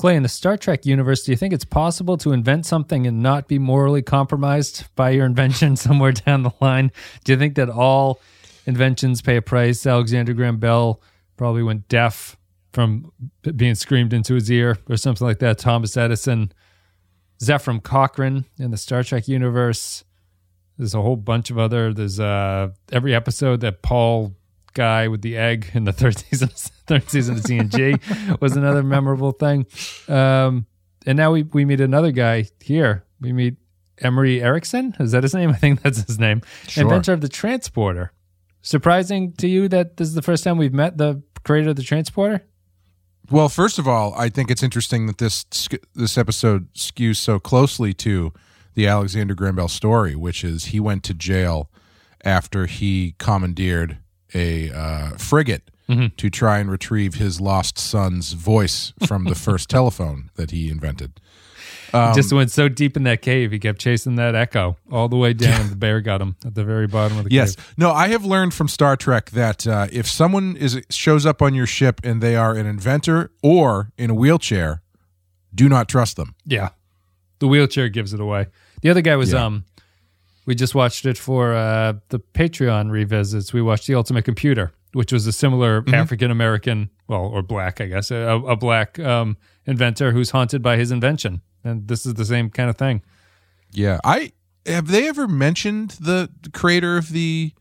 Clay, 0.00 0.16
in 0.16 0.22
the 0.22 0.30
Star 0.30 0.56
Trek 0.56 0.86
universe, 0.86 1.24
do 1.24 1.30
you 1.30 1.36
think 1.36 1.52
it's 1.52 1.66
possible 1.66 2.16
to 2.16 2.32
invent 2.32 2.64
something 2.64 3.06
and 3.06 3.22
not 3.22 3.48
be 3.48 3.58
morally 3.58 4.00
compromised 4.00 4.86
by 4.96 5.10
your 5.10 5.26
invention 5.26 5.76
somewhere 5.76 6.12
down 6.12 6.42
the 6.42 6.52
line? 6.58 6.90
Do 7.24 7.32
you 7.32 7.38
think 7.38 7.54
that 7.56 7.68
all 7.68 8.18
inventions 8.64 9.20
pay 9.20 9.36
a 9.36 9.42
price? 9.42 9.86
Alexander 9.86 10.32
Graham 10.32 10.56
Bell 10.56 11.02
probably 11.36 11.62
went 11.62 11.86
deaf 11.88 12.38
from 12.72 13.12
being 13.54 13.74
screamed 13.74 14.14
into 14.14 14.32
his 14.32 14.50
ear 14.50 14.78
or 14.88 14.96
something 14.96 15.26
like 15.26 15.40
that. 15.40 15.58
Thomas 15.58 15.94
Edison, 15.98 16.50
Zefram 17.38 17.82
Cochrane 17.82 18.46
in 18.58 18.70
the 18.70 18.78
Star 18.78 19.02
Trek 19.02 19.28
universe. 19.28 20.04
There's 20.78 20.94
a 20.94 21.02
whole 21.02 21.16
bunch 21.16 21.50
of 21.50 21.58
other. 21.58 21.92
There's 21.92 22.18
uh 22.18 22.68
every 22.90 23.14
episode 23.14 23.60
that 23.60 23.82
Paul 23.82 24.34
guy 24.74 25.08
with 25.08 25.22
the 25.22 25.36
egg 25.36 25.70
in 25.74 25.84
the 25.84 25.92
third 26.00 26.18
season 26.18 26.48
third 26.86 27.08
season 27.08 27.36
of 27.36 27.42
TNG 27.42 28.40
was 28.40 28.56
another 28.56 28.82
memorable 28.82 29.32
thing. 29.32 29.66
Um, 30.08 30.66
and 31.06 31.16
now 31.16 31.32
we 31.32 31.44
we 31.44 31.64
meet 31.64 31.80
another 31.80 32.12
guy 32.12 32.46
here. 32.60 33.04
We 33.20 33.32
meet 33.32 33.56
Emery 33.98 34.42
Erickson. 34.42 34.96
Is 34.98 35.12
that 35.12 35.22
his 35.22 35.34
name? 35.34 35.50
I 35.54 35.56
think 35.56 35.82
that's 35.82 36.02
his 36.02 36.18
name. 36.18 36.42
Sure. 36.66 36.84
Inventor 36.84 37.12
of 37.12 37.20
the 37.20 37.28
transporter. 37.28 38.12
Surprising 38.62 39.32
to 39.34 39.48
you 39.48 39.68
that 39.68 39.96
this 39.96 40.08
is 40.08 40.14
the 40.14 40.22
first 40.22 40.44
time 40.44 40.58
we've 40.58 40.74
met 40.74 40.98
the 40.98 41.22
creator 41.44 41.70
of 41.70 41.76
the 41.76 41.82
transporter? 41.82 42.42
Well, 43.30 43.48
first 43.48 43.78
of 43.78 43.86
all, 43.86 44.12
I 44.14 44.28
think 44.28 44.50
it's 44.50 44.62
interesting 44.62 45.06
that 45.06 45.18
this 45.18 45.44
this 45.94 46.18
episode 46.18 46.72
skews 46.74 47.16
so 47.16 47.38
closely 47.38 47.94
to 47.94 48.32
the 48.74 48.86
Alexander 48.86 49.34
Graham 49.34 49.56
Bell 49.56 49.68
story, 49.68 50.14
which 50.14 50.42
is 50.44 50.66
he 50.66 50.80
went 50.80 51.04
to 51.04 51.14
jail 51.14 51.70
after 52.24 52.66
he 52.66 53.14
commandeered 53.18 53.98
a 54.34 54.70
uh, 54.70 55.10
frigate 55.18 55.70
to 56.16 56.30
try 56.30 56.60
and 56.60 56.70
retrieve 56.70 57.14
his 57.14 57.40
lost 57.40 57.76
son's 57.76 58.32
voice 58.34 58.92
from 59.08 59.24
the 59.24 59.34
first 59.34 59.68
telephone 59.76 60.30
that 60.36 60.52
he 60.52 60.70
invented. 60.70 61.18
he 61.92 62.12
just 62.14 62.32
went 62.32 62.52
so 62.52 62.68
deep 62.68 62.96
in 62.96 63.02
that 63.02 63.22
cave, 63.22 63.50
he 63.50 63.58
kept 63.58 63.80
chasing 63.80 64.14
that 64.14 64.36
echo 64.36 64.76
all 64.92 65.08
the 65.08 65.16
way 65.16 65.32
down. 65.32 65.60
and 65.62 65.70
the 65.70 65.74
bear 65.74 66.00
got 66.00 66.22
him 66.22 66.36
at 66.46 66.54
the 66.54 66.62
very 66.62 66.86
bottom 66.86 67.18
of 67.18 67.24
the 67.24 67.32
Yes. 67.32 67.56
cave. 67.56 67.74
No, 67.76 67.90
I 67.90 68.06
have 68.06 68.24
learned 68.24 68.54
from 68.54 68.68
Star 68.68 68.96
Trek 68.96 69.30
that 69.30 69.66
uh, 69.66 69.88
if 69.90 70.06
someone 70.08 70.56
is 70.56 70.80
shows 70.90 71.26
up 71.26 71.42
on 71.42 71.54
your 71.54 71.66
ship 71.66 72.00
and 72.04 72.22
they 72.22 72.36
are 72.36 72.54
an 72.54 72.66
inventor 72.66 73.32
or 73.42 73.90
in 73.98 74.10
a 74.10 74.14
wheelchair, 74.14 74.82
do 75.52 75.68
not 75.68 75.88
trust 75.88 76.16
them. 76.16 76.36
Yeah. 76.46 76.68
The 77.40 77.48
wheelchair 77.48 77.88
gives 77.88 78.14
it 78.14 78.20
away. 78.20 78.46
The 78.82 78.90
other 78.90 79.00
guy 79.02 79.16
was 79.16 79.32
Yeah. 79.32 79.44
um 79.46 79.64
we 80.50 80.54
just 80.56 80.74
watched 80.74 81.06
it 81.06 81.16
for 81.16 81.54
uh 81.54 81.92
the 82.08 82.18
Patreon 82.34 82.90
revisits. 82.90 83.52
We 83.52 83.62
watched 83.62 83.86
The 83.86 83.94
Ultimate 83.94 84.24
Computer, 84.24 84.72
which 84.92 85.12
was 85.12 85.26
a 85.26 85.32
similar 85.32 85.82
Mm-hmm. 85.82 85.94
African 85.94 86.30
American, 86.32 86.90
well, 87.06 87.24
or 87.34 87.40
black, 87.42 87.80
I 87.80 87.86
guess, 87.86 88.10
a, 88.10 88.16
a 88.54 88.56
black 88.56 88.98
um 88.98 89.36
inventor 89.64 90.10
who's 90.12 90.30
haunted 90.30 90.60
by 90.62 90.76
his 90.76 90.90
invention. 90.90 91.40
And 91.62 91.86
this 91.88 92.04
is 92.06 92.14
the 92.14 92.24
same 92.24 92.50
kind 92.50 92.68
of 92.68 92.76
thing. 92.76 93.02
Yeah. 93.72 93.98
I 94.04 94.32
have 94.66 94.88
they 94.88 95.08
ever 95.08 95.28
mentioned 95.28 95.90
the 96.00 96.28
creator 96.52 96.96
of 96.96 97.10
the 97.10 97.52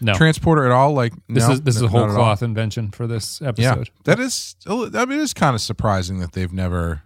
No. 0.00 0.14
transporter 0.14 0.64
at 0.66 0.72
all? 0.72 0.92
Like 0.94 1.12
this 1.28 1.46
no? 1.46 1.52
is 1.54 1.62
this 1.62 1.76
is 1.76 1.82
a 1.82 1.88
whole 1.88 2.08
cloth 2.08 2.42
invention 2.42 2.90
for 2.90 3.06
this 3.06 3.40
episode. 3.40 3.88
Yeah, 3.88 4.00
that 4.04 4.18
is. 4.20 4.56
I 4.66 5.04
mean, 5.06 5.20
it 5.20 5.22
is 5.22 5.32
kind 5.32 5.54
of 5.54 5.60
surprising 5.60 6.18
that 6.18 6.32
they've 6.32 6.52
never. 6.52 7.02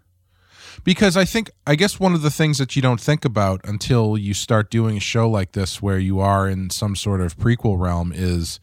Because 0.84 1.16
I 1.16 1.24
think, 1.24 1.50
I 1.66 1.74
guess 1.74 2.00
one 2.00 2.14
of 2.14 2.22
the 2.22 2.30
things 2.30 2.58
that 2.58 2.76
you 2.76 2.82
don't 2.82 3.00
think 3.00 3.24
about 3.24 3.60
until 3.64 4.16
you 4.16 4.32
start 4.34 4.70
doing 4.70 4.96
a 4.96 5.00
show 5.00 5.28
like 5.28 5.52
this, 5.52 5.82
where 5.82 5.98
you 5.98 6.20
are 6.20 6.48
in 6.48 6.70
some 6.70 6.96
sort 6.96 7.20
of 7.20 7.36
prequel 7.36 7.78
realm, 7.78 8.12
is 8.14 8.60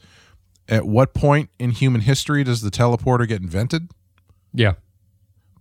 at 0.67 0.85
what 0.85 1.13
point 1.13 1.49
in 1.59 1.71
human 1.71 2.01
history 2.01 2.43
does 2.43 2.61
the 2.61 2.71
teleporter 2.71 3.27
get 3.27 3.41
invented? 3.41 3.89
Yeah. 4.53 4.73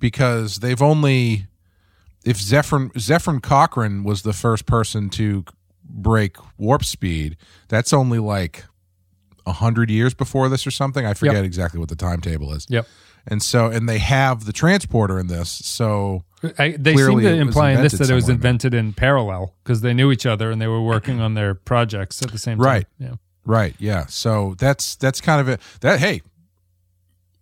Because 0.00 0.56
they've 0.56 0.80
only, 0.80 1.46
if 2.24 2.38
Zephyr 2.38 2.90
Zephyr 2.98 3.40
Cochrane 3.40 4.04
was 4.04 4.22
the 4.22 4.32
first 4.32 4.66
person 4.66 5.10
to 5.10 5.44
break 5.84 6.36
warp 6.58 6.84
speed, 6.84 7.36
that's 7.68 7.92
only 7.92 8.18
like 8.18 8.64
a 9.46 9.52
hundred 9.52 9.90
years 9.90 10.14
before 10.14 10.48
this 10.48 10.66
or 10.66 10.70
something. 10.70 11.04
I 11.04 11.14
forget 11.14 11.44
exactly 11.44 11.78
what 11.78 11.88
the 11.88 11.96
timetable 11.96 12.52
is. 12.54 12.66
Yep. 12.70 12.86
And 13.26 13.42
so, 13.42 13.66
and 13.66 13.88
they 13.88 13.98
have 13.98 14.44
the 14.44 14.52
transporter 14.52 15.18
in 15.18 15.28
this. 15.28 15.50
So, 15.50 16.24
I, 16.58 16.76
they 16.78 16.96
seem 16.96 17.20
to 17.20 17.34
imply 17.34 17.70
in 17.72 17.82
this 17.82 17.92
that 17.92 18.00
it 18.00 18.00
was 18.00 18.08
somewhere 18.08 18.18
in 18.18 18.24
there. 18.26 18.34
invented 18.34 18.74
in 18.74 18.92
parallel 18.92 19.54
because 19.62 19.80
they 19.80 19.94
knew 19.94 20.10
each 20.12 20.26
other 20.26 20.50
and 20.50 20.60
they 20.60 20.66
were 20.66 20.82
working 20.82 21.20
on 21.20 21.34
their 21.34 21.54
projects 21.54 22.22
at 22.22 22.30
the 22.32 22.38
same 22.38 22.58
time. 22.58 22.66
Right. 22.66 22.86
Yeah. 22.98 23.14
right, 23.44 23.74
yeah. 23.78 24.06
So 24.06 24.54
that's 24.58 24.96
that's 24.96 25.20
kind 25.20 25.40
of 25.40 25.48
it. 25.48 25.60
That 25.80 26.00
hey, 26.00 26.22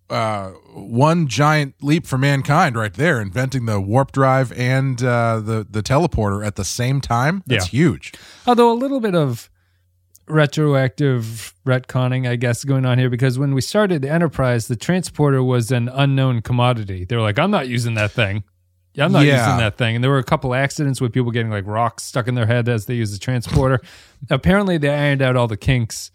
uh, 0.09 0.49
one 0.73 1.27
giant 1.27 1.75
leap 1.81 2.05
for 2.05 2.17
mankind 2.17 2.75
right 2.75 2.93
there, 2.93 3.19
inventing 3.21 3.65
the 3.65 3.79
warp 3.81 4.11
drive 4.11 4.51
and 4.53 5.01
uh, 5.03 5.39
the 5.39 5.65
the 5.69 5.81
teleporter 5.81 6.45
at 6.45 6.55
the 6.55 6.65
same 6.65 7.01
time. 7.01 7.43
That's 7.47 7.65
Yeah. 7.73 7.79
huge. 7.79 8.13
Although 8.45 8.71
a 8.71 8.75
little 8.75 8.99
bit 8.99 9.15
of 9.15 9.49
retroactive 10.27 11.53
retconning, 11.65 12.27
I 12.27 12.35
guess, 12.35 12.63
going 12.63 12.85
on 12.85 12.97
here 12.99 13.09
because 13.09 13.37
when 13.39 13.53
we 13.53 13.61
started 13.61 14.01
the 14.01 14.09
Enterprise, 14.11 14.67
the 14.67 14.75
transporter 14.75 15.43
was 15.43 15.71
an 15.71 15.89
unknown 15.89 16.41
commodity. 16.41 17.05
They 17.05 17.15
were 17.15 17.21
like, 17.21 17.39
I'm 17.39 17.51
not 17.51 17.67
using 17.67 17.95
that 17.95 18.11
thing. 18.11 18.43
Yeah, 18.93 19.05
I'm 19.05 19.11
not 19.11 19.25
Yeah. 19.25 19.43
using 19.45 19.57
that 19.57 19.77
thing. 19.77 19.95
And 19.95 20.03
there 20.03 20.11
were 20.11 20.19
a 20.19 20.23
couple 20.23 20.53
accidents 20.53 21.01
with 21.01 21.11
people 21.13 21.31
getting 21.31 21.49
like 21.51 21.65
rocks 21.65 22.03
stuck 22.03 22.27
in 22.27 22.35
their 22.35 22.45
head 22.45 22.69
as 22.69 22.85
they 22.85 22.93
use 22.93 23.11
the 23.11 23.17
transporter. 23.17 23.79
Apparently, 24.29 24.77
they 24.77 24.89
ironed 24.89 25.21
out 25.21 25.35
all 25.35 25.47
the 25.47 25.57
kinks 25.57 26.11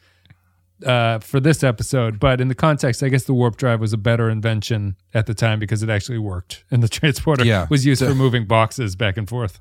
uh, 0.86 1.18
for 1.18 1.40
this 1.40 1.64
episode. 1.64 2.20
But 2.20 2.40
in 2.40 2.46
the 2.48 2.54
context, 2.54 3.02
I 3.02 3.08
guess 3.08 3.24
the 3.24 3.34
warp 3.34 3.56
drive 3.56 3.80
was 3.80 3.92
a 3.92 3.96
better 3.98 4.30
invention 4.30 4.94
at 5.12 5.26
the 5.26 5.34
time 5.34 5.58
because 5.58 5.82
it 5.82 5.90
actually 5.90 6.18
worked. 6.18 6.62
And 6.70 6.82
the 6.82 6.88
transporter 7.00 7.44
Yeah. 7.44 7.66
was 7.68 7.84
used 7.84 8.00
The- 8.02 8.08
for 8.10 8.14
moving 8.14 8.46
boxes 8.46 8.94
back 8.94 9.16
and 9.16 9.28
forth. 9.28 9.60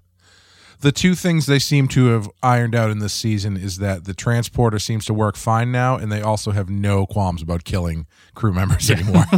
The 0.79 0.91
two 0.91 1.15
things 1.15 1.47
they 1.47 1.59
seem 1.59 1.87
to 1.89 2.07
have 2.07 2.29
ironed 2.43 2.75
out 2.75 2.91
in 2.91 2.99
this 2.99 3.13
season 3.13 3.57
is 3.57 3.79
that 3.79 4.05
the 4.05 4.13
transporter 4.13 4.77
seems 4.77 5.05
to 5.05 5.13
work 5.13 5.35
fine 5.35 5.71
now, 5.71 5.95
and 5.97 6.11
they 6.11 6.21
also 6.21 6.51
have 6.51 6.69
no 6.69 7.05
qualms 7.05 7.41
about 7.41 7.63
killing 7.63 8.05
crew 8.35 8.53
members 8.53 8.91
anymore. 8.91 9.25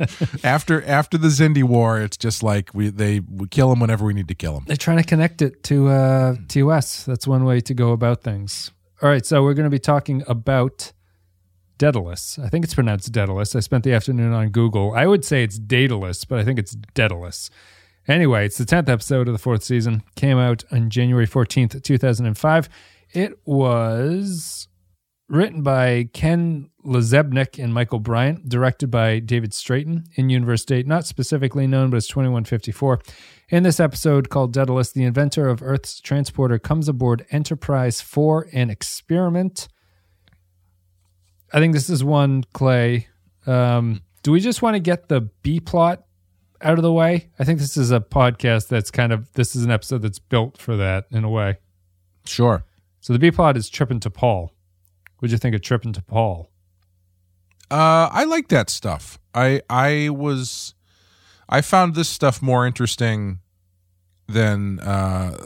after 0.44 0.84
after 0.84 1.18
the 1.18 1.28
Xindi 1.28 1.64
War, 1.64 2.00
it's 2.00 2.16
just 2.16 2.42
like 2.42 2.70
we 2.72 2.88
they 2.88 3.20
we 3.20 3.48
kill 3.48 3.70
them 3.70 3.80
whenever 3.80 4.04
we 4.04 4.14
need 4.14 4.28
to 4.28 4.34
kill 4.34 4.54
them. 4.54 4.64
They're 4.66 4.76
trying 4.76 4.98
to 4.98 5.04
connect 5.04 5.42
it 5.42 5.64
to 5.64 5.88
uh, 5.88 6.36
TOS. 6.48 7.04
That's 7.04 7.26
one 7.26 7.44
way 7.44 7.60
to 7.60 7.74
go 7.74 7.90
about 7.90 8.22
things. 8.22 8.70
All 9.02 9.08
right, 9.08 9.24
so 9.24 9.42
we're 9.42 9.54
going 9.54 9.64
to 9.64 9.70
be 9.70 9.78
talking 9.78 10.22
about 10.28 10.92
Daedalus. 11.78 12.38
I 12.38 12.50
think 12.50 12.64
it's 12.64 12.74
pronounced 12.74 13.10
Daedalus. 13.10 13.56
I 13.56 13.60
spent 13.60 13.82
the 13.82 13.94
afternoon 13.94 14.34
on 14.34 14.50
Google. 14.50 14.92
I 14.94 15.06
would 15.06 15.24
say 15.24 15.42
it's 15.42 15.58
Daedalus, 15.58 16.26
but 16.26 16.38
I 16.38 16.44
think 16.44 16.58
it's 16.58 16.76
Daedalus. 16.94 17.50
Anyway, 18.08 18.46
it's 18.46 18.58
the 18.58 18.64
10th 18.64 18.88
episode 18.88 19.28
of 19.28 19.34
the 19.34 19.38
fourth 19.38 19.62
season. 19.62 20.02
Came 20.16 20.38
out 20.38 20.64
on 20.72 20.90
January 20.90 21.26
14th, 21.26 21.82
2005. 21.82 22.68
It 23.12 23.38
was 23.44 24.68
written 25.28 25.62
by 25.62 26.08
Ken 26.12 26.70
LaZebnik 26.84 27.62
and 27.62 27.72
Michael 27.72 28.00
Bryant, 28.00 28.48
directed 28.48 28.90
by 28.90 29.20
David 29.20 29.52
Straiton, 29.52 30.06
in 30.14 30.28
universe 30.28 30.64
date 30.64 30.86
not 30.86 31.06
specifically 31.06 31.66
known, 31.66 31.90
but 31.90 31.98
it's 31.98 32.08
2154. 32.08 33.00
In 33.50 33.62
this 33.62 33.78
episode 33.78 34.28
called 34.28 34.52
Daedalus, 34.52 34.92
the 34.92 35.04
inventor 35.04 35.48
of 35.48 35.62
Earth's 35.62 36.00
transporter 36.00 36.58
comes 36.58 36.88
aboard 36.88 37.26
Enterprise 37.30 38.00
for 38.00 38.48
an 38.52 38.70
experiment. 38.70 39.68
I 41.52 41.58
think 41.58 41.74
this 41.74 41.90
is 41.90 42.02
one, 42.02 42.44
Clay. 42.52 43.08
Um, 43.46 44.02
do 44.22 44.32
we 44.32 44.40
just 44.40 44.62
want 44.62 44.74
to 44.74 44.80
get 44.80 45.08
the 45.08 45.22
B 45.42 45.60
plot 45.60 46.04
out 46.62 46.78
of 46.78 46.82
the 46.82 46.92
way? 46.92 47.30
I 47.38 47.44
think 47.44 47.58
this 47.58 47.76
is 47.76 47.90
a 47.90 48.00
podcast 48.00 48.68
that's 48.68 48.90
kind 48.90 49.12
of, 49.12 49.32
this 49.32 49.56
is 49.56 49.64
an 49.64 49.70
episode 49.70 50.02
that's 50.02 50.18
built 50.18 50.58
for 50.58 50.76
that 50.76 51.06
in 51.10 51.24
a 51.24 51.30
way. 51.30 51.58
Sure. 52.24 52.64
So 53.00 53.12
the 53.12 53.18
B 53.18 53.30
plot 53.30 53.56
is 53.56 53.68
Trip 53.68 53.90
and 53.90 54.00
T'Pol. 54.00 54.50
What'd 55.18 55.32
you 55.32 55.38
think 55.38 55.54
of 55.54 55.62
Trip 55.62 55.84
and 55.84 55.94
T'Pol? 55.94 56.48
Uh, 57.70 58.08
I 58.10 58.24
like 58.24 58.48
that 58.48 58.68
stuff. 58.68 59.18
I 59.32 59.62
I 59.70 60.08
was 60.10 60.74
I 61.48 61.60
found 61.60 61.94
this 61.94 62.08
stuff 62.08 62.42
more 62.42 62.66
interesting 62.66 63.38
than 64.26 64.80
uh, 64.80 65.36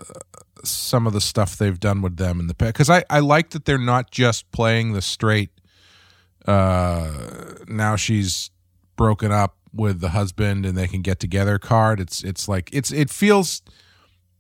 some 0.65 1.07
of 1.07 1.13
the 1.13 1.21
stuff 1.21 1.59
they've 1.59 1.79
done 1.79 2.01
with 2.01 2.17
them 2.17 2.41
in 2.41 2.47
the 2.47 2.55
past. 2.55 2.73
Because 2.73 2.89
I 2.89 3.05
I 3.11 3.21
like 3.21 3.51
that 3.51 3.67
they're 3.67 3.79
not 3.79 4.11
just 4.11 4.51
playing 4.53 4.95
the 4.95 5.03
straight. 5.03 5.51
Uh, 6.47 7.11
now 7.69 7.97
she's 7.97 8.51
broken 8.97 9.31
up 9.31 9.57
with 9.75 10.01
the 10.01 10.11
husband 10.11 10.65
and 10.65 10.77
they 10.77 10.87
can 10.87 11.03
get 11.03 11.21
together 11.21 11.59
card. 11.59 12.01
It's 12.01 12.23
it's 12.23 12.49
like 12.49 12.71
it's 12.73 12.93
it 12.93 13.11
feels 13.11 13.63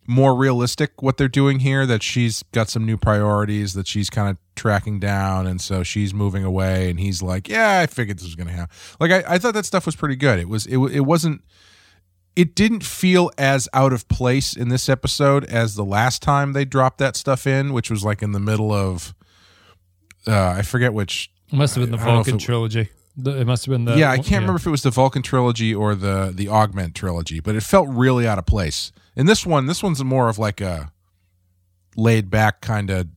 more 0.06 0.34
realistic 0.34 1.00
what 1.02 1.16
they're 1.16 1.28
doing 1.28 1.60
here 1.60 1.86
that 1.86 2.02
she's 2.02 2.42
got 2.52 2.68
some 2.68 2.84
new 2.84 2.96
priorities 2.96 3.72
that 3.72 3.86
she's 3.86 4.10
kind 4.10 4.28
of 4.28 4.36
tracking 4.54 5.00
down 5.00 5.46
and 5.46 5.62
so 5.62 5.82
she's 5.82 6.12
moving 6.12 6.44
away 6.44 6.90
and 6.90 7.00
he's 7.00 7.22
like 7.22 7.48
yeah 7.48 7.80
i 7.80 7.86
figured 7.86 8.18
this 8.18 8.26
was 8.26 8.34
gonna 8.34 8.52
happen 8.52 8.76
like 9.00 9.10
i, 9.10 9.24
I 9.26 9.38
thought 9.38 9.54
that 9.54 9.64
stuff 9.64 9.86
was 9.86 9.96
pretty 9.96 10.16
good 10.16 10.38
it 10.38 10.46
was 10.46 10.66
it, 10.66 10.76
it 10.76 11.00
wasn't 11.06 11.42
it 12.36 12.54
didn't 12.54 12.84
feel 12.84 13.30
as 13.38 13.66
out 13.72 13.94
of 13.94 14.06
place 14.08 14.54
in 14.54 14.68
this 14.68 14.90
episode 14.90 15.42
as 15.46 15.74
the 15.74 15.84
last 15.86 16.20
time 16.20 16.52
they 16.52 16.66
dropped 16.66 16.98
that 16.98 17.16
stuff 17.16 17.46
in 17.46 17.72
which 17.72 17.90
was 17.90 18.04
like 18.04 18.22
in 18.22 18.32
the 18.32 18.40
middle 18.40 18.72
of 18.72 19.14
uh 20.26 20.48
i 20.48 20.60
forget 20.60 20.92
which 20.92 21.30
It 21.50 21.56
must 21.56 21.76
have 21.76 21.82
been 21.82 21.92
the 21.92 21.96
I 21.96 22.04
don't 22.04 22.14
know 22.14 22.20
if 22.20 22.26
Vulcan 22.26 22.38
trilogy. 22.38 22.90
The, 23.16 23.40
it 23.40 23.46
must 23.46 23.64
have 23.66 23.72
been 23.72 23.84
the 23.84 23.96
yeah, 23.96 24.10
I 24.10 24.16
can't 24.16 24.40
remember 24.42 24.56
if 24.56 24.66
it 24.66 24.70
was 24.70 24.82
the 24.82 24.90
Vulcan 24.90 25.22
trilogy 25.22 25.74
or 25.74 25.94
the 25.94 26.32
the 26.34 26.48
Augment 26.48 26.94
trilogy, 26.94 27.40
but 27.40 27.54
it 27.54 27.62
felt 27.62 27.88
really 27.88 28.26
out 28.26 28.38
of 28.38 28.46
place. 28.46 28.90
And 29.14 29.28
this 29.28 29.46
one, 29.46 29.66
this 29.66 29.82
one's 29.82 30.02
more 30.02 30.28
of 30.28 30.38
like 30.38 30.60
a 30.60 30.92
laid 31.96 32.28
back 32.30 32.60
kind 32.60 32.90
of 32.90 33.08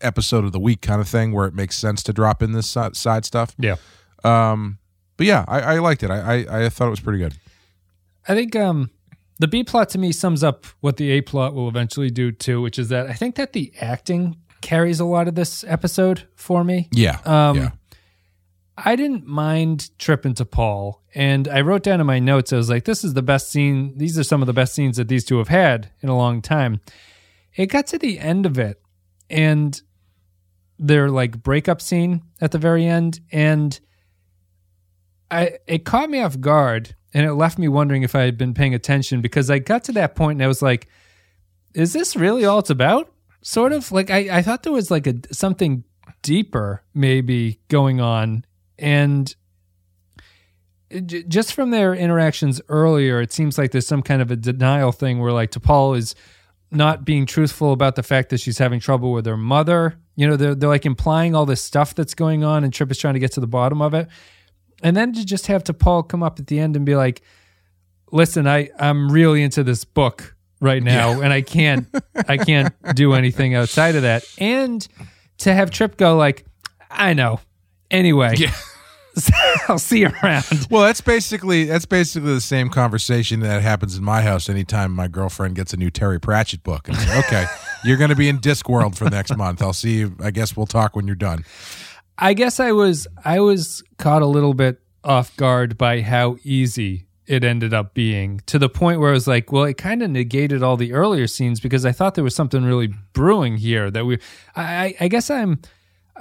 episode 0.00 0.44
of 0.44 0.52
the 0.52 0.60
week 0.60 0.80
kind 0.80 1.00
of 1.00 1.08
thing 1.08 1.32
where 1.32 1.46
it 1.46 1.54
makes 1.54 1.76
sense 1.76 2.02
to 2.04 2.12
drop 2.12 2.42
in 2.42 2.52
this 2.52 2.68
side 2.68 3.24
stuff. 3.24 3.54
Yeah, 3.58 3.76
Um, 4.22 4.78
but 5.16 5.26
yeah, 5.26 5.44
I, 5.48 5.60
I 5.60 5.78
liked 5.78 6.02
it. 6.02 6.10
I, 6.10 6.42
I 6.44 6.64
I 6.64 6.68
thought 6.68 6.86
it 6.86 6.90
was 6.90 7.00
pretty 7.00 7.18
good. 7.18 7.34
I 8.28 8.34
think 8.34 8.54
um, 8.54 8.90
the 9.40 9.48
B 9.48 9.64
plot 9.64 9.88
to 9.90 9.98
me 9.98 10.12
sums 10.12 10.44
up 10.44 10.66
what 10.80 10.96
the 10.96 11.10
A 11.10 11.20
plot 11.20 11.54
will 11.54 11.68
eventually 11.68 12.10
do 12.10 12.30
too, 12.30 12.60
which 12.62 12.78
is 12.78 12.88
that 12.90 13.08
I 13.08 13.14
think 13.14 13.34
that 13.34 13.52
the 13.52 13.72
acting 13.80 14.36
carries 14.60 15.00
a 15.00 15.04
lot 15.04 15.26
of 15.26 15.34
this 15.34 15.64
episode 15.66 16.28
for 16.36 16.62
me. 16.62 16.88
Yeah, 16.92 17.18
Um, 17.24 17.56
yeah, 17.56 17.70
I 18.76 18.96
didn't 18.96 19.26
mind 19.26 19.90
Trip 19.98 20.24
and 20.24 20.34
T'Pol, 20.34 21.00
and 21.14 21.46
I 21.48 21.60
wrote 21.60 21.82
down 21.82 22.00
in 22.00 22.06
my 22.06 22.18
notes. 22.18 22.52
I 22.52 22.56
was 22.56 22.70
like, 22.70 22.84
"This 22.84 23.04
is 23.04 23.14
the 23.14 23.22
best 23.22 23.50
scene. 23.50 23.98
These 23.98 24.18
are 24.18 24.24
some 24.24 24.42
of 24.42 24.46
the 24.46 24.52
best 24.52 24.74
scenes 24.74 24.96
that 24.96 25.08
these 25.08 25.24
two 25.24 25.38
have 25.38 25.48
had 25.48 25.90
in 26.00 26.08
a 26.08 26.16
long 26.16 26.40
time." 26.40 26.80
It 27.54 27.66
got 27.66 27.86
to 27.88 27.98
the 27.98 28.18
end 28.18 28.46
of 28.46 28.58
it, 28.58 28.80
and 29.28 29.80
their 30.78 31.10
like 31.10 31.42
breakup 31.42 31.82
scene 31.82 32.22
at 32.40 32.50
the 32.50 32.58
very 32.58 32.86
end, 32.86 33.20
and 33.30 33.78
I 35.30 35.58
it 35.66 35.84
caught 35.84 36.08
me 36.08 36.20
off 36.20 36.40
guard, 36.40 36.94
and 37.12 37.26
it 37.26 37.34
left 37.34 37.58
me 37.58 37.68
wondering 37.68 38.02
if 38.02 38.14
I 38.14 38.22
had 38.22 38.38
been 38.38 38.54
paying 38.54 38.74
attention 38.74 39.20
because 39.20 39.50
I 39.50 39.58
got 39.58 39.84
to 39.84 39.92
that 39.92 40.14
point 40.14 40.36
and 40.36 40.44
I 40.44 40.48
was 40.48 40.62
like, 40.62 40.88
"Is 41.74 41.92
this 41.92 42.16
really 42.16 42.46
all 42.46 42.60
it's 42.60 42.70
about?" 42.70 43.12
Sort 43.42 43.72
of 43.72 43.92
like 43.92 44.10
I, 44.10 44.38
I 44.38 44.42
thought 44.42 44.62
there 44.62 44.72
was 44.72 44.90
like 44.90 45.06
a 45.06 45.14
something 45.30 45.84
deeper 46.22 46.84
maybe 46.94 47.60
going 47.68 48.00
on 48.00 48.44
and 48.82 49.34
just 51.06 51.54
from 51.54 51.70
their 51.70 51.94
interactions 51.94 52.60
earlier, 52.68 53.20
it 53.22 53.32
seems 53.32 53.56
like 53.56 53.70
there's 53.70 53.86
some 53.86 54.02
kind 54.02 54.20
of 54.20 54.30
a 54.30 54.36
denial 54.36 54.92
thing 54.92 55.20
where 55.20 55.32
like 55.32 55.50
T'Pol 55.50 55.96
is 55.96 56.14
not 56.70 57.04
being 57.04 57.24
truthful 57.24 57.72
about 57.72 57.96
the 57.96 58.02
fact 58.02 58.30
that 58.30 58.40
she's 58.40 58.58
having 58.58 58.80
trouble 58.80 59.12
with 59.12 59.24
her 59.24 59.36
mother. 59.36 59.96
You 60.16 60.26
know, 60.26 60.36
they're, 60.36 60.54
they're 60.54 60.68
like 60.68 60.84
implying 60.84 61.34
all 61.34 61.46
this 61.46 61.62
stuff 61.62 61.94
that's 61.94 62.14
going 62.14 62.44
on, 62.44 62.64
and 62.64 62.72
Trip 62.72 62.90
is 62.90 62.98
trying 62.98 63.14
to 63.14 63.20
get 63.20 63.32
to 63.32 63.40
the 63.40 63.46
bottom 63.46 63.80
of 63.80 63.94
it. 63.94 64.08
And 64.82 64.96
then 64.96 65.12
to 65.14 65.24
just 65.24 65.46
have 65.46 65.64
T'Pol 65.64 66.08
come 66.08 66.22
up 66.22 66.38
at 66.38 66.48
the 66.48 66.58
end 66.58 66.76
and 66.76 66.84
be 66.84 66.96
like, 66.96 67.22
listen, 68.10 68.46
I, 68.46 68.68
I'm 68.78 69.10
really 69.10 69.42
into 69.42 69.62
this 69.64 69.84
book 69.84 70.36
right 70.60 70.82
now, 70.82 71.20
and 71.20 71.32
I 71.32 71.40
can't 71.40 71.86
I 72.28 72.36
can't 72.36 72.74
do 72.94 73.14
anything 73.14 73.54
outside 73.54 73.94
of 73.94 74.02
that. 74.02 74.24
And 74.38 74.86
to 75.38 75.54
have 75.54 75.70
Trip 75.70 75.96
go 75.96 76.16
like, 76.16 76.44
I 76.90 77.14
know. 77.14 77.40
Anyway, 77.90 78.34
Yeah. 78.36 78.52
I'll 79.68 79.78
see 79.78 80.00
you 80.00 80.10
around. 80.22 80.44
Well, 80.70 80.82
that's 80.82 81.00
basically 81.00 81.64
that's 81.64 81.84
basically 81.86 82.32
the 82.34 82.40
same 82.40 82.68
conversation 82.70 83.40
that 83.40 83.62
happens 83.62 83.96
in 83.96 84.04
my 84.04 84.22
house 84.22 84.48
anytime 84.48 84.92
my 84.92 85.08
girlfriend 85.08 85.54
gets 85.54 85.72
a 85.72 85.76
new 85.76 85.90
Terry 85.90 86.18
Pratchett 86.20 86.62
book. 86.62 86.88
And 86.88 86.96
say, 86.96 87.18
okay, 87.18 87.44
you're 87.84 87.96
going 87.98 88.10
to 88.10 88.16
be 88.16 88.28
in 88.28 88.38
Discworld 88.38 88.96
for 88.96 89.08
next 89.10 89.36
month. 89.36 89.60
I'll 89.62 89.72
see 89.72 89.98
you. 89.98 90.16
I 90.22 90.30
guess 90.30 90.56
we'll 90.56 90.66
talk 90.66 90.96
when 90.96 91.06
you're 91.06 91.16
done. 91.16 91.44
I 92.18 92.34
guess 92.34 92.58
I 92.60 92.72
was 92.72 93.06
I 93.24 93.40
was 93.40 93.82
caught 93.98 94.22
a 94.22 94.26
little 94.26 94.54
bit 94.54 94.80
off 95.04 95.36
guard 95.36 95.76
by 95.76 96.00
how 96.00 96.36
easy 96.44 97.06
it 97.26 97.44
ended 97.44 97.72
up 97.72 97.94
being 97.94 98.40
to 98.46 98.58
the 98.58 98.68
point 98.68 98.98
where 99.00 99.10
I 99.10 99.12
was 99.12 99.26
like, 99.28 99.52
well, 99.52 99.64
it 99.64 99.74
kind 99.78 100.02
of 100.02 100.10
negated 100.10 100.62
all 100.62 100.76
the 100.76 100.92
earlier 100.92 101.26
scenes 101.26 101.60
because 101.60 101.86
I 101.86 101.92
thought 101.92 102.14
there 102.14 102.24
was 102.24 102.34
something 102.34 102.64
really 102.64 102.88
brewing 103.12 103.56
here 103.58 103.90
that 103.90 104.04
we 104.06 104.18
I, 104.56 104.62
I- 104.86 104.94
I 105.00 105.08
guess 105.08 105.30
I'm 105.30 105.60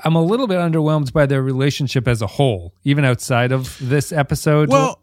I'm 0.04 0.16
a 0.16 0.24
little 0.24 0.48
bit 0.48 0.58
underwhelmed 0.58 1.12
by 1.14 1.26
their 1.26 1.42
relationship 1.42 2.08
as 2.08 2.22
a 2.22 2.28
whole, 2.28 2.74
even 2.84 3.06
outside 3.06 3.52
of 3.52 3.78
this 3.82 4.12
episode. 4.12 4.70
Well, 4.70 5.02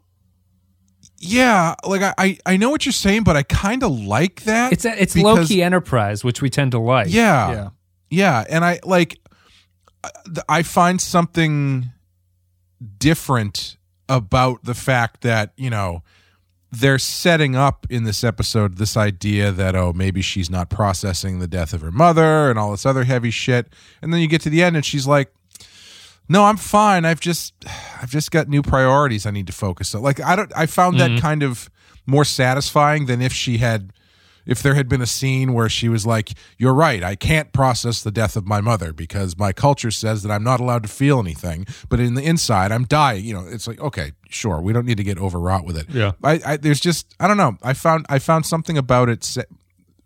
yeah, 1.19 1.75
like 1.85 2.01
I 2.01 2.13
I, 2.17 2.37
I 2.45 2.57
know 2.57 2.69
what 2.69 2.85
you're 2.85 2.93
saying, 2.93 3.23
but 3.23 3.35
I 3.35 3.43
kind 3.43 3.83
of 3.83 3.91
like 3.91 4.43
that. 4.43 4.71
it's 4.73 4.85
a, 4.85 5.01
it's 5.01 5.13
because- 5.13 5.37
low 5.39 5.45
key 5.45 5.61
enterprise, 5.61 6.23
which 6.23 6.41
we 6.41 6.49
tend 6.49 6.71
to 6.71 6.79
like. 6.79 7.07
Yeah. 7.09 7.51
yeah. 7.51 7.69
Yeah, 8.11 8.43
and 8.49 8.65
I 8.65 8.79
like 8.83 9.19
I 10.47 10.63
find 10.63 10.99
something 10.99 11.91
different 12.97 13.77
about 14.07 14.63
the 14.63 14.73
fact 14.73 15.21
that, 15.21 15.53
you 15.57 15.69
know, 15.69 16.01
they're 16.71 16.99
setting 16.99 17.55
up 17.55 17.87
in 17.89 18.03
this 18.03 18.23
episode 18.23 18.77
this 18.77 18.95
idea 18.95 19.51
that 19.51 19.75
oh 19.75 19.91
maybe 19.93 20.21
she's 20.21 20.49
not 20.49 20.69
processing 20.69 21.39
the 21.39 21.47
death 21.47 21.73
of 21.73 21.81
her 21.81 21.91
mother 21.91 22.49
and 22.49 22.59
all 22.59 22.71
this 22.71 22.85
other 22.85 23.03
heavy 23.05 23.31
shit. 23.31 23.67
And 24.01 24.13
then 24.13 24.21
you 24.21 24.27
get 24.27 24.41
to 24.41 24.49
the 24.49 24.61
end 24.61 24.75
and 24.75 24.85
she's 24.85 25.07
like 25.07 25.33
no 26.27 26.45
i'm 26.45 26.57
fine. 26.57 27.05
I've 27.05 27.19
just 27.19 27.53
i've 28.01 28.11
just 28.11 28.31
got 28.31 28.47
new 28.47 28.61
priorities 28.61 29.25
i 29.25 29.31
need 29.31 29.47
to 29.47 29.53
focus 29.53 29.95
on. 29.95 30.01
Like 30.01 30.21
i 30.21 30.35
don't 30.35 30.51
i 30.55 30.65
found 30.65 30.99
that 30.99 31.11
mm-hmm. 31.11 31.19
kind 31.19 31.43
of 31.43 31.69
more 32.05 32.25
satisfying 32.25 33.05
than 33.05 33.21
if 33.21 33.33
she 33.33 33.57
had 33.57 33.91
if 34.49 34.61
there 34.61 34.73
had 34.73 34.89
been 34.89 35.01
a 35.01 35.05
scene 35.05 35.53
where 35.53 35.69
she 35.69 35.87
was 35.87 36.05
like 36.05 36.31
you're 36.57 36.73
right 36.73 37.03
i 37.03 37.15
can't 37.15 37.53
process 37.53 38.01
the 38.01 38.11
death 38.11 38.35
of 38.35 38.45
my 38.47 38.59
mother 38.61 38.91
because 38.91 39.37
my 39.37 39.51
culture 39.53 39.91
says 39.91 40.23
that 40.23 40.31
i'm 40.31 40.43
not 40.43 40.59
allowed 40.59 40.83
to 40.83 40.89
feel 40.89 41.19
anything 41.19 41.65
but 41.87 41.99
in 41.99 42.15
the 42.15 42.23
inside 42.23 42.71
i'm 42.71 42.83
dying 42.85 43.23
you 43.23 43.33
know 43.33 43.45
it's 43.47 43.67
like 43.67 43.79
okay 43.79 44.11
sure 44.29 44.59
we 44.59 44.73
don't 44.73 44.85
need 44.85 44.97
to 44.97 45.03
get 45.03 45.17
overwrought 45.17 45.63
with 45.65 45.77
it 45.77 45.87
Yeah. 45.89 46.11
i, 46.23 46.41
I 46.45 46.57
there's 46.57 46.79
just 46.81 47.15
i 47.19 47.27
don't 47.27 47.37
know 47.37 47.57
i 47.63 47.73
found 47.73 48.05
i 48.09 48.19
found 48.19 48.45
something 48.45 48.77
about 48.77 49.07
it 49.09 49.23
sa- 49.23 49.43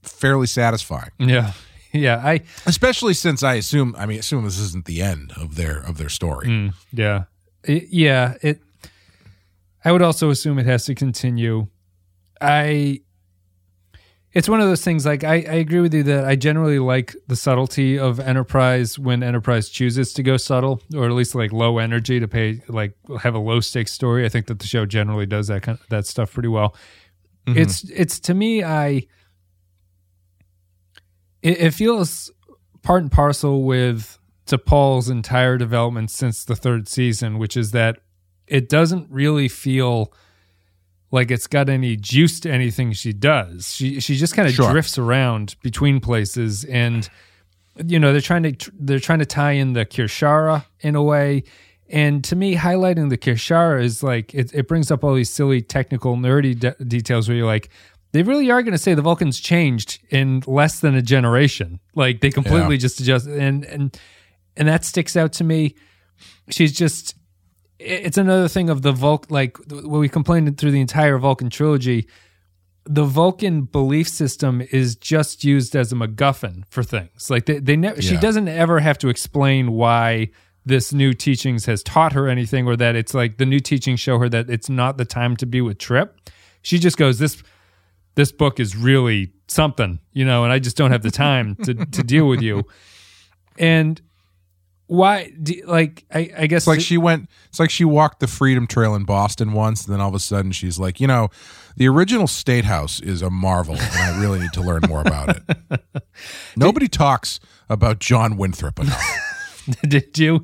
fairly 0.04 0.48
satisfying 0.48 1.12
Yeah. 1.18 1.54
Yeah. 1.95 2.18
I 2.25 2.42
especially 2.66 3.13
since 3.13 3.44
i 3.44 3.54
assume 3.54 3.95
i 4.00 4.06
mean 4.07 4.19
assume 4.19 4.44
this 4.45 4.60
isn't 4.60 4.86
the 4.86 5.01
end 5.01 5.31
of 5.38 5.56
their 5.56 5.78
of 5.78 5.98
their 5.98 6.10
story 6.10 6.48
Mm, 6.48 6.74
yeah. 6.92 7.24
It- 7.63 7.88
yeah. 7.92 8.34
It. 8.42 8.60
I 9.86 9.92
would 9.92 10.01
also 10.01 10.30
assume 10.30 10.60
it 10.60 10.66
has 10.66 10.86
to 10.86 10.95
continue. 10.95 11.68
I. 12.42 13.01
It's 14.33 14.50
one 14.50 14.59
of 14.59 14.68
those 14.68 14.83
things. 14.83 15.06
Like 15.06 15.24
I, 15.24 15.35
I 15.35 15.56
agree 15.56 15.80
with 15.80 15.94
you 15.94 16.03
that 16.03 16.25
I 16.25 16.35
generally 16.35 16.80
like 16.80 17.15
the 17.27 17.35
subtlety 17.35 18.00
of 18.00 18.19
Enterprise 18.19 18.97
when 18.97 19.21
Enterprise 19.21 19.69
chooses 19.69 20.12
to 20.13 20.24
go 20.24 20.38
subtle, 20.38 20.81
or 20.95 21.06
at 21.06 21.12
least 21.12 21.35
like 21.35 21.51
low 21.51 21.77
energy 21.77 22.19
to 22.19 22.27
pay 22.27 22.62
like 22.68 22.95
have 23.21 23.35
a 23.35 23.39
low 23.39 23.59
stakes 23.59 23.91
story. 23.91 24.25
I 24.25 24.30
think 24.30 24.47
that 24.47 24.59
the 24.59 24.65
show 24.65 24.85
generally 24.85 25.27
does 25.27 25.47
that 25.47 25.62
kind 25.62 25.80
of, 25.80 25.88
that 25.89 26.07
stuff 26.07 26.33
pretty 26.33 26.50
well. 26.50 26.75
Mm-hmm. 27.45 27.59
It's 27.59 27.83
it's 27.89 28.19
to 28.21 28.33
me 28.33 28.63
I. 28.63 29.06
It, 31.44 31.59
it 31.59 31.71
feels 31.74 32.31
part 32.81 33.01
and 33.01 33.12
parcel 33.12 33.63
with 33.63 34.18
T'Pol's 34.47 35.09
entire 35.09 35.57
development 35.57 36.09
since 36.09 36.44
the 36.44 36.56
third 36.56 36.88
season, 36.88 37.38
which 37.38 37.56
is 37.57 37.71
that 37.71 38.00
it 38.47 38.68
doesn't 38.69 39.12
really 39.12 39.47
feel 39.47 40.13
like 41.13 41.30
it's 41.31 41.48
got 41.48 41.69
any 41.69 41.95
juice 41.95 42.39
to 42.42 42.51
anything 42.51 42.92
she 42.92 43.13
does. 43.13 43.71
She 43.73 43.99
she 44.02 44.16
just 44.16 44.35
kind 44.35 44.47
of 44.49 44.54
Sure. 44.56 44.71
drifts 44.71 44.97
around 44.97 45.56
between 45.61 45.99
places, 46.02 46.64
and 46.66 47.07
you 47.85 47.99
know 47.99 48.11
they're 48.11 48.19
trying 48.31 48.44
to 48.44 48.71
they're 48.80 48.99
trying 48.99 49.19
to 49.19 49.26
tie 49.26 49.52
in 49.54 49.73
the 49.73 49.85
Kir'Shara 49.85 50.66
in 50.81 50.95
a 50.95 51.04
way. 51.04 51.44
And 51.90 52.23
to 52.23 52.35
me, 52.35 52.56
highlighting 52.56 53.09
the 53.09 53.18
Kir'Shara 53.18 53.83
is 53.83 54.02
like 54.02 54.33
it, 54.33 54.52
it 54.54 54.68
brings 54.68 54.90
up 54.90 55.04
all 55.04 55.14
these 55.14 55.30
silly 55.30 55.61
technical 55.61 56.18
nerdy 56.18 56.57
de- 56.59 56.76
details 56.83 57.28
where 57.30 57.37
you're 57.37 57.45
like, 57.45 57.69
they 58.14 58.23
really 58.23 58.49
are 58.49 58.64
going 58.64 58.71
to 58.71 58.78
say 58.80 58.95
the 58.95 59.02
Vulcans 59.04 59.40
changed 59.40 59.99
in 60.09 60.42
less 60.47 60.80
than 60.80 60.95
a 60.95 61.02
generation. 61.04 61.80
Like 61.94 62.21
they 62.21 62.31
completely 62.31 62.76
Yeah. 62.76 62.80
just 62.87 62.99
adjust, 62.99 63.28
and 63.28 63.64
and 63.66 63.95
and 64.57 64.68
that 64.68 64.83
sticks 64.85 65.16
out 65.16 65.33
to 65.33 65.44
me. 65.44 65.76
She's 66.49 66.71
just 66.73 67.16
it's 67.83 68.18
another 68.18 68.47
thing 68.47 68.69
of 68.69 68.81
the 68.81 68.94
Vulc 68.94 69.30
like 69.30 69.57
what 69.69 69.99
we 69.99 70.09
complained 70.09 70.57
through 70.57 70.71
the 70.71 70.81
entire 70.81 71.18
Vulcan 71.18 71.49
trilogy. 71.49 72.07
The 72.85 73.06
Vulcan 73.06 73.63
belief 73.63 74.09
system 74.09 74.61
is 74.71 74.95
just 74.95 75.44
used 75.44 75.75
as 75.75 75.94
a 75.94 75.95
MacGuffin 75.95 76.63
for 76.69 76.83
things. 76.83 77.30
Like 77.30 77.45
they, 77.45 77.59
they 77.59 77.78
never, 77.78 78.02
she 78.02 78.18
doesn't 78.18 78.49
ever 78.49 78.81
have 78.81 78.97
to 78.99 79.09
explain 79.09 79.71
why 79.71 80.31
this 80.66 80.94
new 80.94 81.13
teachings 81.13 81.66
has 81.66 81.83
taught 81.83 82.13
her 82.13 82.28
anything, 82.28 82.68
or 82.68 82.75
that 82.75 82.95
it's 82.95 83.13
like 83.13 83.37
the 83.37 83.45
new 83.45 83.59
teachings 83.59 83.99
show 83.99 84.18
her 84.19 84.30
that 84.30 84.49
it's 84.49 84.69
not 84.69 84.97
the 84.97 85.06
time 85.06 85.35
to 85.37 85.45
be 85.45 85.61
with 85.61 85.78
Trip. 85.78 86.19
She 86.61 86.80
just 86.80 86.97
goes, 86.97 87.19
"This 87.19 87.42
this 88.16 88.31
book 88.31 88.59
is 88.59 88.75
really 88.75 89.31
something, 89.47 89.99
you 90.11 90.25
know, 90.25 90.44
and 90.44 90.54
I 90.54 90.59
just 90.59 90.78
don't 90.78 90.92
have 90.92 91.04
the 91.04 91.11
time 91.11 91.56
to 91.63 91.73
to 91.73 92.04
deal 92.04 92.28
with 92.28 92.42
you." 92.42 92.63
And 93.57 94.02
why, 94.94 95.31
do, 95.42 95.59
like, 95.66 96.06
I, 96.14 96.31
I 96.38 96.45
guess 96.45 96.62
It's 96.64 96.68
like 96.68 96.80
she 96.80 96.97
went. 96.97 97.28
It's 97.50 97.59
like 97.59 97.71
she 97.71 97.83
walked 97.83 98.19
the 98.19 98.28
Freedom 98.28 98.68
Trail 98.68 98.94
in 98.94 99.06
Boston 99.06 99.54
once, 99.54 99.85
and 99.85 99.92
then 99.92 100.00
all 100.00 100.09
of 100.09 100.14
a 100.14 100.19
sudden 100.19 100.52
she's 100.52 100.78
like, 100.78 101.00
you 101.00 101.07
know, 101.07 101.30
the 101.78 101.88
original 101.88 102.28
State 102.28 102.66
House 102.66 103.00
is 103.00 103.23
a 103.23 103.31
marvel, 103.31 103.73
and 103.76 103.95
I 103.95 104.21
really 104.21 104.40
need 104.40 104.54
to 104.54 104.62
learn 104.62 104.81
more 104.88 105.02
about 105.02 105.35
it. 105.35 105.81
Nobody 106.56 106.88
talks 106.88 107.40
about 107.69 107.97
John 107.97 108.38
Winthrop 108.38 108.80
enough. 108.80 109.64
did 109.81 110.16
you 110.19 110.44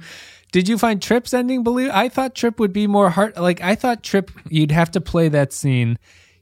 did 0.52 0.68
you 0.68 0.80
find 0.80 1.00
Trip's 1.00 1.32
ending 1.32 1.64
believe? 1.64 1.92
I 1.94 2.10
thought 2.10 2.34
Trip 2.34 2.60
would 2.60 2.74
be 2.74 2.88
more 2.88 3.12
heart. 3.12 3.38
Like 3.38 3.62
I 3.62 3.76
thought 3.76 4.02
Trip, 4.02 4.32
you'd 4.50 4.72
have 4.72 4.90
to 4.92 5.02
play 5.02 5.30
that 5.30 5.54
scene. 5.54 6.00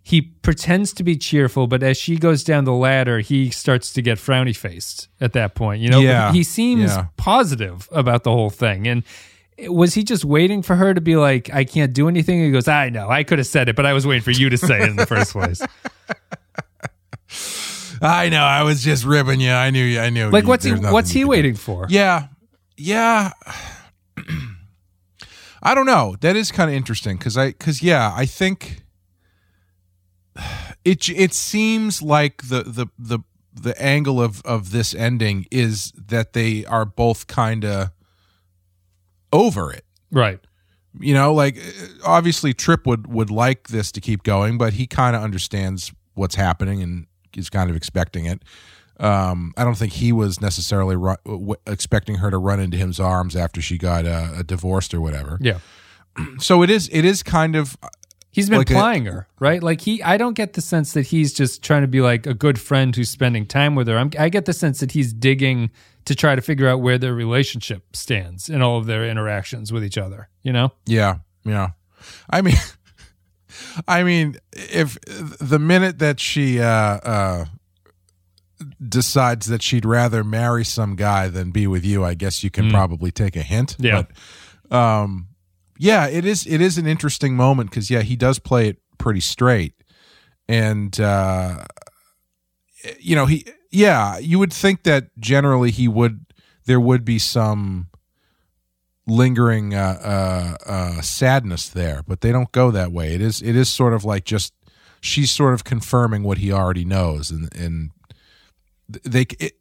He 0.07 0.21
pretends 0.21 0.93
to 0.93 1.03
be 1.03 1.17
cheerful, 1.17 1.67
but 1.67 1.83
as 1.83 1.97
she 1.97 2.15
goes 2.15 2.41
down 2.41 2.63
the 2.63 2.71
ladder, 2.71 3.19
he 3.19 3.49
starts 3.49 3.91
to 3.91 4.01
get 4.01 4.17
frowny 4.17 4.55
faced 4.55 5.09
at 5.19 5.33
that 5.33 5.53
point. 5.53 5.81
You 5.81 5.89
know, 5.89 5.99
Yeah. 5.99 6.31
he 6.31 6.43
seems 6.43 6.91
Yeah. 6.91 7.07
positive 7.17 7.89
about 7.91 8.23
the 8.23 8.31
whole 8.31 8.49
thing, 8.49 8.87
and 8.87 9.03
was 9.67 9.95
he 9.95 10.03
just 10.03 10.23
waiting 10.23 10.61
for 10.61 10.77
her 10.77 10.93
to 10.93 11.01
be 11.01 11.17
like, 11.17 11.53
I 11.53 11.65
can't 11.65 11.91
do 11.91 12.07
anything? 12.07 12.41
he 12.41 12.51
goes, 12.51 12.69
I 12.69 12.87
know, 12.89 13.09
I 13.09 13.23
could 13.23 13.37
have 13.39 13.47
said 13.47 13.67
it, 13.67 13.75
but 13.75 13.85
I 13.85 13.91
was 13.91 14.07
waiting 14.07 14.23
for 14.23 14.31
you 14.31 14.49
to 14.49 14.57
say 14.57 14.81
it 14.81 14.87
in 14.89 14.95
the 14.95 15.05
first 15.05 15.33
place. 15.33 15.61
I 18.01 18.29
know. 18.29 18.43
I 18.43 18.63
was 18.63 18.83
just 18.83 19.03
ribbing 19.03 19.41
you. 19.41 19.51
I 19.51 19.69
knew 19.71 19.83
you. 19.83 19.99
I 19.99 20.09
knew. 20.09 20.29
Like, 20.29 20.43
you, 20.43 20.49
what's 20.49 20.63
he? 20.63 20.71
What's 20.71 21.09
he 21.09 21.21
could 21.21 21.25
do. 21.25 21.29
waiting 21.29 21.55
for? 21.55 21.87
Yeah, 21.89 22.27
yeah. 22.77 23.31
I 25.63 25.73
don't 25.75 25.85
know. 25.87 26.15
That 26.21 26.35
is 26.35 26.51
kind 26.51 26.69
of 26.69 26.75
interesting 26.75 27.17
because 27.17 27.37
I 27.37 27.47
because 27.47 27.81
yeah, 27.83 28.13
I 28.15 28.25
think 28.25 28.83
it 30.85 31.09
it 31.09 31.33
seems 31.33 32.01
like 32.01 32.43
the 32.43 32.63
the 32.63 32.87
the 32.97 33.19
the 33.53 33.79
angle 33.81 34.21
of 34.21 34.41
of 34.45 34.71
this 34.71 34.93
ending 34.93 35.45
is 35.51 35.91
that 35.93 36.33
they 36.33 36.65
are 36.65 36.85
both 36.85 37.27
kind 37.27 37.65
of 37.65 37.91
over 39.33 39.71
it. 39.71 39.85
Right. 40.11 40.39
You 40.99 41.13
know, 41.13 41.33
like 41.33 41.57
obviously 42.05 42.53
Trip 42.53 42.87
would 42.87 43.07
would 43.07 43.29
like 43.29 43.67
this 43.67 43.91
to 43.93 44.01
keep 44.01 44.23
going, 44.23 44.57
but 44.57 44.73
he 44.73 44.87
kind 44.87 45.15
of 45.15 45.21
understands 45.21 45.91
what's 46.15 46.35
happening 46.35 46.81
and 46.81 47.07
is 47.35 47.49
kind 47.49 47.69
of 47.69 47.75
expecting 47.75 48.25
it. 48.25 48.43
Um, 48.99 49.53
I 49.55 49.63
don't 49.63 49.77
think 49.77 49.93
he 49.93 50.11
was 50.11 50.41
necessarily 50.41 50.95
ru- 50.95 51.15
w- 51.23 51.55
expecting 51.67 52.15
her 52.15 52.31
to 52.31 52.37
run 52.39 52.59
into 52.59 52.77
his 52.77 52.99
arms 52.99 53.35
after 53.35 53.61
she 53.61 53.77
got 53.77 54.07
uh, 54.07 54.41
divorced 54.41 54.93
or 54.93 55.01
whatever. 55.01 55.37
Yeah. 55.39 55.59
So 56.39 56.63
it 56.63 56.71
is 56.71 56.89
it 56.91 57.05
is 57.05 57.21
kind 57.21 57.55
of 57.55 57.77
He's 58.37 58.49
been 58.49 58.59
Like 58.59 58.69
a- 58.69 58.73
plying 58.73 59.05
her, 59.05 59.27
right? 59.39 59.63
Like 59.63 59.81
he, 59.81 60.03
I 60.03 60.17
don't 60.17 60.35
get 60.35 60.53
the 60.53 60.61
sense 60.61 60.93
that 60.93 61.07
he's 61.07 61.33
just 61.33 61.63
trying 61.63 61.81
to 61.81 61.87
be 61.87 62.01
like 62.01 62.27
a 62.27 62.35
good 62.35 62.61
friend 62.61 62.95
who's 62.95 63.09
spending 63.09 63.47
time 63.47 63.73
with 63.73 63.87
her. 63.87 63.97
I'm, 63.97 64.11
I 64.19 64.29
get 64.29 64.45
the 64.45 64.53
sense 64.53 64.79
that 64.79 64.91
he's 64.91 65.11
digging 65.11 65.71
to 66.05 66.13
try 66.13 66.35
to 66.35 66.41
figure 66.43 66.67
out 66.67 66.79
where 66.79 66.99
their 66.99 67.15
relationship 67.15 67.95
stands 67.95 68.47
in 68.47 68.61
all 68.61 68.77
of 68.77 68.85
their 68.85 69.09
interactions 69.09 69.73
with 69.73 69.83
each 69.83 69.97
other. 69.97 70.29
You 70.43 70.53
know? 70.53 70.71
yeah 70.85 71.15
yeah. 71.45 71.69
I 72.29 72.43
mean, 72.43 72.53
I 73.87 74.03
mean, 74.03 74.35
if 74.53 74.99
the 75.01 75.57
minute 75.57 75.97
that 75.97 76.19
she 76.19 76.59
uh, 76.59 76.67
uh, 76.67 77.45
decides 78.87 79.47
that 79.47 79.61
she'd 79.63 79.83
rather 79.85 80.23
marry 80.23 80.63
some 80.63 80.95
guy 80.95 81.27
than 81.27 81.49
be 81.49 81.65
with 81.65 81.83
you, 81.83 82.03
I 82.03 82.13
guess 82.13 82.43
you 82.43 82.51
can 82.51 82.69
probably 82.69 83.09
take 83.11 83.35
a 83.35 83.41
hint. 83.41 83.75
Yeah. 83.79 84.03
But, 84.69 84.75
um, 84.77 85.26
yeah, 85.77 86.07
it 86.07 86.25
is. 86.25 86.45
It 86.45 86.61
is 86.61 86.77
an 86.77 86.87
interesting 86.87 87.35
moment 87.35 87.69
because 87.69 87.89
yeah, 87.89 88.01
he 88.01 88.15
does 88.15 88.39
play 88.39 88.69
it 88.69 88.77
pretty 88.97 89.19
straight, 89.19 89.73
and 90.47 90.99
uh, 90.99 91.65
you 92.99 93.15
know 93.15 93.25
he 93.25 93.45
yeah, 93.71 94.17
you 94.17 94.39
would 94.39 94.53
think 94.53 94.83
that 94.83 95.09
generally 95.19 95.71
he 95.71 95.87
would 95.87 96.25
there 96.65 96.79
would 96.79 97.05
be 97.05 97.19
some 97.19 97.89
lingering 99.07 99.73
uh, 99.73 100.57
uh, 100.65 100.69
uh, 100.69 101.01
sadness 101.01 101.69
there, 101.69 102.03
but 102.07 102.21
they 102.21 102.31
don't 102.31 102.51
go 102.51 102.71
that 102.71 102.91
way. 102.91 103.13
It 103.13 103.21
is 103.21 103.41
it 103.41 103.55
is 103.55 103.69
sort 103.69 103.93
of 103.93 104.03
like 104.03 104.25
just 104.25 104.53
she's 105.01 105.31
sort 105.31 105.53
of 105.53 105.63
confirming 105.63 106.23
what 106.23 106.37
he 106.37 106.51
already 106.51 106.85
knows, 106.85 107.31
and 107.31 107.53
and 107.55 107.91
they 108.87 109.25
it, 109.39 109.53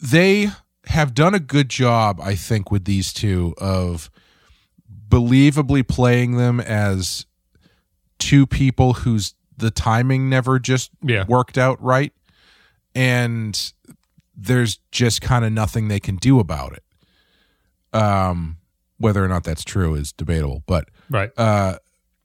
they 0.00 0.50
have 0.86 1.14
done 1.14 1.34
a 1.34 1.40
good 1.40 1.68
job, 1.68 2.20
I 2.20 2.34
think, 2.34 2.70
with 2.70 2.84
these 2.84 3.12
two 3.12 3.54
of 3.58 4.10
believably 5.10 5.86
playing 5.86 6.36
them 6.36 6.60
as 6.60 7.26
two 8.18 8.46
people 8.46 8.94
whose 8.94 9.34
the 9.56 9.70
timing 9.70 10.30
never 10.30 10.58
just 10.58 10.90
Yeah. 11.02 11.24
worked 11.26 11.58
out 11.58 11.82
right, 11.82 12.12
and 12.94 13.72
there's 14.34 14.78
just 14.90 15.20
kind 15.20 15.44
of 15.44 15.52
nothing 15.52 15.88
they 15.88 16.00
can 16.00 16.16
do 16.16 16.38
about 16.40 16.72
it. 16.72 16.82
Um, 17.92 18.56
whether 18.98 19.22
or 19.24 19.28
not 19.28 19.44
that's 19.44 19.64
true 19.64 19.94
is 19.94 20.12
debatable, 20.12 20.62
but 20.66 20.88
Right. 21.10 21.30
uh, 21.36 21.78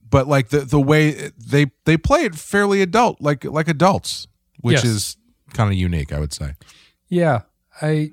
but 0.08 0.28
like 0.28 0.50
the 0.50 0.60
the 0.62 0.80
way 0.80 1.32
they 1.38 1.72
they 1.86 1.98
play 1.98 2.22
it 2.22 2.36
fairly 2.36 2.82
adult, 2.82 3.20
like 3.20 3.44
like 3.44 3.68
adults, 3.68 4.28
which 4.62 4.76
Yes. 4.76 4.86
is 4.86 5.18
kind 5.54 5.72
of 5.72 5.78
unique, 5.78 6.14
I 6.14 6.20
would 6.20 6.34
say. 6.34 6.54
yeah. 7.10 7.42
I. 7.82 8.12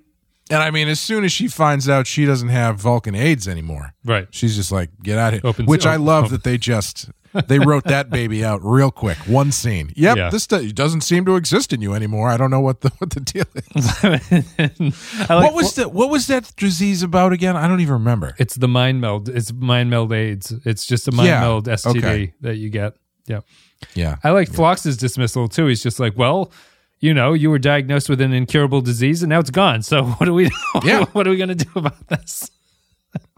And 0.53 0.63
I 0.63 0.71
mean, 0.71 0.89
as 0.89 1.01
soon 1.01 1.25
as 1.25 1.33
she 1.33 1.49
finds 1.49 1.89
out 1.89 2.07
she 2.07 2.25
doesn't 2.27 2.51
have 2.51 2.77
Vulcan 2.79 3.15
AIDS 3.15 3.49
anymore, 3.49 3.95
Right. 4.05 4.29
she's 4.31 4.55
just 4.55 4.71
like, 4.71 4.91
"Get 5.03 5.19
out 5.19 5.35
of 5.35 5.41
here!" 5.41 5.49
Opens- 5.51 5.69
Which 5.69 5.87
I 5.87 5.97
love 5.97 6.31
that 6.31 6.45
they 6.45 6.59
just 6.59 7.11
they 7.49 7.59
wrote 7.59 7.85
that 7.85 8.11
baby 8.11 8.45
out 8.45 8.61
real 8.63 8.91
quick, 8.91 9.17
one 9.27 9.51
scene. 9.53 9.91
Yep, 9.97 10.17
Yeah. 10.19 10.29
this 10.29 10.47
do- 10.47 10.71
doesn't 10.71 11.01
seem 11.01 11.25
to 11.25 11.37
exist 11.37 11.73
in 11.73 11.81
you 11.81 11.95
anymore. 11.95 12.29
I 12.29 12.37
don't 12.37 12.51
know 12.51 12.61
what 12.61 12.83
the 12.83 12.91
what 12.99 13.11
the 13.11 13.21
deal 13.21 13.47
is. 13.75 14.03
Like 15.29 15.45
what 15.45 15.55
was 15.55 15.75
the 15.75 15.89
what 15.89 16.11
was 16.11 16.27
that 16.27 16.53
disease 16.57 17.03
about 17.03 17.33
again? 17.33 17.57
I 17.57 17.67
don't 17.69 17.81
even 17.81 17.95
remember. 17.95 18.35
It's 18.39 18.55
the 18.57 18.69
mind 18.69 19.01
meld. 19.01 19.29
It's 19.29 19.53
mind 19.53 19.89
meld 19.91 20.13
AIDS. 20.13 20.53
It's 20.65 20.85
just 20.87 21.09
a 21.09 21.13
mind 21.13 21.29
Yeah. 21.29 21.41
meld 21.41 21.69
STD 21.69 21.99
Okay. 21.99 22.33
that 22.43 22.57
you 22.57 22.69
get. 22.71 22.95
Yeah. 23.27 23.41
Yeah, 23.95 24.17
I 24.23 24.31
like 24.31 24.49
Phlox's 24.53 24.97
dismissal 24.97 25.49
too. 25.49 25.67
He's 25.67 25.83
just 25.83 25.99
like, 25.99 26.17
well, 26.17 26.53
you 27.03 27.13
know, 27.13 27.35
you 27.35 27.51
were 27.51 27.59
diagnosed 27.59 28.09
with 28.09 28.21
an 28.23 28.33
incurable 28.33 28.81
disease 28.81 29.23
and 29.23 29.29
now 29.29 29.41
it's 29.41 29.51
gone. 29.51 29.83
So 29.83 30.05
what 30.17 30.25
do 30.25 30.33
we 30.33 30.51
Yeah. 30.85 31.05
what 31.13 31.27
are 31.27 31.31
we 31.31 31.37
going 31.37 31.55
to 31.55 31.55
do 31.67 31.71
about 31.75 32.09
this? 32.09 32.51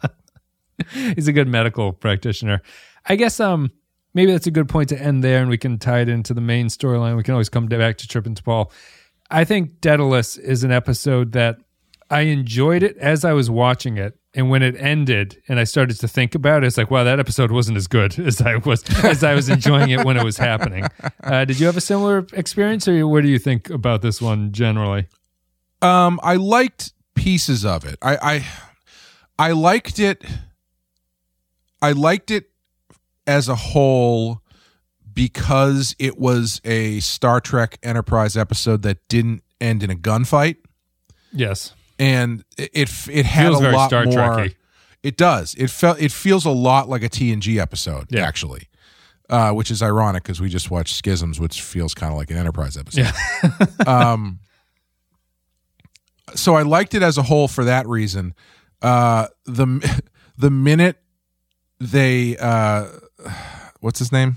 He's 0.93 1.27
a 1.27 1.33
good 1.33 1.49
medical 1.49 1.93
practitioner. 1.93 2.63
I 3.07 3.17
guess 3.17 3.41
um 3.41 3.73
maybe 4.13 4.31
that's 4.33 4.47
a 4.47 4.51
good 4.53 4.69
point 4.69 4.91
to 4.91 5.01
end 5.01 5.25
there 5.25 5.41
and 5.41 5.49
we 5.51 5.59
can 5.59 5.79
tie 5.79 6.01
it 6.01 6.09
into 6.09 6.35
the 6.35 6.41
main 6.41 6.67
storyline. 6.67 7.17
We 7.17 7.23
can 7.25 7.33
always 7.33 7.49
come 7.49 7.67
back 7.67 7.99
to 7.99 8.07
Trip 8.09 8.27
and 8.27 8.41
T'Pol. 8.41 8.71
I 9.31 9.45
think 9.45 9.81
Daedalus 9.81 10.37
is 10.37 10.63
an 10.63 10.71
episode 10.71 11.33
that 11.33 11.59
I 12.15 12.21
enjoyed 12.21 12.85
it 12.85 12.97
as 12.99 13.25
I 13.25 13.33
was 13.33 13.51
watching 13.51 13.97
it. 13.97 14.17
And 14.35 14.49
when 14.49 14.63
it 14.63 14.77
ended 14.79 15.43
and 15.49 15.59
I 15.59 15.65
started 15.65 15.99
to 15.99 16.07
think 16.07 16.37
about 16.37 16.63
it, 16.63 16.69
it's 16.69 16.79
like, 16.79 16.91
wow, 16.91 17.03
that 17.03 17.19
episode 17.19 17.51
wasn't 17.51 17.77
as 17.77 17.89
good 17.89 18.19
as 18.19 18.41
I 18.41 18.57
was 18.57 18.85
as 19.05 19.25
I 19.25 19.35
was 19.35 19.49
enjoying 19.49 19.91
it 19.91 20.05
when 20.05 20.17
it 20.17 20.25
was 20.25 20.39
happening. 20.39 20.87
Uh, 21.23 21.43
did 21.43 21.59
you 21.59 21.65
have 21.65 21.77
a 21.77 21.81
similar 21.81 22.27
experience, 22.35 22.87
or 22.87 23.07
what 23.09 23.23
do 23.23 23.29
you 23.31 23.39
think 23.39 23.71
about 23.71 24.03
this 24.03 24.21
one 24.21 24.53
generally? 24.53 25.07
Um, 25.81 26.21
I 26.23 26.37
liked 26.37 26.93
pieces 27.15 27.65
of 27.65 27.87
it. 27.87 27.99
I, 28.03 28.45
I 29.39 29.49
I 29.49 29.53
liked 29.53 29.99
it. 29.99 30.23
I 31.81 31.93
liked 31.93 32.31
it 32.31 32.51
as 33.27 33.49
a 33.49 33.55
whole 33.55 34.43
because 35.15 35.97
it 35.99 36.19
was 36.19 36.61
a 36.63 37.01
Star 37.01 37.41
Trek 37.41 37.79
Enterprise 37.83 38.37
episode 38.37 38.83
that 38.83 38.99
didn't 39.09 39.43
end 39.63 39.83
in 39.83 39.91
a 39.91 39.97
gunfight, 39.97 40.57
Yes, 41.33 41.73
and 41.99 42.45
it 42.59 42.71
it, 42.75 42.91
it 43.11 43.27
had 43.27 43.47
feels 43.49 43.59
a 43.59 43.63
very 43.63 43.75
lot 43.75 43.89
Star 43.89 44.05
more. 44.05 44.15
Trekky. 44.15 44.55
It 45.03 45.17
does. 45.17 45.55
It 45.59 45.69
felt. 45.71 46.01
It 46.01 46.13
feels 46.13 46.45
a 46.47 46.51
lot 46.51 46.89
like 46.89 47.03
a 47.03 47.09
TNG 47.09 47.59
episode, 47.61 48.07
Yeah. 48.11 48.27
actually, 48.27 48.69
uh, 49.29 49.51
which 49.53 49.71
is 49.71 49.83
ironic 49.83 50.23
because 50.23 50.41
we 50.41 50.49
just 50.49 50.71
watched 50.71 50.95
Schisms, 51.05 51.39
which 51.39 51.61
feels 51.61 51.93
kind 51.95 52.11
of 52.11 52.17
like 52.19 52.31
an 52.31 52.37
Enterprise 52.39 52.77
episode. 52.79 53.13
um, 53.87 54.39
so 56.35 56.55
I 56.55 56.63
liked 56.63 56.95
it 56.95 57.03
as 57.03 57.19
a 57.19 57.23
whole 57.23 57.49
for 57.49 57.65
that 57.65 57.87
reason. 57.87 58.35
Uh, 58.83 59.27
the 59.45 60.03
the 60.39 60.51
minute 60.51 60.97
they 61.81 62.37
uh, 62.39 62.87
what's 63.81 63.99
his 63.99 64.11
name 64.11 64.37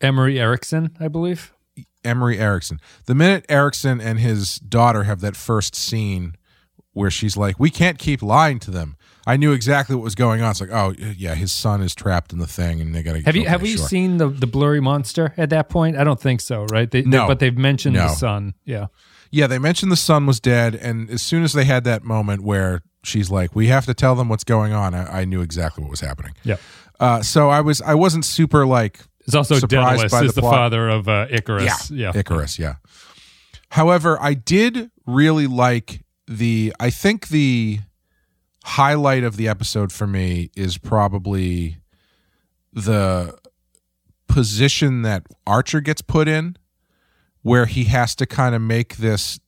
Emery 0.00 0.38
Erickson, 0.40 0.96
I 1.00 1.08
believe. 1.08 1.52
Emery 2.04 2.38
Erickson. 2.38 2.80
The 3.06 3.14
minute 3.14 3.44
Erickson 3.48 4.00
and 4.00 4.18
his 4.20 4.58
daughter 4.58 5.02
have 5.02 5.20
that 5.20 5.36
first 5.36 5.74
scene 5.74 6.36
where 6.92 7.10
she's 7.10 7.36
like, 7.36 7.58
"We 7.60 7.70
can't 7.70 7.98
keep 7.98 8.22
lying 8.22 8.58
to 8.60 8.70
them." 8.70 8.96
I 9.26 9.36
knew 9.36 9.52
exactly 9.52 9.94
what 9.94 10.02
was 10.02 10.14
going 10.14 10.40
on. 10.40 10.50
It's 10.50 10.60
like, 10.60 10.70
oh 10.72 10.94
yeah, 10.98 11.34
his 11.34 11.52
son 11.52 11.82
is 11.82 11.94
trapped 11.94 12.32
in 12.32 12.38
the 12.38 12.46
thing, 12.46 12.80
and 12.80 12.94
they 12.94 13.02
got 13.02 13.12
to. 13.14 13.20
Have 13.22 13.36
you 13.36 13.46
have 13.46 13.64
you 13.66 13.76
seen 13.78 14.16
the 14.16 14.28
the 14.28 14.46
blurry 14.46 14.80
monster 14.80 15.34
at 15.36 15.50
that 15.50 15.68
point? 15.68 15.96
I 15.96 16.04
don't 16.04 16.20
think 16.20 16.40
so, 16.40 16.64
right? 16.66 16.90
They, 16.90 17.02
No. 17.02 17.26
but 17.26 17.38
they've 17.38 17.56
mentioned 17.56 17.94
No. 17.96 18.08
the 18.08 18.14
son. 18.14 18.54
Yeah, 18.64 18.86
Yeah, 19.30 19.46
they 19.46 19.58
mentioned 19.58 19.92
the 19.92 19.96
son 19.96 20.26
was 20.26 20.40
dead, 20.40 20.74
and 20.74 21.10
as 21.10 21.22
soon 21.22 21.44
as 21.44 21.52
they 21.52 21.64
had 21.64 21.84
that 21.84 22.02
moment 22.02 22.42
where 22.42 22.82
she's 23.04 23.30
like, 23.30 23.54
"We 23.54 23.68
have 23.68 23.86
to 23.86 23.94
tell 23.94 24.14
them 24.14 24.28
what's 24.28 24.44
going 24.44 24.72
on," 24.72 24.94
I, 24.94 25.20
I 25.20 25.24
knew 25.26 25.42
exactly 25.42 25.82
what 25.84 25.90
was 25.90 26.00
happening. 26.00 26.32
yeah. 26.44 26.56
Uh, 26.98 27.22
so 27.22 27.48
I 27.50 27.60
was 27.60 27.80
I 27.82 27.94
wasn't 27.94 28.24
super 28.24 28.66
like 28.66 29.00
It's 29.26 29.34
also 29.34 29.58
Surprised 29.58 30.10
by 30.10 30.22
is 30.24 30.34
the 30.34 30.40
the, 30.40 30.48
father 30.48 30.88
of 30.88 31.08
uh, 31.08 31.26
Icarus. 31.30 31.90
Yeah, 31.90 32.12
Icarus, 32.14 32.58
yeah. 32.58 32.74
However, 33.70 34.18
I 34.20 34.34
did 34.34 34.90
really 35.06 35.46
like 35.46 36.02
the 36.30 36.72
I 36.78 36.90
think 36.90 37.28
the 37.28 37.80
highlight 38.64 39.24
of 39.24 39.36
the 39.36 39.48
episode 39.48 39.92
for 39.92 40.06
me 40.06 40.50
is 40.56 40.78
probably 40.78 41.78
the 42.72 43.36
position 44.28 45.02
that 45.02 45.26
Archer 45.44 45.80
gets 45.80 46.02
put 46.02 46.28
in 46.28 46.56
where 47.42 47.66
he 47.66 47.84
has 47.84 48.14
to 48.14 48.26
kind 48.26 48.54
of 48.54 48.62
make 48.62 48.98
this 48.98 49.40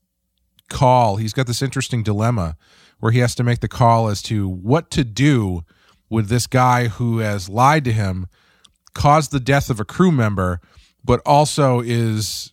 call. 0.69 1.17
He's 1.17 1.33
got 1.33 1.47
this 1.47 1.63
interesting 1.63 2.03
dilemma 2.03 2.57
where 2.99 3.13
he 3.13 3.21
has 3.21 3.35
to 3.37 3.45
make 3.45 3.61
the 3.61 3.69
call 3.69 4.09
as 4.09 4.21
to 4.23 4.49
what 4.49 4.91
to 4.91 5.05
do 5.05 5.63
with 6.11 6.29
this 6.29 6.49
guy 6.49 6.89
who 6.89 7.19
has 7.19 7.49
lied 7.49 7.85
to 7.85 7.93
him, 7.93 8.27
caused 8.93 9.31
the 9.31 9.41
death 9.41 9.71
of 9.71 9.79
a 9.79 9.85
crew 9.85 10.11
member, 10.11 10.61
but 11.05 11.21
also 11.25 11.81
is 11.81 12.52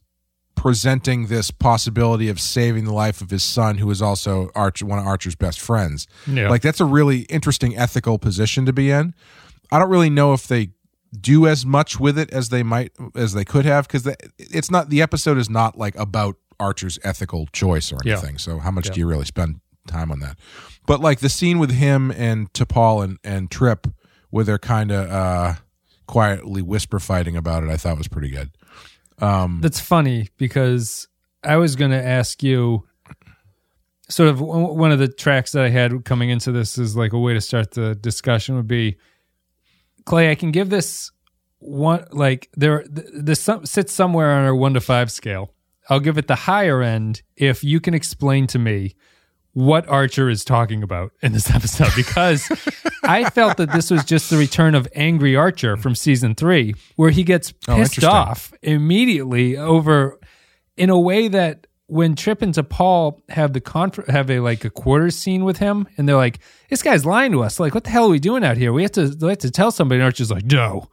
presenting 0.59 1.27
this 1.27 1.51
possibility 1.51 2.27
of 2.27 2.37
saving 2.37 2.83
the 2.83 2.91
life 2.91 3.21
of 3.21 3.29
his 3.29 3.43
son, 3.43 3.77
who 3.77 3.89
is 3.89 4.01
also 4.01 4.49
Archer, 4.55 4.85
one 4.85 4.99
of 4.99 5.07
Archer's 5.07 5.33
best 5.35 5.57
friends. 5.61 6.05
Yeah. 6.27 6.49
Like 6.49 6.61
that's 6.61 6.81
a 6.81 6.85
really 6.85 7.19
interesting 7.29 7.77
ethical 7.77 8.19
position 8.19 8.65
to 8.65 8.73
be 8.73 8.91
in. 8.91 9.13
I 9.71 9.79
don't 9.79 9.89
really 9.89 10.09
know 10.09 10.33
if 10.33 10.47
they 10.47 10.71
do 11.17 11.47
as 11.47 11.65
much 11.65 11.97
with 11.97 12.19
it 12.19 12.29
as 12.33 12.49
they 12.49 12.61
might 12.61 12.91
as 13.15 13.31
they 13.31 13.45
could 13.45 13.63
have 13.63 13.87
because 13.87 14.05
it's 14.37 14.69
not 14.69 14.89
the 14.89 15.01
episode 15.01 15.37
is 15.37 15.49
not 15.49 15.77
like 15.77 15.95
about 15.95 16.35
Archer's 16.59 16.99
ethical 17.05 17.47
choice 17.53 17.93
or 17.93 17.99
Yeah. 18.03 18.13
anything. 18.17 18.37
So 18.37 18.59
how 18.59 18.69
much 18.71 18.87
Yeah. 18.87 18.93
do 18.95 18.99
you 18.99 19.07
really 19.07 19.25
spend 19.25 19.61
time 19.87 20.11
on 20.11 20.19
that? 20.19 20.37
But 20.85 20.99
like 20.99 21.19
the 21.21 21.29
scene 21.29 21.57
with 21.57 21.71
him 21.71 22.11
and 22.11 22.51
T'Pol 22.51 23.01
and 23.01 23.17
and 23.23 23.49
Trip, 23.49 23.87
where 24.29 24.43
they're 24.43 24.57
kind 24.59 24.91
of 24.91 25.09
uh, 25.09 25.53
quietly 26.05 26.61
whisper 26.61 26.99
fighting 26.99 27.37
about 27.37 27.63
it, 27.63 27.69
I 27.69 27.77
thought 27.77 27.97
was 27.97 28.09
pretty 28.09 28.29
good. 28.29 28.49
Um, 29.21 29.59
That's 29.61 29.79
funny 29.79 30.29
because 30.37 31.07
I 31.43 31.57
was 31.57 31.75
going 31.75 31.91
to 31.91 32.03
ask 32.03 32.43
you 32.43 32.87
sort 34.09 34.29
of 34.29 34.41
one 34.41 34.91
of 34.91 34.99
the 34.99 35.07
tracks 35.07 35.51
that 35.51 35.63
I 35.63 35.69
had 35.69 36.03
coming 36.03 36.29
into 36.29 36.51
this 36.51 36.77
is 36.77 36.95
like 36.95 37.13
a 37.13 37.19
way 37.19 37.33
to 37.33 37.41
start 37.41 37.71
the 37.71 37.95
discussion 37.95 38.55
would 38.55 38.67
be 38.67 38.97
Clay, 40.05 40.31
I 40.31 40.35
can 40.35 40.51
give 40.51 40.69
this 40.69 41.11
one 41.59 42.05
like 42.11 42.49
there 42.55 42.83
this 42.87 43.47
sits 43.65 43.93
somewhere 43.93 44.31
on 44.31 44.45
our 44.45 44.55
1 44.55 44.73
to 44.73 44.81
5 44.81 45.11
scale. 45.11 45.53
I'll 45.89 45.99
give 45.99 46.17
it 46.17 46.27
the 46.27 46.35
higher 46.35 46.81
end 46.81 47.21
if 47.35 47.63
you 47.63 47.79
can 47.79 47.93
explain 47.93 48.47
to 48.47 48.59
me 48.59 48.95
what 49.53 49.87
Archer 49.89 50.29
is 50.29 50.45
talking 50.45 50.83
about 50.83 51.11
in 51.21 51.31
this 51.33 51.49
episode 51.53 51.91
because 51.95 52.49
I 53.03 53.29
felt 53.31 53.57
that 53.57 53.71
this 53.71 53.89
was 53.91 54.03
just 54.05 54.29
the 54.29 54.37
return 54.37 54.75
of 54.75 54.87
Angry 54.95 55.35
Archer 55.35 55.75
from 55.75 55.95
season 55.95 56.35
three, 56.35 56.75
where 56.95 57.09
he 57.09 57.23
gets 57.23 57.53
Oh, 57.67 57.75
pissed 57.75 57.97
interesting. 57.97 58.09
off 58.09 58.53
immediately 58.61 59.57
over 59.57 60.19
in 60.77 60.89
a 60.89 60.99
way 60.99 61.27
that 61.27 61.67
when 61.87 62.15
Trip 62.15 62.41
and 62.43 62.53
T'Pol 62.53 63.19
have 63.29 63.53
the 63.53 63.59
conf- 63.61 64.05
have 64.07 64.29
a 64.29 64.39
like 64.41 64.63
a 64.63 64.69
quarter 64.69 65.09
scene 65.09 65.43
with 65.43 65.57
him, 65.57 65.87
and 65.97 66.07
they're 66.07 66.15
like, 66.15 66.37
"This 66.69 66.83
guy's 66.83 67.03
lying 67.03 67.31
to 67.31 67.41
us. 67.41 67.59
Like, 67.59 67.73
what 67.73 67.83
the 67.83 67.89
hell 67.89 68.05
are 68.05 68.09
we 68.11 68.19
doing 68.19 68.43
out 68.43 68.57
here? 68.57 68.71
We 68.71 68.83
have 68.83 68.91
to 68.91 69.15
we 69.19 69.29
have 69.29 69.39
to 69.39 69.49
tell 69.49 69.71
somebody." 69.71 69.97
And 69.99 70.05
Archer's 70.05 70.29
like, 70.29 70.45
"No, 70.45 70.87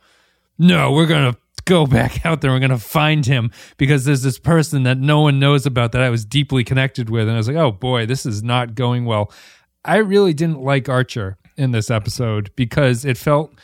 no, 0.58 0.92
we're 0.92 1.06
gonna 1.06 1.36
go 1.64 1.86
back 1.86 2.24
out 2.26 2.40
there. 2.40 2.50
We're 2.50 2.60
gonna 2.60 2.78
find 2.78 3.24
him 3.24 3.50
because 3.76 4.04
there's 4.04 4.22
this 4.22 4.38
person 4.38 4.84
that 4.84 4.98
no 4.98 5.20
one 5.20 5.38
knows 5.38 5.66
about 5.66 5.92
that 5.92 6.02
I 6.02 6.10
was 6.10 6.24
deeply 6.24 6.64
connected 6.64 7.10
with." 7.10 7.24
And 7.24 7.32
I 7.32 7.36
was 7.36 7.48
like, 7.48 7.56
"Oh 7.56 7.72
boy, 7.72 8.06
this 8.06 8.26
is 8.26 8.42
not 8.42 8.74
going 8.74 9.04
well." 9.04 9.32
I 9.84 9.98
really 9.98 10.34
didn't 10.34 10.60
like 10.60 10.88
Archer 10.88 11.38
in 11.56 11.70
this 11.70 11.90
episode 11.90 12.50
because 12.56 13.04
it 13.04 13.16
felt 13.16 13.54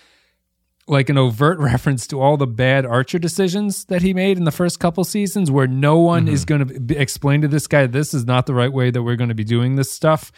like 0.86 1.08
an 1.08 1.18
overt 1.18 1.58
reference 1.60 2.06
to 2.08 2.20
all 2.20 2.36
the 2.36 2.46
bad 2.46 2.86
Archer 2.86 3.18
decisions 3.18 3.84
that 3.86 4.02
he 4.02 4.14
made 4.14 4.38
in 4.38 4.44
the 4.44 4.50
first 4.50 4.80
couple 4.80 5.04
seasons, 5.04 5.50
where 5.50 5.66
no 5.66 5.98
one 5.98 6.28
is 6.28 6.44
mm-hmm. 6.44 6.66
going 6.66 6.86
to 6.88 7.00
explain 7.00 7.42
to 7.42 7.48
this 7.48 7.66
guy 7.66 7.86
this 7.86 8.14
is 8.14 8.24
not 8.24 8.46
the 8.46 8.54
right 8.54 8.72
way 8.72 8.90
that 8.90 9.02
we're 9.02 9.16
going 9.16 9.28
to 9.28 9.34
be 9.34 9.44
doing 9.44 9.76
this 9.76 9.92
stuff. 9.92 10.32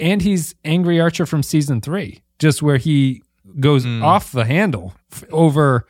And 0.00 0.22
he's 0.22 0.54
angry 0.64 1.00
Archer 1.00 1.26
from 1.26 1.42
season 1.42 1.80
three, 1.80 2.22
just 2.38 2.62
where 2.62 2.78
he 2.78 3.22
goes 3.60 3.84
off 3.86 4.32
the 4.32 4.44
handle 4.44 4.94
f- 5.12 5.24
over 5.30 5.86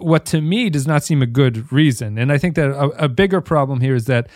what 0.00 0.24
to 0.26 0.40
me 0.40 0.70
does 0.70 0.86
not 0.86 1.04
seem 1.04 1.20
a 1.22 1.26
good 1.26 1.70
reason. 1.72 2.16
And 2.18 2.32
I 2.32 2.38
think 2.38 2.54
that 2.56 2.70
a, 2.70 3.04
a 3.04 3.08
bigger 3.08 3.40
problem 3.40 3.80
here 3.80 3.94
is 3.94 4.06
that 4.06 4.28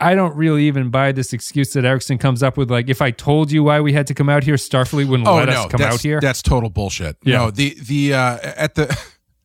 I 0.00 0.14
don't 0.14 0.34
really 0.34 0.66
even 0.66 0.90
buy 0.90 1.12
this 1.12 1.32
excuse 1.32 1.72
that 1.74 1.84
Erickson 1.84 2.16
comes 2.18 2.42
up 2.42 2.56
with. 2.56 2.70
Like, 2.70 2.88
if 2.88 3.02
I 3.02 3.10
told 3.10 3.52
you 3.52 3.62
why 3.62 3.80
we 3.80 3.92
had 3.92 4.06
to 4.08 4.14
come 4.14 4.28
out 4.28 4.42
here, 4.44 4.54
Starfleet 4.56 5.06
wouldn't 5.08 5.28
Oh 5.28 5.36
let 5.36 5.48
no, 5.48 5.62
us 5.64 5.66
come 5.70 5.82
out 5.82 6.00
here. 6.00 6.20
that's 6.20 6.42
total 6.42 6.70
bullshit. 6.70 7.16
Yeah. 7.22 7.36
No, 7.38 7.50
the 7.50 7.76
the 7.82 8.14
uh, 8.14 8.38
at 8.42 8.74
the, 8.76 8.98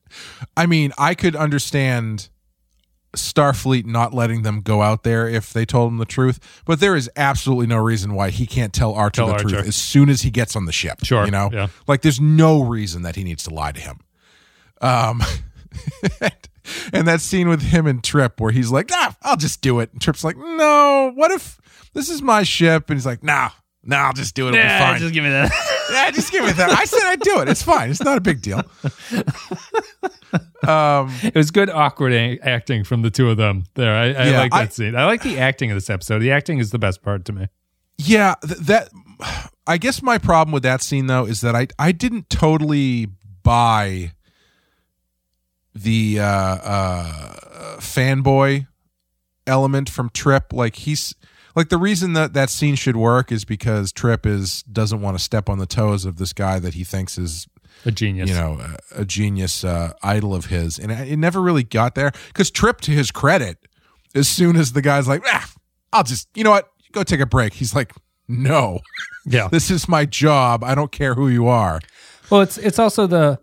I 0.56 0.66
mean, 0.66 0.92
I 0.98 1.14
could 1.14 1.36
understand 1.36 2.28
Starfleet 3.16 3.84
not 3.86 4.14
letting 4.14 4.42
them 4.42 4.60
go 4.60 4.82
out 4.82 5.02
there 5.02 5.28
if 5.28 5.52
they 5.52 5.64
told 5.64 5.92
him 5.92 5.98
the 5.98 6.04
truth, 6.04 6.62
but 6.64 6.80
there 6.80 6.96
is 6.96 7.10
absolutely 7.16 7.66
no 7.66 7.78
reason 7.78 8.14
why 8.14 8.30
he 8.30 8.46
can't 8.46 8.72
tell 8.72 8.94
Archer 8.94 9.22
Tell 9.22 9.26
the 9.28 9.32
Archer. 9.34 9.48
truth 9.48 9.68
as 9.68 9.76
soon 9.76 10.08
as 10.08 10.22
he 10.22 10.30
gets 10.30 10.56
on 10.56 10.66
the 10.66 10.72
ship. 10.72 11.04
Sure, 11.04 11.24
you 11.24 11.30
know, 11.30 11.50
yeah. 11.52 11.68
like 11.86 12.02
there's 12.02 12.20
no 12.20 12.62
reason 12.62 13.02
that 13.02 13.16
he 13.16 13.24
needs 13.24 13.42
to 13.44 13.50
lie 13.50 13.72
to 13.72 13.80
him. 13.80 14.00
Um, 14.80 15.22
and 16.92 17.06
that 17.06 17.20
scene 17.20 17.48
with 17.48 17.62
him 17.62 17.86
and 17.86 18.02
Trip 18.02 18.40
where 18.40 18.52
he's 18.52 18.70
like, 18.70 18.90
"Ah, 18.92 19.16
I'll 19.22 19.36
just 19.36 19.60
do 19.60 19.80
it," 19.80 19.92
and 19.92 20.00
Trip's 20.00 20.24
like, 20.24 20.36
"No, 20.36 21.12
what 21.14 21.30
if 21.30 21.60
this 21.94 22.08
is 22.08 22.22
my 22.22 22.42
ship?" 22.42 22.88
And 22.88 22.96
he's 22.96 23.06
like, 23.06 23.22
"Nah, 23.22 23.50
nah, 23.86 24.06
I'll 24.06 24.12
just 24.12 24.34
do 24.34 24.48
it. 24.48 24.54
It'll 24.54 24.62
be 24.62 24.68
fine." 24.68 25.12
give 25.12 25.24
me 25.24 25.30
that. 25.30 25.50
yeah, 25.92 26.10
just 26.10 26.30
give 26.32 26.44
me 26.44 26.52
that. 26.52 26.70
I 26.70 26.84
said 26.84 27.02
I'd 27.04 27.20
do 27.20 27.40
it. 27.40 27.48
It's 27.48 27.62
fine. 27.62 27.90
It's 27.90 28.02
not 28.02 28.18
a 28.18 28.20
big 28.20 28.42
deal. 28.42 28.62
Um, 30.66 31.12
it 31.22 31.34
was 31.34 31.50
good 31.52 31.70
awkward 31.70 32.12
a- 32.12 32.38
acting 32.42 32.82
from 32.82 33.02
the 33.02 33.10
two 33.10 33.30
of 33.30 33.36
them 33.36 33.64
there. 33.74 33.94
I, 33.94 34.04
I 34.06 34.28
Yeah, 34.30 34.38
like 34.40 34.50
that 34.52 34.60
I- 34.60 34.66
scene. 34.68 34.96
I 34.96 35.04
like 35.04 35.22
the 35.22 35.38
acting 35.38 35.70
of 35.70 35.76
this 35.76 35.88
episode. 35.88 36.18
The 36.18 36.32
acting 36.32 36.58
is 36.58 36.70
the 36.70 36.78
best 36.78 37.02
part 37.02 37.24
to 37.26 37.32
me. 37.32 37.46
yeah, 37.98 38.34
th- 38.44 38.58
that. 38.60 38.88
I 39.66 39.78
guess 39.78 40.02
my 40.02 40.18
problem 40.18 40.52
with 40.52 40.62
that 40.64 40.82
scene 40.82 41.06
though 41.06 41.24
is 41.24 41.40
that 41.40 41.54
I 41.54 41.68
I 41.78 41.92
didn't 41.92 42.28
totally 42.30 43.06
buy 43.42 44.12
the 45.74 46.18
uh, 46.20 46.24
uh, 46.24 47.36
fanboy 47.78 48.66
element 49.46 49.88
from 49.88 50.10
Trip. 50.10 50.52
Like 50.52 50.76
he's 50.76 51.14
like 51.56 51.70
the 51.70 51.78
reason 51.78 52.12
that 52.12 52.34
that 52.34 52.50
scene 52.50 52.74
should 52.76 52.96
work 52.96 53.32
is 53.32 53.44
because 53.44 53.90
Trip 53.92 54.24
is 54.26 54.62
doesn't 54.64 55.00
want 55.00 55.16
to 55.18 55.22
step 55.24 55.48
on 55.48 55.58
the 55.58 55.66
toes 55.66 56.04
of 56.04 56.18
this 56.18 56.32
guy 56.32 56.58
that 56.60 56.74
he 56.74 56.84
thinks 56.84 57.18
is 57.18 57.48
A 57.84 57.90
genius. 57.90 58.28
you 58.28 58.34
know 58.36 58.60
a, 58.94 59.00
a 59.02 59.04
genius 59.04 59.64
uh, 59.64 59.92
idol 60.02 60.34
of 60.34 60.46
his, 60.46 60.78
and 60.78 60.92
it 60.92 61.16
never 61.18 61.40
really 61.42 61.64
got 61.64 61.94
there. 61.94 62.12
Because 62.28 62.50
Trip, 62.50 62.80
to 62.82 62.90
his 62.92 63.10
credit, 63.10 63.58
as 64.14 64.28
soon 64.28 64.54
as 64.56 64.72
the 64.72 64.82
guy's 64.82 65.08
like, 65.08 65.22
ah, 65.26 65.50
"I'll 65.92 66.04
just, 66.04 66.28
you 66.34 66.44
know 66.44 66.50
what, 66.52 66.68
go 66.92 67.02
take 67.02 67.20
a 67.20 67.26
break," 67.26 67.54
he's 67.54 67.74
like, 67.74 67.92
"No, 68.28 68.80
yeah. 69.26 69.48
this 69.48 69.70
is 69.70 69.88
my 69.88 70.04
job. 70.04 70.62
I 70.62 70.74
don't 70.74 70.92
care 70.92 71.14
who 71.14 71.28
you 71.28 71.46
are." 71.48 71.80
Well, 72.30 72.42
it's 72.42 72.58
it's 72.58 72.78
also 72.78 73.06
the 73.06 73.40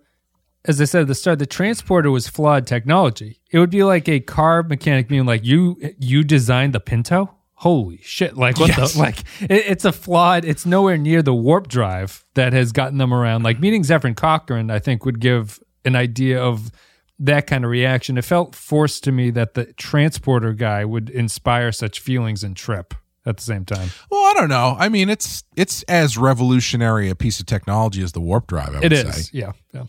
as 0.65 0.79
I 0.79 0.85
said 0.85 1.01
at 1.01 1.07
the 1.07 1.15
start, 1.15 1.39
the 1.39 1.45
transporter 1.45 2.09
was 2.09 2.27
flawed 2.27 2.65
technology. 2.67 3.41
It 3.51 3.59
would 3.59 3.69
be 3.69 3.83
like 3.83 4.07
a 4.07 4.19
car 4.21 4.63
mechanic 4.63 5.07
being 5.07 5.25
like, 5.25 5.43
"You 5.43 5.77
you 5.99 6.23
designed 6.23 6.73
the 6.73 6.79
Pinto." 6.79 7.33
Holy 7.63 7.99
shit! 8.03 8.35
Like 8.37 8.59
what 8.59 8.67
Yes. 8.69 8.93
the 8.93 8.99
like? 8.99 9.19
It, 9.41 9.51
it's 9.67 9.85
a 9.85 9.91
flawed. 9.91 10.43
It's 10.45 10.65
nowhere 10.65 10.97
near 10.97 11.21
the 11.21 11.33
warp 11.33 11.67
drive 11.69 12.25
that 12.33 12.51
has 12.53 12.71
gotten 12.73 12.97
them 12.97 13.13
around. 13.13 13.43
Like 13.43 13.59
meeting 13.59 13.83
Zephyr 13.83 14.13
Cochrane, 14.13 14.69
I 14.69 14.79
think 14.79 15.05
would 15.05 15.19
give 15.21 15.59
an 15.85 15.95
idea 15.95 16.41
of 16.41 16.71
that 17.19 17.47
kind 17.47 17.63
of 17.63 17.71
reaction. 17.71 18.17
It 18.17 18.25
felt 18.25 18.53
forced 18.53 19.03
to 19.05 19.11
me 19.13 19.29
that 19.31 19.53
the 19.53 19.65
transporter 19.73 20.51
guy 20.53 20.83
would 20.83 21.09
inspire 21.09 21.71
such 21.71 21.99
feelings 22.01 22.43
in 22.43 22.53
Trip 22.53 22.93
at 23.25 23.37
the 23.37 23.43
same 23.43 23.63
time. 23.63 23.89
Well, 24.11 24.19
I 24.19 24.33
don't 24.35 24.49
know. 24.49 24.75
I 24.77 24.89
mean, 24.89 25.09
it's 25.09 25.43
it's 25.55 25.83
as 25.83 26.17
revolutionary 26.17 27.09
a 27.09 27.15
piece 27.15 27.39
of 27.39 27.45
technology 27.45 28.03
as 28.03 28.11
the 28.11 28.19
warp 28.21 28.47
drive. 28.47 28.69
I 28.75 28.79
would 28.79 28.83
It 28.85 28.93
is, 28.93 29.27
say. 29.27 29.37
yeah, 29.39 29.51
yeah. 29.73 29.83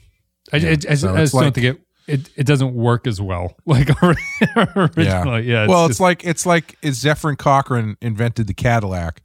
I, 0.53 0.57
Yeah, 0.59 0.69
I, 0.69 0.93
I, 0.93 0.95
so 0.95 1.15
I 1.15 1.21
just 1.23 1.33
don't 1.35 1.53
think 1.53 1.67
it, 1.67 1.81
it 2.07 2.29
it 2.37 2.45
doesn't 2.47 2.75
work 2.75 3.07
as 3.07 3.21
well 3.21 3.57
like 3.67 3.89
originally. 4.77 5.43
Yeah. 5.45 5.67
well, 5.67 5.87
just- 5.89 5.93
it's 5.97 6.01
like 6.01 6.25
it's 6.25 6.47
like 6.47 6.77
if 6.83 6.95
Zephyr 6.95 7.35
Cochrane 7.37 7.97
invented 8.01 8.47
the 8.47 8.55
Cadillac. 8.55 9.21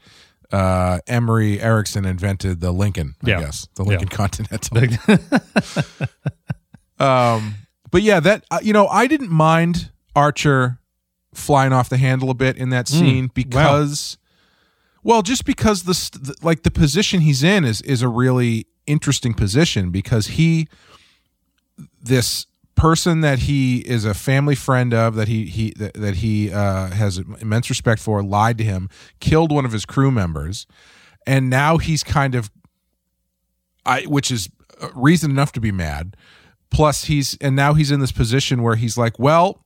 Uh, 0.51 0.97
Emery 1.05 1.61
Erickson 1.61 2.05
invented 2.05 2.59
the 2.59 2.71
Lincoln. 2.71 3.13
I 3.23 3.29
Yeah. 3.29 3.39
guess 3.41 3.67
the 3.75 3.83
Yeah. 3.83 3.89
Lincoln 3.89 4.07
Continental. 4.07 4.81
Um, 6.99 7.55
but 7.91 8.01
yeah, 8.01 8.19
that 8.19 8.43
uh, 8.51 8.59
you 8.61 8.73
know, 8.73 8.87
I 8.87 9.07
didn't 9.07 9.29
mind 9.29 9.91
Archer 10.15 10.79
flying 11.33 11.71
off 11.71 11.87
the 11.89 11.97
handle 11.97 12.29
a 12.29 12.33
bit 12.33 12.57
in 12.57 12.71
that 12.71 12.87
scene 12.87 13.29
because, 13.33 14.17
well, 15.03 15.21
just 15.21 15.45
because 15.45 15.83
the, 15.83 15.93
the 16.19 16.35
like 16.41 16.63
the 16.63 16.71
position 16.71 17.21
he's 17.21 17.41
in 17.43 17.63
is 17.63 17.81
is 17.83 18.01
a 18.01 18.09
really 18.09 18.67
interesting 18.85 19.33
position 19.33 19.91
because 19.91 20.27
he 20.27 20.67
this 22.01 22.47
person 22.79 23.19
that 23.21 23.39
he 23.39 23.79
is 23.79 24.05
a 24.05 24.13
family 24.13 24.55
friend 24.55 24.93
of 24.93 25.15
that 25.15 25.27
he 25.27 25.45
he 25.45 25.73
that, 25.77 25.93
that 25.95 26.15
he 26.15 26.51
uh, 26.51 26.87
has 26.91 27.17
immense 27.41 27.69
respect 27.69 28.01
for 28.01 28.23
lied 28.23 28.57
to 28.57 28.63
him 28.63 28.89
killed 29.19 29.51
one 29.51 29.65
of 29.65 29.73
his 29.73 29.85
crew 29.85 30.09
members 30.09 30.65
and 31.27 31.49
now 31.49 31.77
he's 31.77 32.03
kind 32.03 32.35
of 32.35 32.49
I 33.85 34.03
which 34.03 34.31
is 34.31 34.49
uh, 34.81 34.89
reason 34.95 35.31
enough 35.31 35.51
to 35.53 35.61
be 35.61 35.71
mad. 35.71 36.15
Plus 36.71 37.05
he's 37.05 37.37
and 37.41 37.55
now 37.55 37.73
he's 37.73 37.91
in 37.91 37.99
this 37.99 38.11
position 38.11 38.61
where 38.61 38.75
he's 38.75 38.97
like 38.97 39.19
well 39.19 39.65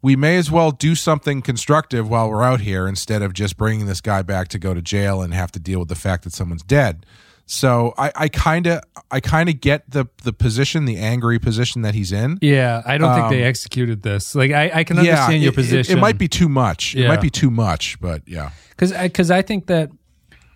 we 0.00 0.14
may 0.14 0.36
as 0.36 0.50
well 0.50 0.70
do 0.70 0.94
something 0.94 1.42
constructive 1.42 2.08
while 2.08 2.30
we're 2.30 2.42
out 2.42 2.60
here 2.60 2.86
instead 2.86 3.20
of 3.20 3.32
just 3.32 3.56
bringing 3.56 3.86
this 3.86 4.00
guy 4.00 4.22
back 4.22 4.46
to 4.48 4.58
go 4.58 4.72
to 4.72 4.80
jail 4.80 5.20
and 5.20 5.34
have 5.34 5.50
to 5.50 5.58
deal 5.58 5.80
with 5.80 5.88
the 5.88 5.96
fact 5.96 6.22
that 6.24 6.32
someone's 6.32 6.62
dead 6.62 7.04
so 7.50 7.92
i 7.98 8.12
i 8.14 8.28
kind 8.28 8.66
of 8.66 8.80
i 9.10 9.18
kind 9.18 9.48
of 9.48 9.60
get 9.60 9.90
the 9.90 10.06
the 10.22 10.32
position 10.32 10.84
the 10.84 10.96
angry 10.96 11.38
position 11.38 11.82
that 11.82 11.94
he's 11.94 12.12
in 12.12 12.38
yeah, 12.40 12.82
I 12.84 12.98
don't 12.98 13.14
think 13.14 13.30
they 13.30 13.42
um, 13.42 13.48
executed 13.48 14.02
this. 14.02 14.34
Like 14.34 14.50
I, 14.50 14.70
I 14.74 14.84
can 14.84 14.98
understand 14.98 15.42
your 15.42 15.50
it- 15.50 15.54
it- 15.54 15.56
position. 15.56 15.98
It, 15.98 16.00
might 16.00 16.18
be 16.18 16.28
too 16.28 16.48
much. 16.48 16.94
It 16.94 17.08
might 17.08 17.20
be 17.20 17.30
too 17.30 17.50
much, 17.50 18.00
but 18.00 18.22
yeah. 18.26 18.50
because 18.70 18.92
because 18.92 19.30
I, 19.30 19.42
think 19.42 19.66
that 19.66 19.90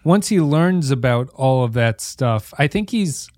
once 0.05 0.28
he 0.28 0.40
learns 0.40 0.90
about 0.90 1.28
all 1.31 1.64
of 1.64 1.72
that 1.74 2.00
stuff, 2.00 2.52
I 2.59 2.66
think 2.66 2.90
he's. 2.90 3.28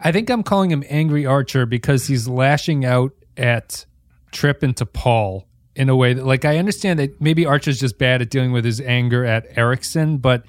I 0.00 0.12
think 0.12 0.28
I'm 0.28 0.42
calling 0.42 0.70
him 0.70 0.84
Angry 0.88 1.24
Archer 1.24 1.64
because 1.64 2.08
he's 2.08 2.28
lashing 2.28 2.84
out 2.84 3.12
at 3.36 3.86
Trip 4.32 4.62
and 4.62 4.74
T'Pol 4.74 5.44
in 5.76 5.88
a 5.88 5.96
way 5.96 6.12
that, 6.12 6.26
like, 6.26 6.44
I 6.44 6.58
understand 6.58 6.98
that 6.98 7.20
maybe 7.20 7.46
Archer's 7.46 7.80
just 7.80 7.96
bad 7.96 8.20
at 8.20 8.28
dealing 8.28 8.52
with 8.52 8.64
his 8.64 8.80
anger 8.80 9.24
at 9.24 9.46
Erickson, 9.56 10.18
but 10.18 10.44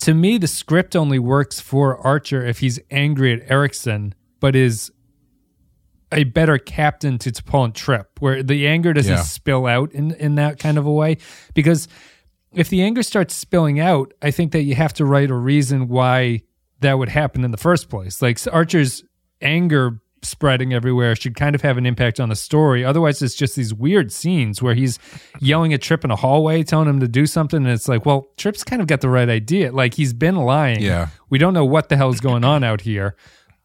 to 0.00 0.14
me, 0.14 0.38
the 0.38 0.46
script 0.46 0.94
only 0.96 1.18
works 1.18 1.60
for 1.60 1.96
Archer 1.98 2.44
if 2.44 2.58
he's 2.60 2.78
angry 2.90 3.32
at 3.32 3.50
Erickson, 3.50 4.14
but 4.40 4.54
is 4.56 4.90
a 6.12 6.24
better 6.24 6.58
captain 6.58 7.18
to 7.18 7.30
T'Pol 7.30 7.66
and 7.66 7.74
Trip, 7.74 8.08
where 8.18 8.42
the 8.42 8.66
anger 8.66 8.92
doesn't 8.92 9.12
Yeah. 9.12 9.22
spill 9.22 9.66
out 9.66 9.92
in, 9.92 10.10
in 10.12 10.34
that 10.36 10.58
kind 10.58 10.76
of 10.78 10.86
a 10.86 10.92
way. 10.92 11.18
Because 11.54 11.86
if 12.52 12.68
the 12.68 12.82
anger 12.82 13.02
starts 13.02 13.34
spilling 13.34 13.78
out, 13.78 14.12
I 14.20 14.30
think 14.32 14.52
that 14.52 14.62
you 14.62 14.74
have 14.74 14.92
to 14.94 15.04
write 15.04 15.30
a 15.30 15.36
reason 15.36 15.86
why 15.88 16.42
that 16.80 16.98
would 16.98 17.10
happen 17.10 17.44
in 17.44 17.50
the 17.52 17.56
first 17.56 17.88
place. 17.88 18.20
Like 18.20 18.38
Archer's 18.50 19.04
anger 19.40 20.00
spreading 20.22 20.72
everywhere 20.72 21.16
should 21.16 21.34
kind 21.34 21.54
of 21.54 21.62
have 21.62 21.78
an 21.78 21.86
impact 21.86 22.20
on 22.20 22.28
the 22.28 22.36
story. 22.36 22.84
Otherwise, 22.84 23.22
it's 23.22 23.34
just 23.34 23.56
these 23.56 23.72
weird 23.72 24.12
scenes 24.12 24.62
where 24.62 24.74
he's 24.74 24.98
yelling 25.40 25.72
at 25.72 25.82
Trip 25.82 26.04
in 26.04 26.10
a 26.10 26.16
hallway, 26.16 26.62
telling 26.62 26.88
him 26.88 27.00
to 27.00 27.08
do 27.08 27.26
something, 27.26 27.58
and 27.58 27.68
it's 27.72 27.88
like, 27.88 28.04
well, 28.04 28.28
Trip's 28.36 28.64
kind 28.64 28.82
of 28.82 28.88
got 28.88 29.00
the 29.00 29.08
right 29.08 29.28
idea. 29.28 29.72
Like 29.72 29.94
he's 29.94 30.12
been 30.12 30.36
lying. 30.36 30.80
Yeah. 30.80 31.08
We 31.28 31.38
don't 31.38 31.54
know 31.54 31.64
what 31.64 31.88
the 31.88 31.96
hell's 31.96 32.20
going 32.20 32.44
on 32.44 32.64
out 32.64 32.82
here. 32.82 33.16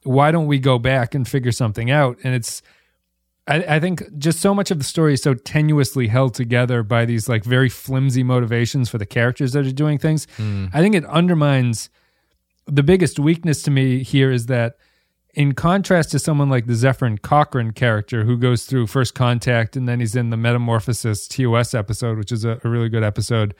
Why 0.03 0.31
don't 0.31 0.47
we 0.47 0.59
go 0.59 0.77
back 0.79 1.15
and 1.15 1.27
figure 1.27 1.51
something 1.51 1.89
out? 1.89 2.17
And 2.23 2.35
it's 2.35 2.61
I, 3.47 3.75
I 3.75 3.79
think 3.79 4.17
just 4.17 4.39
so 4.39 4.53
much 4.53 4.71
of 4.71 4.77
the 4.77 4.83
story 4.83 5.13
is 5.13 5.21
so 5.21 5.33
tenuously 5.35 6.09
held 6.09 6.33
together 6.33 6.83
by 6.83 7.05
these 7.05 7.29
like 7.29 7.43
very 7.43 7.69
flimsy 7.69 8.23
motivations 8.23 8.89
for 8.89 8.97
the 8.97 9.05
characters 9.05 9.53
that 9.53 9.65
are 9.65 9.71
doing 9.71 9.97
things. 9.97 10.27
Hmm. 10.37 10.67
I 10.73 10.81
think 10.81 10.95
it 10.95 11.05
undermines 11.05 11.89
the 12.67 12.83
biggest 12.83 13.19
weakness 13.19 13.61
to 13.63 13.71
me 13.71 14.03
here 14.03 14.31
is 14.31 14.47
that 14.47 14.77
in 15.35 15.53
contrast 15.53 16.11
to 16.11 16.19
someone 16.19 16.49
like 16.49 16.65
the 16.65 16.73
Zefram 16.73 17.21
Cochrane 17.21 17.71
character 17.71 18.23
who 18.23 18.37
goes 18.37 18.65
through 18.65 18.87
first 18.87 19.13
contact 19.15 19.75
and 19.75 19.87
then 19.87 19.99
he's 19.99 20.15
in 20.15 20.29
the 20.29 20.37
Metamorphosis 20.37 21.27
TOS 21.27 21.73
episode, 21.73 22.17
which 22.17 22.31
is 22.31 22.45
a, 22.45 22.59
a 22.63 22.69
really 22.69 22.89
good 22.89 23.03
episode. 23.03 23.53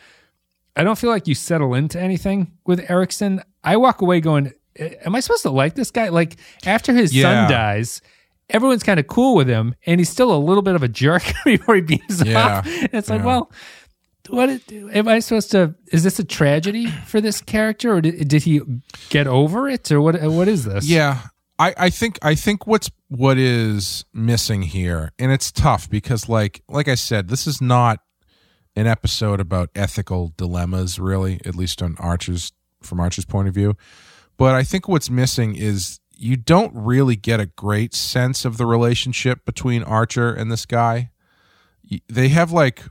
I 0.75 0.83
don't 0.83 0.97
feel 0.97 1.09
like 1.09 1.27
you 1.27 1.35
settle 1.35 1.73
into 1.73 1.99
anything 1.99 2.53
with 2.65 2.89
Erickson. 2.89 3.41
I 3.63 3.77
walk 3.77 4.01
away 4.01 4.19
going, 4.21 4.51
Am 4.77 5.15
I 5.15 5.21
supposed 5.21 5.43
to 5.43 5.51
like 5.51 5.75
this 5.75 5.89
guy? 5.91 6.09
Like 6.09 6.35
after 6.65 6.93
his 6.93 7.15
Yeah. 7.15 7.23
son 7.47 7.51
dies, 7.51 8.01
everyone's 8.49 8.83
kind 8.83 8.99
of 8.99 9.07
cool 9.07 9.33
with 9.35 9.47
him, 9.47 9.73
and 9.85 10.01
he's 10.01 10.09
still 10.09 10.35
a 10.35 10.37
little 10.37 10.63
bit 10.63 10.75
of 10.75 10.83
a 10.83 10.89
jerk 10.89 11.23
before 11.45 11.75
he 11.75 11.81
beams 11.81 12.21
Yeah. 12.25 12.57
off. 12.57 12.67
And 12.67 12.89
it's 12.93 13.09
like, 13.09 13.21
Yeah. 13.21 13.25
well, 13.25 13.51
what 14.29 14.49
am 14.71 15.07
I 15.07 15.19
supposed 15.19 15.51
to? 15.51 15.75
Is 15.93 16.03
this 16.03 16.19
a 16.19 16.23
tragedy 16.25 16.87
for 16.87 17.21
this 17.21 17.39
character, 17.41 17.93
or 17.95 18.01
did, 18.01 18.27
did 18.27 18.43
he 18.43 18.59
get 19.09 19.27
over 19.27 19.69
it, 19.69 19.89
or 19.93 20.01
what? 20.01 20.21
What 20.21 20.47
is 20.49 20.65
this? 20.65 20.85
Yeah. 20.89 21.19
I, 21.57 21.73
I 21.77 21.89
think 21.89 22.19
I 22.21 22.35
think 22.35 22.67
what's 22.67 22.91
what 23.07 23.37
is 23.37 24.05
missing 24.13 24.63
here, 24.63 25.11
and 25.17 25.31
it's 25.31 25.51
tough 25.51 25.89
because 25.89 26.27
like 26.27 26.61
like 26.67 26.87
I 26.87 26.95
said, 26.95 27.29
this 27.29 27.47
is 27.47 27.61
not 27.61 27.99
an 28.75 28.87
episode 28.87 29.39
about 29.39 29.69
ethical 29.73 30.33
dilemmas, 30.35 30.99
really, 30.99 31.39
at 31.45 31.55
least 31.55 31.81
on 31.81 31.95
Archer's 31.99 32.51
from 32.81 32.99
Archer's 32.99 33.25
point 33.25 33.47
of 33.47 33.53
view. 33.53 33.75
But 34.37 34.53
I 34.53 34.63
think 34.63 34.87
what's 34.87 35.09
missing 35.09 35.55
is 35.55 35.99
you 36.17 36.35
don't 36.35 36.73
really 36.75 37.15
get 37.15 37.39
a 37.39 37.45
great 37.45 37.93
sense 37.93 38.45
of 38.45 38.57
the 38.57 38.65
relationship 38.65 39.45
between 39.45 39.83
Archer 39.83 40.33
and 40.33 40.51
this 40.51 40.65
guy. 40.65 41.11
They 42.09 42.29
have 42.29 42.51
like 42.51 42.83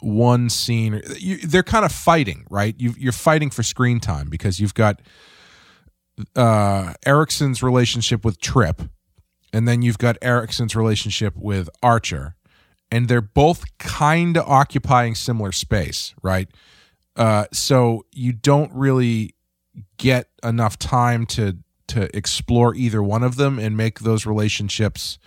one 0.00 0.50
scene. 0.50 1.00
You, 1.18 1.38
they're 1.38 1.62
kind 1.62 1.84
of 1.84 1.92
fighting, 1.92 2.46
right? 2.50 2.74
You, 2.78 2.94
you're 2.98 3.12
fighting 3.12 3.50
for 3.50 3.62
screen 3.62 4.00
time 4.00 4.28
because 4.28 4.60
you've 4.60 4.74
got 4.74 5.00
uh, 6.36 6.94
Erickson's 7.06 7.62
relationship 7.62 8.24
with 8.24 8.40
Trip, 8.40 8.82
and 9.52 9.66
then 9.66 9.82
you've 9.82 9.98
got 9.98 10.16
Erickson's 10.22 10.76
relationship 10.76 11.34
with 11.36 11.68
Archer, 11.82 12.36
and 12.90 13.08
they're 13.08 13.20
both 13.20 13.64
kind 13.78 14.36
of 14.36 14.48
occupying 14.48 15.14
similar 15.14 15.52
space, 15.52 16.14
right? 16.22 16.48
Uh, 17.16 17.46
so 17.52 18.04
you 18.12 18.32
don't 18.32 18.72
really 18.72 19.34
get 19.96 20.28
enough 20.42 20.78
time 20.78 21.26
to 21.26 21.58
to 21.86 22.16
explore 22.16 22.74
either 22.74 23.02
one 23.02 23.22
of 23.22 23.36
them 23.36 23.58
and 23.58 23.76
make 23.76 24.00
those 24.00 24.24
relationships 24.24 25.18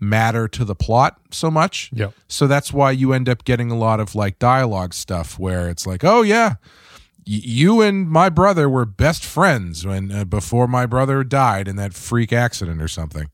matter 0.00 0.46
to 0.46 0.64
the 0.64 0.76
plot 0.76 1.18
so 1.32 1.50
much. 1.50 1.90
Yep. 1.92 2.14
So 2.28 2.46
that's 2.46 2.72
why 2.72 2.92
you 2.92 3.12
end 3.12 3.28
up 3.28 3.44
getting 3.44 3.70
a 3.70 3.76
lot 3.76 3.98
of 3.98 4.14
like 4.14 4.38
dialogue 4.38 4.94
stuff 4.94 5.38
where 5.38 5.68
it's 5.68 5.86
like, 5.86 6.04
"Oh 6.04 6.22
yeah, 6.22 6.54
you 7.28 7.80
and 7.80 8.08
my 8.08 8.28
brother 8.28 8.68
were 8.68 8.84
best 8.84 9.24
friends 9.24 9.86
when 9.86 10.10
uh, 10.10 10.24
before 10.24 10.66
my 10.66 10.86
brother 10.86 11.22
died 11.24 11.68
in 11.68 11.76
that 11.76 11.94
freak 11.94 12.32
accident 12.32 12.80
or 12.80 12.88
something." 12.88 13.30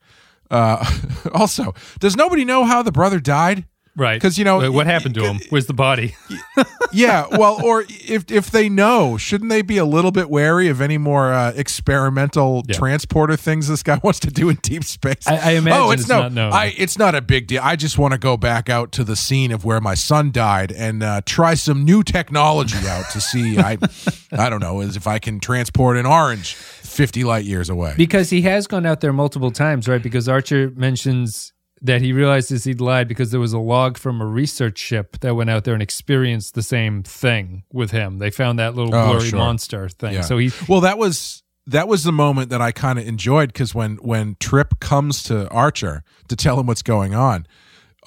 Uh, 0.50 0.84
also, 1.34 1.74
does 2.00 2.16
nobody 2.16 2.44
know 2.44 2.64
how 2.64 2.82
the 2.82 2.92
brother 2.92 3.20
died? 3.20 3.66
Right. 3.96 4.20
'Cause, 4.20 4.38
you 4.38 4.44
know, 4.44 4.58
Wait, 4.58 4.68
what 4.70 4.86
happened 4.86 5.14
to 5.16 5.24
him? 5.24 5.40
Where's 5.50 5.66
the 5.66 5.74
body? 5.74 6.14
yeah, 6.92 7.26
well, 7.30 7.60
or 7.64 7.84
if 7.88 8.30
if 8.30 8.50
they 8.50 8.68
know, 8.68 9.16
shouldn't 9.16 9.50
they 9.50 9.62
be 9.62 9.76
a 9.78 9.84
little 9.84 10.10
bit 10.12 10.30
wary 10.30 10.68
of 10.68 10.80
any 10.80 10.98
more 10.98 11.32
uh, 11.32 11.52
experimental 11.56 12.64
Yeah. 12.66 12.76
transporter 12.76 13.36
things 13.36 13.68
this 13.68 13.82
guy 13.82 14.00
wants 14.02 14.20
to 14.20 14.30
do 14.30 14.48
in 14.48 14.56
deep 14.62 14.84
space? 14.84 15.26
I- 15.26 15.36
I 15.36 15.50
imagine 15.52 15.80
oh, 15.80 15.90
it's, 15.90 16.02
it's 16.02 16.08
no, 16.08 16.22
not 16.22 16.32
known. 16.32 16.52
I 16.52 16.74
it's 16.76 16.98
not 16.98 17.14
a 17.14 17.20
big 17.20 17.46
deal. 17.46 17.60
I 17.62 17.76
just 17.76 17.98
want 17.98 18.12
to 18.12 18.18
go 18.18 18.36
back 18.36 18.68
out 18.68 18.92
to 18.92 19.04
the 19.04 19.16
scene 19.16 19.52
of 19.52 19.64
where 19.64 19.80
my 19.80 19.94
son 19.94 20.30
died 20.32 20.72
and 20.72 21.02
uh, 21.02 21.20
try 21.26 21.54
some 21.54 21.84
new 21.84 22.02
technology 22.02 22.86
out 22.88 23.10
to 23.12 23.20
see. 23.20 23.58
I 23.58 23.78
I 24.32 24.48
don't 24.50 24.60
know, 24.60 24.80
as 24.80 24.96
if 24.96 25.06
I 25.06 25.18
can 25.18 25.40
transport 25.40 25.96
an 25.96 26.06
orange 26.06 26.54
fifty 26.54 27.24
light 27.24 27.44
years 27.44 27.68
away. 27.70 27.94
Because 27.96 28.30
he 28.30 28.42
has 28.42 28.66
gone 28.66 28.86
out 28.86 29.00
there 29.00 29.12
multiple 29.12 29.50
times, 29.50 29.88
right? 29.88 30.02
Because 30.02 30.28
Archer 30.28 30.70
mentions 30.76 31.52
that 31.84 32.00
he 32.00 32.12
realizes 32.12 32.64
he'd 32.64 32.80
lied 32.80 33.06
because 33.06 33.30
there 33.30 33.38
was 33.38 33.52
a 33.52 33.58
log 33.58 33.98
from 33.98 34.20
a 34.20 34.26
research 34.26 34.78
ship 34.78 35.18
that 35.20 35.34
went 35.34 35.50
out 35.50 35.64
there 35.64 35.74
and 35.74 35.82
experienced 35.82 36.54
the 36.54 36.62
same 36.62 37.02
thing 37.02 37.62
with 37.72 37.90
him. 37.92 38.18
They 38.18 38.30
found 38.30 38.58
that 38.58 38.74
little 38.74 38.92
Oh, 38.94 39.10
blurry 39.12 39.28
sure. 39.28 39.38
monster 39.38 39.88
thing. 39.88 40.14
Yeah. 40.14 40.22
So 40.22 40.38
he 40.38 40.50
well, 40.68 40.80
that 40.80 40.98
was 40.98 41.42
that 41.66 41.86
was 41.86 42.02
the 42.02 42.12
moment 42.12 42.50
that 42.50 42.60
I 42.60 42.72
kind 42.72 42.98
of 42.98 43.06
enjoyed 43.06 43.52
because 43.52 43.74
when 43.74 43.96
when 43.96 44.36
Trip 44.40 44.80
comes 44.80 45.22
to 45.24 45.48
Archer 45.50 46.02
to 46.28 46.36
tell 46.36 46.58
him 46.58 46.66
what's 46.66 46.82
going 46.82 47.14
on, 47.14 47.46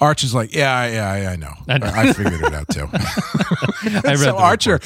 Archer's 0.00 0.34
like, 0.34 0.54
"Yeah, 0.54 0.86
yeah, 0.86 1.10
I, 1.10 1.32
I 1.32 1.36
know. 1.36 1.52
I 1.68 1.78
know. 1.78 1.86
I, 1.92 2.12
figured 2.12 2.40
it 2.40 2.54
out 2.54 2.68
too." 2.68 2.88
I 2.92 4.00
read 4.04 4.18
so 4.18 4.36
Archer, 4.36 4.80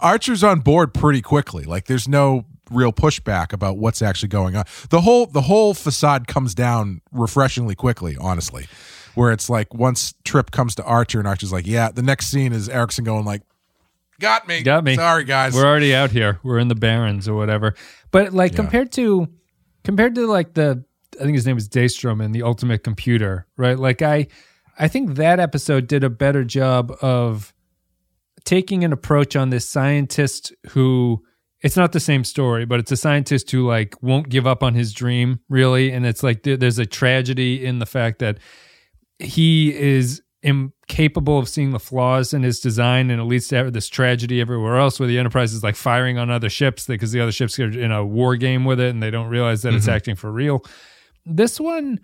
Archer's 0.00 0.44
on 0.44 0.60
board 0.60 0.94
pretty 0.94 1.20
quickly. 1.22 1.64
Like, 1.64 1.86
there's 1.86 2.06
no 2.08 2.44
real 2.72 2.92
pushback 2.92 3.52
about 3.52 3.78
what's 3.78 4.02
actually 4.02 4.28
going 4.28 4.56
on. 4.56 4.64
The 4.90 5.00
whole 5.00 5.26
the 5.26 5.42
whole 5.42 5.74
facade 5.74 6.26
comes 6.26 6.54
down 6.54 7.00
refreshingly 7.12 7.74
quickly, 7.74 8.16
honestly. 8.20 8.66
Where 9.14 9.30
it's 9.30 9.50
like 9.50 9.74
once 9.74 10.14
Trip 10.24 10.50
comes 10.50 10.74
to 10.76 10.84
Archer 10.84 11.18
and 11.18 11.28
Archer's 11.28 11.52
like, 11.52 11.66
"Yeah." 11.66 11.90
The 11.90 12.02
next 12.02 12.28
scene 12.28 12.52
is 12.52 12.68
Erickson 12.68 13.04
going 13.04 13.26
like, 13.26 13.42
"Got 14.20 14.48
me, 14.48 14.62
Got 14.62 14.84
me. 14.84 14.94
Sorry, 14.96 15.24
guys. 15.24 15.54
we're 15.54 15.66
already 15.66 15.94
out 15.94 16.10
here. 16.10 16.38
We're 16.42 16.58
in 16.58 16.68
the 16.68 16.74
Barrens 16.74 17.28
or 17.28 17.34
whatever. 17.34 17.74
But 18.10 18.32
like 18.32 18.54
compared 18.54 18.90
to 18.92 19.28
compared 19.84 20.14
to 20.14 20.26
like 20.26 20.54
the 20.54 20.84
I 21.20 21.24
think 21.24 21.34
his 21.34 21.46
name 21.46 21.58
is 21.58 21.68
Daystrom 21.68 22.24
in 22.24 22.32
the 22.32 22.42
Ultimate 22.42 22.82
Computer, 22.82 23.46
right? 23.56 23.78
Like 23.78 24.00
I 24.00 24.28
I 24.78 24.88
think 24.88 25.16
that 25.16 25.38
episode 25.38 25.86
did 25.86 26.04
a 26.04 26.10
better 26.10 26.44
job 26.44 26.92
of 27.02 27.52
taking 28.44 28.82
an 28.84 28.92
approach 28.92 29.36
on 29.36 29.50
this 29.50 29.68
scientist 29.68 30.52
who 30.70 31.22
it's 31.62 31.76
not 31.76 31.92
the 31.92 32.00
same 32.00 32.24
story, 32.24 32.64
but 32.64 32.80
it's 32.80 32.90
a 32.92 32.96
scientist 32.96 33.50
who 33.50 33.66
like 33.66 33.94
won't 34.02 34.28
give 34.28 34.46
up 34.46 34.62
on 34.62 34.74
his 34.74 34.92
dream, 34.92 35.40
really, 35.48 35.90
and 35.92 36.04
it's 36.04 36.22
like 36.22 36.42
there- 36.42 36.56
there's 36.56 36.78
a 36.78 36.86
tragedy 36.86 37.64
in 37.64 37.78
the 37.78 37.86
fact 37.86 38.18
that 38.18 38.38
he 39.18 39.72
is 39.74 40.22
incapable 40.42 41.38
of 41.38 41.48
seeing 41.48 41.70
the 41.70 41.78
flaws 41.78 42.34
in 42.34 42.42
his 42.42 42.58
design 42.58 43.10
and 43.10 43.20
it 43.20 43.24
leads 43.24 43.46
to 43.46 43.70
this 43.70 43.88
tragedy 43.88 44.40
everywhere 44.40 44.76
else 44.76 44.98
where 44.98 45.06
the 45.06 45.16
enterprise 45.16 45.52
is 45.52 45.62
like 45.62 45.76
firing 45.76 46.18
on 46.18 46.30
other 46.30 46.48
ships 46.50 46.84
because 46.88 47.12
the 47.12 47.20
other 47.20 47.30
ships 47.30 47.56
are 47.60 47.70
in 47.70 47.92
a 47.92 48.04
war 48.04 48.34
game 48.34 48.64
with 48.64 48.80
it 48.80 48.90
and 48.90 49.00
they 49.00 49.10
don't 49.10 49.28
realize 49.28 49.62
that 49.62 49.72
it's 49.72 49.86
acting 49.86 50.16
for 50.16 50.32
real. 50.32 50.64
This 51.24 51.60
one 51.60 52.00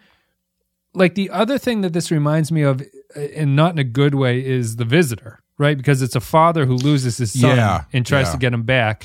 like 0.95 1.17
the 1.17 1.31
other 1.31 1.59
thing 1.59 1.81
that 1.81 1.93
this 1.93 2.13
reminds 2.13 2.53
me 2.53 2.63
of 2.63 2.81
uh, 3.17 3.21
and 3.21 3.57
not 3.57 3.73
in 3.73 3.79
a 3.81 3.85
good 3.85 4.15
way 4.15 4.45
is 4.45 4.77
the 4.77 4.85
visitor 4.85 5.41
right? 5.59 5.77
Because 5.77 6.01
it's 6.03 6.15
a 6.15 6.21
father 6.21 6.65
who 6.67 6.75
loses 6.77 7.19
his 7.19 7.33
son 7.33 7.57
Yeah, 7.57 7.85
and 7.93 8.07
tries 8.07 8.27
yeah. 8.29 8.33
to 8.33 8.39
get 8.39 8.55
him 8.55 8.63
back 8.63 9.05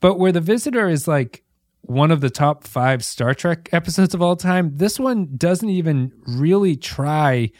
but 0.00 0.18
where 0.18 0.32
the 0.32 0.40
visitor 0.40 0.88
is 0.88 1.06
like 1.06 1.44
one 1.82 2.10
of 2.10 2.20
the 2.20 2.30
top 2.30 2.64
five 2.64 3.04
Star 3.04 3.34
Trek 3.34 3.68
episodes 3.72 4.14
of 4.14 4.22
all 4.22 4.36
time, 4.36 4.76
this 4.76 4.98
one 4.98 5.36
doesn't 5.36 5.68
even 5.68 6.12
really 6.26 6.76
try 6.76 7.50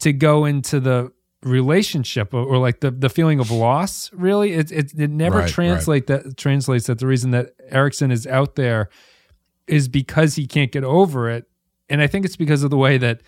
to 0.00 0.12
go 0.12 0.44
into 0.44 0.80
the 0.80 1.10
relationship 1.42 2.34
or, 2.34 2.42
or 2.42 2.58
like 2.58 2.80
the, 2.80 2.90
the 2.90 3.08
feeling 3.08 3.38
of 3.38 3.50
loss. 3.50 4.10
Really, 4.12 4.52
it 4.52 4.72
it, 4.72 4.92
it 4.98 5.10
never 5.10 5.38
Right, 5.40 5.48
translate 5.48 6.06
that 6.08 6.36
translates 6.36 6.86
that 6.86 6.98
the 6.98 7.06
reason 7.06 7.30
that 7.32 7.50
Erickson 7.68 8.10
is 8.10 8.26
out 8.26 8.56
there 8.56 8.88
is 9.66 9.88
because 9.88 10.34
he 10.34 10.46
can't 10.46 10.72
get 10.72 10.84
over 10.84 11.30
it, 11.30 11.46
and 11.88 12.00
I 12.00 12.06
think 12.06 12.24
it's 12.24 12.36
because 12.36 12.62
of 12.62 12.70
the 12.70 12.76
way 12.76 12.98
that 12.98 13.22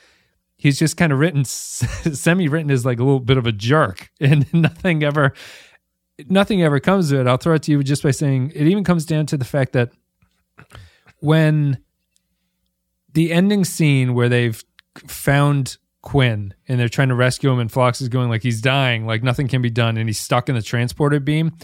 he's 0.57 0.79
just 0.79 0.97
kind 0.97 1.13
of 1.13 1.19
written 1.19 1.45
semi 1.45 2.49
written 2.49 2.71
as 2.71 2.85
like 2.85 2.99
a 2.99 3.05
little 3.05 3.21
bit 3.21 3.37
of 3.37 3.47
a 3.47 3.53
jerk, 3.53 4.11
and 4.21 4.53
nothing 4.53 5.03
ever 5.03 5.33
nothing 6.27 6.63
ever 6.63 6.81
comes 6.81 7.13
of 7.13 7.21
it. 7.21 7.27
I'll 7.27 7.37
throw 7.37 7.55
it 7.55 7.63
to 7.65 7.73
you 7.73 7.83
just 7.83 8.03
by 8.03 8.11
saying 8.11 8.53
it 8.55 8.67
even 8.67 8.85
comes 8.85 9.05
down 9.05 9.27
to 9.27 9.37
the 9.37 9.45
fact 9.45 9.73
that 9.73 9.93
when 11.21 11.79
the 13.13 13.33
ending 13.33 13.65
scene 13.65 14.15
where 14.15 14.29
they've 14.29 14.63
found 15.07 15.77
Quinn 16.03 16.55
and 16.69 16.79
they're 16.79 16.89
trying 16.89 17.09
to 17.09 17.15
rescue 17.15 17.51
him 17.51 17.59
and 17.59 17.71
Phlox 17.71 18.01
is 18.01 18.09
going 18.09 18.29
like 18.29 18.43
he's 18.43 18.61
dying, 18.61 19.07
like 19.07 19.23
nothing 19.23 19.49
can 19.49 19.63
be 19.63 19.71
done 19.71 19.97
and 19.97 20.09
he's 20.09 20.19
stuck 20.19 20.49
in 20.49 20.55
the 20.55 20.63
transporter 20.63 21.21
beam. 21.21 21.57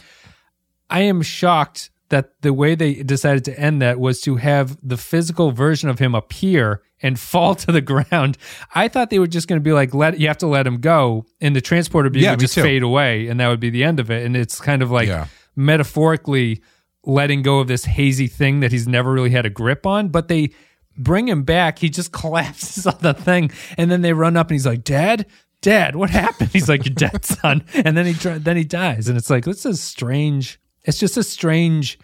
I 0.91 1.03
am 1.03 1.23
shocked 1.23 1.91
that 2.11 2.33
the 2.43 2.53
way 2.53 2.75
they 2.75 3.03
decided 3.03 3.45
to 3.47 3.59
end 3.59 3.81
that 3.83 3.99
was 3.99 4.21
to 4.23 4.37
have 4.37 4.77
the 4.83 4.97
physical 4.97 5.51
version 5.53 5.89
of 5.89 5.99
him 5.99 6.15
appear 6.15 6.83
and 7.03 7.19
fall 7.31 7.55
to 7.55 7.73
the 7.73 7.81
ground. 7.81 8.37
I 8.75 8.89
thought 8.89 9.11
they 9.11 9.19
were 9.19 9.27
just 9.27 9.49
going 9.49 9.59
to 9.61 9.65
be 9.65 9.73
like, 9.73 9.95
let 9.95 10.19
you 10.21 10.29
have 10.29 10.39
to 10.39 10.47
let 10.47 10.67
him 10.67 10.81
go, 10.81 11.25
and 11.41 11.57
the 11.57 11.61
transporter 11.61 12.11
beam 12.11 12.23
Yeah, 12.23 12.31
would 12.33 12.41
just 12.41 12.55
too. 12.55 12.63
fade 12.63 12.83
away, 12.83 13.29
and 13.29 13.41
that 13.41 13.49
would 13.49 13.61
be 13.61 13.71
the 13.71 13.85
end 13.85 14.01
of 14.01 14.11
it. 14.11 14.25
And 14.25 14.37
it's 14.37 14.61
kind 14.61 14.83
of 14.83 14.91
like 14.91 15.09
Yeah. 15.09 15.27
metaphorically 15.57 16.63
letting 17.07 17.43
go 17.43 17.59
of 17.61 17.69
this 17.69 17.85
hazy 17.85 18.27
thing 18.27 18.61
that 18.61 18.73
he's 18.73 18.89
never 18.89 19.13
really 19.13 19.31
had 19.31 19.45
a 19.45 19.51
grip 19.51 19.87
on. 19.87 20.09
But 20.09 20.29
they 20.29 20.51
bring 20.97 21.29
him 21.29 21.43
back, 21.43 21.79
he 21.81 21.91
just 21.91 22.13
collapses 22.21 22.87
on 22.87 22.97
the 23.01 23.15
thing, 23.15 23.51
and 23.77 23.91
then 23.91 24.03
they 24.03 24.13
run 24.13 24.37
up 24.37 24.49
and 24.49 24.55
he's 24.55 24.67
like, 24.67 24.85
"Dad." 24.85 25.27
Dad, 25.61 25.97
what 25.97 26.11
happened? 26.11 26.51
He's 26.53 26.69
like, 26.69 26.85
"You're 26.85 26.95
dead, 26.95 27.25
son," 27.25 27.65
and 27.73 27.97
then 27.97 28.05
he 28.05 28.13
then 28.13 28.55
he 28.59 28.65
dies, 28.65 29.09
and 29.09 29.17
it's 29.17 29.31
like 29.31 29.47
this 29.47 29.65
is 29.65 29.81
strange. 29.81 30.61
It's 30.85 30.99
just 30.99 31.17
a 31.17 31.23
strange 31.23 31.99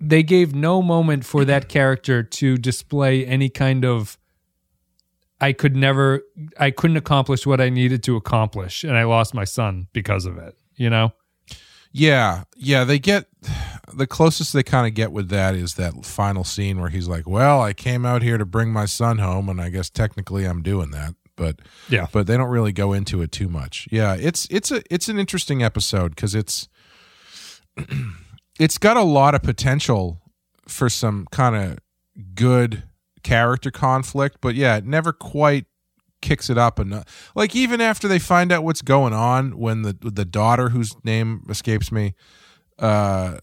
they 0.00 0.22
gave 0.22 0.54
no 0.54 0.82
moment 0.82 1.24
for 1.24 1.44
that 1.46 1.68
character 1.68 2.22
to 2.22 2.56
display 2.58 3.24
any 3.24 3.48
kind 3.48 3.84
of 3.84 4.18
I 5.40 5.52
could 5.52 5.76
never 5.76 6.22
I 6.58 6.70
couldn't 6.70 6.96
accomplish 6.96 7.46
what 7.46 7.60
I 7.60 7.68
needed 7.68 8.02
to 8.04 8.16
accomplish 8.16 8.84
and 8.84 8.96
I 8.96 9.04
lost 9.04 9.34
my 9.34 9.44
son 9.44 9.88
because 9.92 10.26
of 10.26 10.36
it, 10.38 10.56
you 10.76 10.90
know? 10.90 11.12
Yeah, 11.92 12.42
yeah, 12.56 12.82
they 12.82 12.98
get 12.98 13.26
the 13.92 14.06
closest 14.08 14.52
they 14.52 14.64
kind 14.64 14.86
of 14.88 14.94
get 14.94 15.12
with 15.12 15.28
that 15.28 15.54
is 15.54 15.74
that 15.74 16.04
final 16.04 16.42
scene 16.42 16.80
where 16.80 16.90
he's 16.90 17.06
like, 17.06 17.24
"Well, 17.28 17.62
I 17.62 17.72
came 17.72 18.04
out 18.04 18.22
here 18.22 18.36
to 18.36 18.44
bring 18.44 18.72
my 18.72 18.84
son 18.86 19.18
home, 19.18 19.48
and 19.48 19.60
I 19.60 19.68
guess 19.68 19.90
technically 19.90 20.44
I'm 20.44 20.60
doing 20.60 20.90
that." 20.90 21.14
But 21.36 21.60
Yeah. 21.88 22.08
but 22.10 22.26
they 22.26 22.36
don't 22.36 22.48
really 22.50 22.72
go 22.72 22.92
into 22.92 23.22
it 23.22 23.30
too 23.30 23.48
much. 23.48 23.86
Yeah, 23.92 24.14
it's 24.18 24.48
it's 24.50 24.72
a 24.72 24.82
it's 24.92 25.08
an 25.08 25.20
interesting 25.20 25.62
episode 25.62 26.16
because 26.16 26.34
it's 26.34 26.68
it's 28.58 28.78
got 28.78 28.96
a 28.96 29.02
lot 29.02 29.34
of 29.34 29.42
potential 29.42 30.20
for 30.66 30.88
some 30.88 31.26
kind 31.30 31.56
of 31.56 31.78
good 32.34 32.84
character 33.22 33.70
conflict, 33.70 34.38
but 34.40 34.54
yeah, 34.54 34.76
it 34.76 34.86
never 34.86 35.12
quite 35.12 35.66
kicks 36.22 36.48
it 36.48 36.56
up 36.56 36.78
enough. 36.80 37.32
Like 37.34 37.54
even 37.54 37.80
after 37.80 38.08
they 38.08 38.18
find 38.18 38.50
out 38.52 38.64
what's 38.64 38.82
going 38.82 39.12
on, 39.12 39.58
when 39.58 39.82
the 39.82 39.96
the 40.00 40.24
daughter 40.24 40.70
whose 40.70 40.94
name 41.04 41.44
escapes 41.48 41.92
me 41.92 42.14
uh 42.78 43.38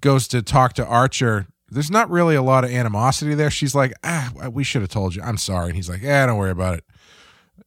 goes 0.00 0.28
to 0.28 0.42
talk 0.42 0.74
to 0.74 0.86
Archer. 0.86 1.46
There's 1.68 1.90
not 1.90 2.10
really 2.10 2.34
a 2.36 2.42
lot 2.42 2.64
of 2.64 2.70
animosity 2.70 3.34
there. 3.34 3.50
She's 3.50 3.74
like, 3.74 3.92
ah, 4.04 4.30
we 4.52 4.64
should 4.64 4.82
have 4.82 4.90
told 4.90 5.14
you. 5.14 5.22
I'm 5.22 5.38
sorry. 5.38 5.68
And 5.68 5.76
he's 5.76 5.88
like, 5.88 6.04
eh, 6.04 6.26
don't 6.26 6.38
worry 6.38 6.50
about 6.50 6.78
it. 6.78 6.84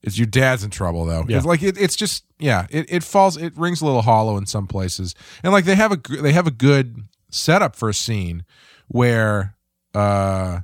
It's 0.04 0.18
your 0.18 0.28
dad's 0.28 0.64
in 0.64 0.70
trouble 0.70 1.06
though. 1.06 1.26
Yeah. 1.28 1.38
It's 1.38 1.46
like 1.46 1.64
it, 1.64 1.78
it's 1.78 1.96
just 1.96 2.24
yeah. 2.40 2.68
It, 2.70 2.92
it 2.92 3.04
falls. 3.04 3.36
It 3.38 3.58
rings 3.58 3.82
a 3.82 3.86
little 3.86 4.04
hollow 4.04 4.38
in 4.38 4.46
some 4.46 4.68
places. 4.68 5.16
And 5.44 5.52
like 5.52 5.66
they 5.66 5.76
have 5.76 5.92
a 5.92 5.98
they 6.22 6.34
have 6.34 6.48
a 6.48 6.52
good 6.52 7.04
setup 7.30 7.76
for 7.76 7.90
a 7.90 7.94
scene 7.94 8.46
where 8.88 9.56
uh 9.94 10.60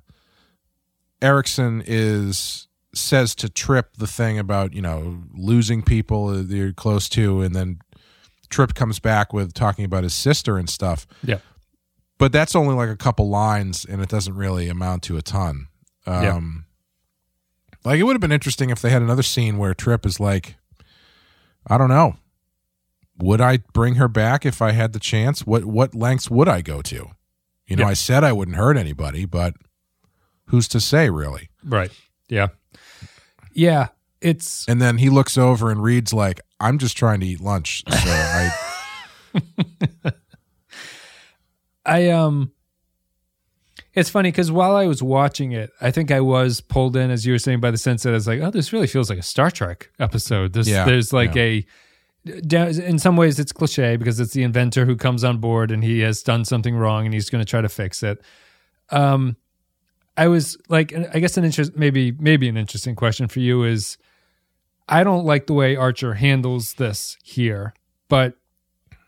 Erickson 1.21 1.83
is 1.85 2.67
says 2.93 3.33
to 3.35 3.49
Trip 3.49 3.97
the 3.97 4.07
thing 4.07 4.37
about 4.37 4.73
you 4.73 4.81
know 4.81 5.23
losing 5.33 5.81
people 5.81 6.27
that 6.27 6.47
you're 6.47 6.73
close 6.73 7.09
to, 7.09 7.41
and 7.41 7.55
then 7.55 7.79
Trip 8.49 8.75
comes 8.75 8.99
back 8.99 9.33
with 9.33 9.53
talking 9.53 9.83
about 9.83 10.03
his 10.03 10.13
sister 10.13 10.57
and 10.57 10.69
stuff. 10.69 11.07
Yeah. 11.23 11.39
But 12.19 12.31
that's 12.31 12.55
only 12.55 12.75
like 12.75 12.89
a 12.89 12.95
couple 12.95 13.29
lines, 13.29 13.83
and 13.83 14.01
it 14.01 14.09
doesn't 14.09 14.35
really 14.35 14.69
amount 14.69 15.03
to 15.03 15.17
a 15.17 15.21
ton. 15.21 15.67
Yeah. 16.05 16.39
Like 17.85 17.99
it 17.99 18.03
would 18.03 18.13
have 18.13 18.21
been 18.21 18.31
interesting 18.31 18.69
if 18.69 18.81
they 18.81 18.89
had 18.89 19.01
another 19.01 19.23
scene 19.23 19.57
where 19.57 19.73
Trip 19.73 20.05
is 20.05 20.19
like, 20.19 20.55
I 21.67 21.77
don't 21.77 21.89
know, 21.89 22.15
would 23.17 23.41
I 23.41 23.57
bring 23.73 23.95
her 23.95 24.07
back 24.07 24.45
if 24.45 24.61
I 24.61 24.71
had 24.71 24.93
the 24.93 24.99
chance? 24.99 25.45
What 25.45 25.65
what 25.65 25.93
lengths 25.93 26.29
would 26.29 26.47
I 26.49 26.61
go 26.61 26.81
to? 26.83 27.11
You 27.67 27.75
know, 27.75 27.83
Yeah. 27.83 27.89
I 27.89 27.93
said 27.93 28.23
I 28.23 28.31
wouldn't 28.33 28.57
hurt 28.57 28.77
anybody, 28.77 29.25
but 29.25 29.53
who's 30.47 30.67
to 30.69 30.79
say, 30.79 31.09
really? 31.09 31.49
Right. 31.63 31.91
Yeah. 32.29 32.47
Yeah. 33.53 33.87
It's 34.21 34.65
And 34.67 34.81
then 34.81 34.97
he 34.97 35.09
looks 35.09 35.37
over 35.37 35.69
and 35.69 35.83
reads 35.83 36.13
like, 36.13 36.39
"I'm 36.59 36.77
just 36.77 36.95
trying 36.95 37.19
to 37.19 37.25
eat 37.25 37.41
lunch." 37.41 37.83
So 37.89 37.95
I, 37.97 38.51
I 41.85 42.09
um 42.09 42.51
it's 43.93 44.09
funny 44.09 44.29
because 44.31 44.51
while 44.51 44.75
I 44.75 44.87
was 44.87 45.03
watching 45.03 45.51
it, 45.51 45.71
I 45.79 45.91
think 45.91 46.11
I 46.11 46.19
was 46.19 46.61
pulled 46.61 46.95
in, 46.95 47.11
as 47.11 47.25
you 47.25 47.33
were 47.33 47.39
saying, 47.39 47.59
by 47.59 47.71
the 47.71 47.77
sense 47.77 48.03
that 48.03 48.09
I 48.09 48.13
was 48.13 48.27
like, 48.27 48.41
"Oh, 48.41 48.49
this 48.49 48.73
really 48.73 48.87
feels 48.87 49.09
like 49.09 49.19
a 49.19 49.23
Star 49.23 49.51
Trek 49.51 49.91
episode." 49.99 50.53
This, 50.53 50.67
Yeah, 50.67 50.85
there's 50.85 51.13
like 51.13 51.35
a, 51.35 51.65
in 52.25 52.99
some 52.99 53.17
ways, 53.17 53.39
it's 53.39 53.51
cliche 53.51 53.95
because 53.97 54.19
it's 54.19 54.33
the 54.33 54.43
inventor 54.43 54.85
who 54.85 54.95
comes 54.95 55.23
on 55.23 55.37
board 55.37 55.71
and 55.71 55.83
he 55.83 55.99
has 55.99 56.23
done 56.23 56.45
something 56.45 56.75
wrong 56.75 57.05
and 57.05 57.13
he's 57.13 57.29
going 57.29 57.43
to 57.43 57.49
try 57.49 57.61
to 57.61 57.69
fix 57.69 58.01
it. 58.01 58.21
Um, 58.89 59.37
I 60.15 60.27
was 60.27 60.57
like, 60.69 60.93
I 61.13 61.19
guess 61.19 61.37
an 61.37 61.43
interest, 61.43 61.75
maybe 61.75 62.11
maybe 62.11 62.47
an 62.47 62.57
interesting 62.57 62.95
question 62.95 63.27
for 63.27 63.39
you 63.39 63.63
is, 63.63 63.97
I 64.87 65.03
don't 65.03 65.25
like 65.25 65.47
the 65.47 65.53
way 65.53 65.75
Archer 65.75 66.15
handles 66.15 66.73
this 66.75 67.17
here, 67.23 67.73
but 68.09 68.35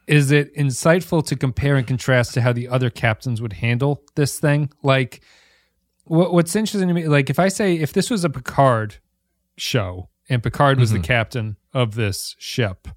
is 0.07 0.31
it 0.31 0.55
insightful 0.55 1.25
to 1.25 1.35
compare 1.35 1.75
and 1.75 1.87
contrast 1.87 2.33
to 2.35 2.41
how 2.41 2.53
the 2.53 2.67
other 2.67 2.89
captains 2.89 3.41
would 3.41 3.53
handle 3.53 4.03
this 4.15 4.39
thing? 4.39 4.71
Like, 4.83 5.21
what, 6.05 6.33
what's 6.33 6.55
interesting 6.55 6.87
to 6.87 6.93
me, 6.93 7.07
like, 7.07 7.29
if 7.29 7.39
I 7.39 7.47
say 7.47 7.75
if 7.75 7.93
this 7.93 8.09
was 8.09 8.23
a 8.23 8.29
Picard 8.29 8.97
show 9.57 10.09
and 10.29 10.43
Picard 10.43 10.79
was 10.79 10.91
the 10.91 10.97
mm-hmm. 10.97 11.05
captain 11.05 11.57
of 11.73 11.95
this 11.95 12.35
ship, 12.37 12.87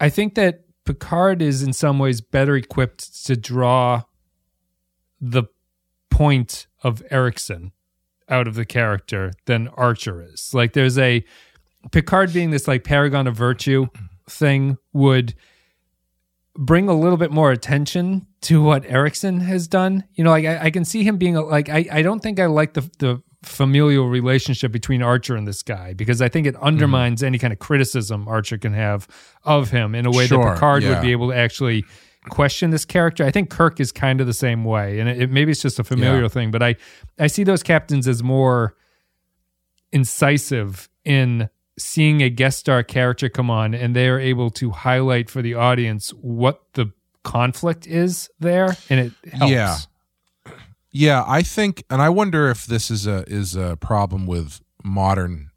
I 0.00 0.08
think 0.08 0.34
that 0.34 0.64
Picard 0.84 1.42
is 1.42 1.62
in 1.62 1.72
some 1.72 1.98
ways 1.98 2.20
better 2.20 2.56
equipped 2.56 3.26
to 3.26 3.36
draw 3.36 4.04
the 5.20 5.44
point 6.10 6.66
of 6.82 7.02
Erickson 7.10 7.72
out 8.28 8.48
of 8.48 8.54
the 8.54 8.64
character 8.64 9.32
than 9.44 9.68
Archer 9.68 10.22
is. 10.22 10.54
Like, 10.54 10.72
there's 10.72 10.98
a 10.98 11.24
Picard 11.92 12.32
being 12.32 12.50
this 12.50 12.66
like 12.66 12.84
paragon 12.84 13.26
of 13.26 13.36
virtue 13.36 13.86
thing 14.28 14.78
would 14.92 15.34
bring 16.58 16.88
a 16.88 16.94
little 16.94 17.18
bit 17.18 17.30
more 17.30 17.52
attention 17.52 18.26
to 18.42 18.62
what 18.62 18.84
Erickson 18.86 19.40
has 19.40 19.68
done. 19.68 20.04
You 20.14 20.24
know, 20.24 20.30
like 20.30 20.44
I, 20.44 20.64
I 20.64 20.70
can 20.70 20.84
see 20.84 21.04
him 21.04 21.18
being 21.18 21.36
a, 21.36 21.42
like 21.42 21.68
I, 21.68 21.86
I 21.90 22.02
don't 22.02 22.20
think 22.20 22.40
I 22.40 22.46
like 22.46 22.74
the 22.74 22.90
the 22.98 23.22
familial 23.42 24.08
relationship 24.08 24.72
between 24.72 25.02
Archer 25.02 25.36
and 25.36 25.46
this 25.46 25.62
guy 25.62 25.92
because 25.92 26.20
I 26.20 26.28
think 26.28 26.46
it 26.46 26.56
hmm. 26.56 26.64
undermines 26.64 27.22
any 27.22 27.38
kind 27.38 27.52
of 27.52 27.58
criticism 27.58 28.26
Archer 28.26 28.58
can 28.58 28.72
have 28.72 29.06
of 29.44 29.70
him 29.70 29.94
in 29.94 30.06
a 30.06 30.10
way 30.10 30.26
Sure, 30.26 30.42
that 30.42 30.54
Picard 30.54 30.84
would 30.84 31.00
be 31.00 31.12
able 31.12 31.30
to 31.30 31.36
actually 31.36 31.84
question 32.28 32.70
this 32.70 32.84
character. 32.84 33.24
I 33.24 33.30
think 33.30 33.50
Kirk 33.50 33.78
is 33.78 33.92
kind 33.92 34.20
of 34.20 34.26
the 34.26 34.34
same 34.34 34.64
way, 34.64 34.98
and 34.98 35.08
it, 35.08 35.22
it 35.22 35.30
maybe 35.30 35.52
it's 35.52 35.62
just 35.62 35.78
a 35.78 35.84
familial 35.84 36.22
Yeah. 36.22 36.28
thing, 36.28 36.50
but 36.50 36.62
I 36.62 36.76
I 37.18 37.28
see 37.28 37.44
those 37.44 37.62
captains 37.62 38.08
as 38.08 38.22
more 38.22 38.74
incisive 39.92 40.88
in 41.04 41.48
seeing 41.78 42.22
a 42.22 42.30
guest 42.30 42.58
star 42.58 42.82
character 42.82 43.28
come 43.28 43.50
on 43.50 43.74
and 43.74 43.94
they 43.94 44.08
are 44.08 44.18
able 44.18 44.50
to 44.50 44.70
highlight 44.70 45.28
for 45.28 45.42
the 45.42 45.54
audience 45.54 46.10
what 46.10 46.62
the 46.72 46.92
conflict 47.22 47.86
is 47.86 48.30
there 48.38 48.76
and 48.88 49.00
it 49.00 49.12
helps. 49.32 49.52
Yeah. 49.52 49.78
yeah, 50.90 51.24
I 51.26 51.42
think, 51.42 51.84
and 51.90 52.00
I 52.00 52.08
wonder 52.08 52.48
if 52.48 52.66
this 52.66 52.90
is 52.90 53.06
a 53.06 53.24
is 53.26 53.56
a 53.56 53.76
problem 53.76 54.26
with 54.26 54.60
modern. 54.82 55.50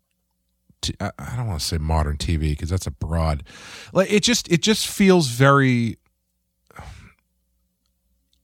T- 0.81 0.95
I 0.99 1.35
don't 1.35 1.47
want 1.47 1.59
to 1.59 1.65
say 1.65 1.77
modern 1.77 2.17
TV 2.17 2.51
because 2.51 2.69
that's 2.69 2.87
a 2.87 2.91
broad. 2.91 3.43
Like 3.93 4.11
it 4.11 4.23
just 4.23 4.49
it 4.51 4.61
just 4.61 4.87
feels 4.87 5.27
very 5.27 5.97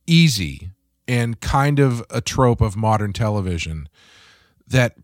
easy 0.07 0.69
and 1.07 1.39
kind 1.39 1.79
of 1.79 2.03
a 2.09 2.21
trope 2.21 2.61
of 2.61 2.75
modern 2.75 3.13
television 3.13 3.89
that 4.67 4.95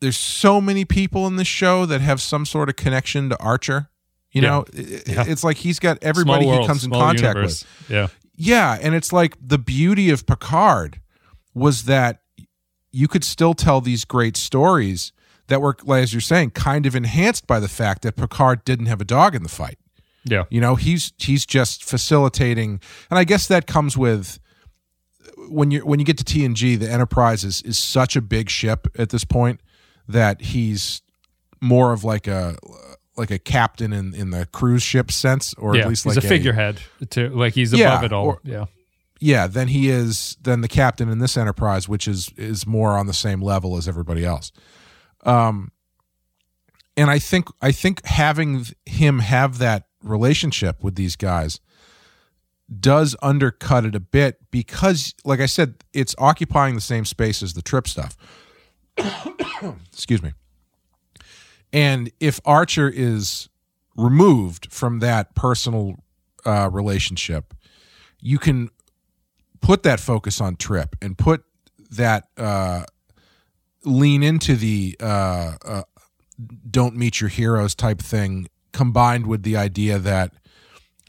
there's 0.00 0.16
so 0.18 0.60
many 0.60 0.84
people 0.84 1.26
in 1.26 1.36
this 1.36 1.48
show 1.48 1.86
that 1.86 2.00
have 2.00 2.20
some 2.20 2.44
sort 2.46 2.68
of 2.68 2.76
connection 2.76 3.28
to 3.30 3.38
Archer. 3.40 3.88
You 4.32 4.42
Yeah. 4.42 4.48
know, 4.50 4.64
It- 4.72 5.08
Yeah. 5.08 5.24
it's 5.26 5.42
like 5.44 5.58
he's 5.58 5.78
got 5.78 5.98
everybody 6.02 6.44
Small 6.44 6.60
he 6.60 6.66
comes 6.66 6.84
in 6.84 6.90
contact 6.90 7.36
universe. 7.36 7.64
with. 7.88 7.90
Yeah. 7.90 8.08
Yeah, 8.36 8.78
and 8.82 8.94
it's 8.94 9.12
like 9.12 9.34
the 9.40 9.56
beauty 9.58 10.10
of 10.10 10.26
Picard 10.26 11.00
was 11.54 11.84
that 11.84 12.20
you 12.92 13.08
could 13.08 13.24
still 13.24 13.54
tell 13.54 13.80
these 13.80 14.04
great 14.04 14.36
stories 14.36 15.12
that 15.48 15.62
were, 15.62 15.76
as 15.94 16.12
you're 16.12 16.20
saying, 16.20 16.50
kind 16.50 16.84
of 16.86 16.94
enhanced 16.94 17.46
by 17.46 17.58
the 17.60 17.68
fact 17.68 18.02
that 18.02 18.16
Picard 18.16 18.64
didn't 18.64 18.86
have 18.86 19.00
a 19.00 19.04
dog 19.06 19.34
in 19.34 19.42
the 19.42 19.48
fight. 19.48 19.78
Yeah. 20.24 20.44
You 20.50 20.60
know, 20.60 20.74
he's 20.74 21.12
he's 21.18 21.46
just 21.46 21.84
facilitating, 21.84 22.80
and 23.10 23.18
I 23.18 23.24
guess 23.24 23.46
that 23.46 23.66
comes 23.66 23.96
with 23.96 24.38
when 25.48 25.70
you 25.70 25.80
when 25.86 25.98
you 26.00 26.04
get 26.04 26.18
to 26.18 26.24
TNG, 26.24 26.76
the 26.78 26.90
Enterprise 26.90 27.44
is 27.44 27.62
is 27.62 27.78
such 27.78 28.16
a 28.16 28.20
big 28.20 28.50
ship 28.50 28.88
at 28.98 29.10
this 29.10 29.24
point 29.24 29.60
that 30.08 30.40
he's 30.40 31.02
more 31.60 31.92
of 31.92 32.04
like 32.04 32.26
a 32.26 32.56
like 33.16 33.30
a 33.30 33.38
captain 33.38 33.92
in 33.92 34.14
in 34.14 34.30
the 34.30 34.46
cruise 34.46 34.82
ship 34.82 35.10
sense, 35.10 35.54
or 35.54 35.74
yeah. 35.74 35.82
at 35.82 35.88
least 35.88 36.04
he's 36.04 36.16
like 36.16 36.24
a 36.24 36.28
figurehead 36.28 36.80
to 37.10 37.28
like 37.30 37.54
he's 37.54 37.72
above 37.72 37.80
Yeah, 37.80 38.04
it 38.04 38.12
all. 38.12 38.26
or- 38.26 38.40
yeah. 38.44 38.66
yeah, 39.20 39.46
than 39.46 39.68
he 39.68 39.88
is 39.88 40.36
then 40.42 40.60
the 40.60 40.68
captain 40.68 41.08
in 41.08 41.18
this 41.18 41.36
enterprise, 41.36 41.88
which 41.88 42.06
is 42.06 42.30
is 42.36 42.66
more 42.66 42.96
on 42.98 43.06
the 43.06 43.14
same 43.14 43.40
level 43.40 43.76
as 43.76 43.88
everybody 43.88 44.24
else. 44.24 44.52
Um, 45.24 45.72
and 46.96 47.10
I 47.10 47.18
think 47.18 47.48
I 47.60 47.72
think 47.72 48.04
having 48.06 48.64
him 48.84 49.18
have 49.20 49.58
that 49.58 49.84
relationship 50.02 50.82
with 50.84 50.94
these 50.94 51.16
guys 51.16 51.60
does 52.80 53.14
undercut 53.22 53.84
it 53.84 53.94
a 53.94 54.00
bit 54.00 54.38
because, 54.50 55.14
like 55.24 55.40
I 55.40 55.46
said, 55.46 55.84
it's 55.92 56.14
occupying 56.18 56.74
the 56.74 56.80
same 56.80 57.04
space 57.04 57.42
as 57.42 57.54
the 57.54 57.62
trip 57.62 57.86
stuff. 57.86 58.16
Excuse 59.92 60.22
me. 60.22 60.32
And 61.72 62.10
if 62.20 62.40
Archer 62.44 62.88
is 62.88 63.48
removed 63.96 64.72
from 64.72 65.00
that 65.00 65.34
personal 65.34 65.96
uh, 66.44 66.70
relationship, 66.72 67.54
you 68.20 68.38
can 68.38 68.70
put 69.60 69.82
that 69.82 70.00
focus 70.00 70.40
on 70.40 70.56
Trip 70.56 70.96
and 71.02 71.18
put 71.18 71.44
that 71.90 72.28
uh, 72.36 72.84
lean 73.84 74.22
into 74.22 74.56
the 74.56 74.96
uh, 75.00 75.52
uh, 75.64 75.82
don't 76.70 76.96
meet 76.96 77.20
your 77.20 77.28
heroes 77.28 77.74
type 77.74 78.00
thing 78.00 78.48
combined 78.72 79.26
with 79.26 79.42
the 79.42 79.56
idea 79.56 79.98
that 79.98 80.32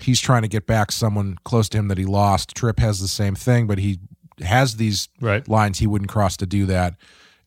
he's 0.02 0.22
trying 0.22 0.42
to 0.44 0.48
get 0.48 0.66
back 0.66 0.92
someone 0.92 1.38
close 1.44 1.68
to 1.70 1.78
him 1.78 1.88
that 1.90 1.98
he 1.98 2.06
lost. 2.06 2.56
Trip 2.56 2.80
has 2.80 3.00
the 3.00 3.08
same 3.08 3.36
thing, 3.36 3.68
but 3.68 3.78
he 3.78 4.00
has 4.42 4.76
these 4.78 5.10
Right. 5.20 5.48
lines 5.48 5.80
he 5.80 5.88
wouldn't 5.88 6.10
cross 6.10 6.38
to 6.38 6.46
do 6.46 6.66
that. 6.68 6.96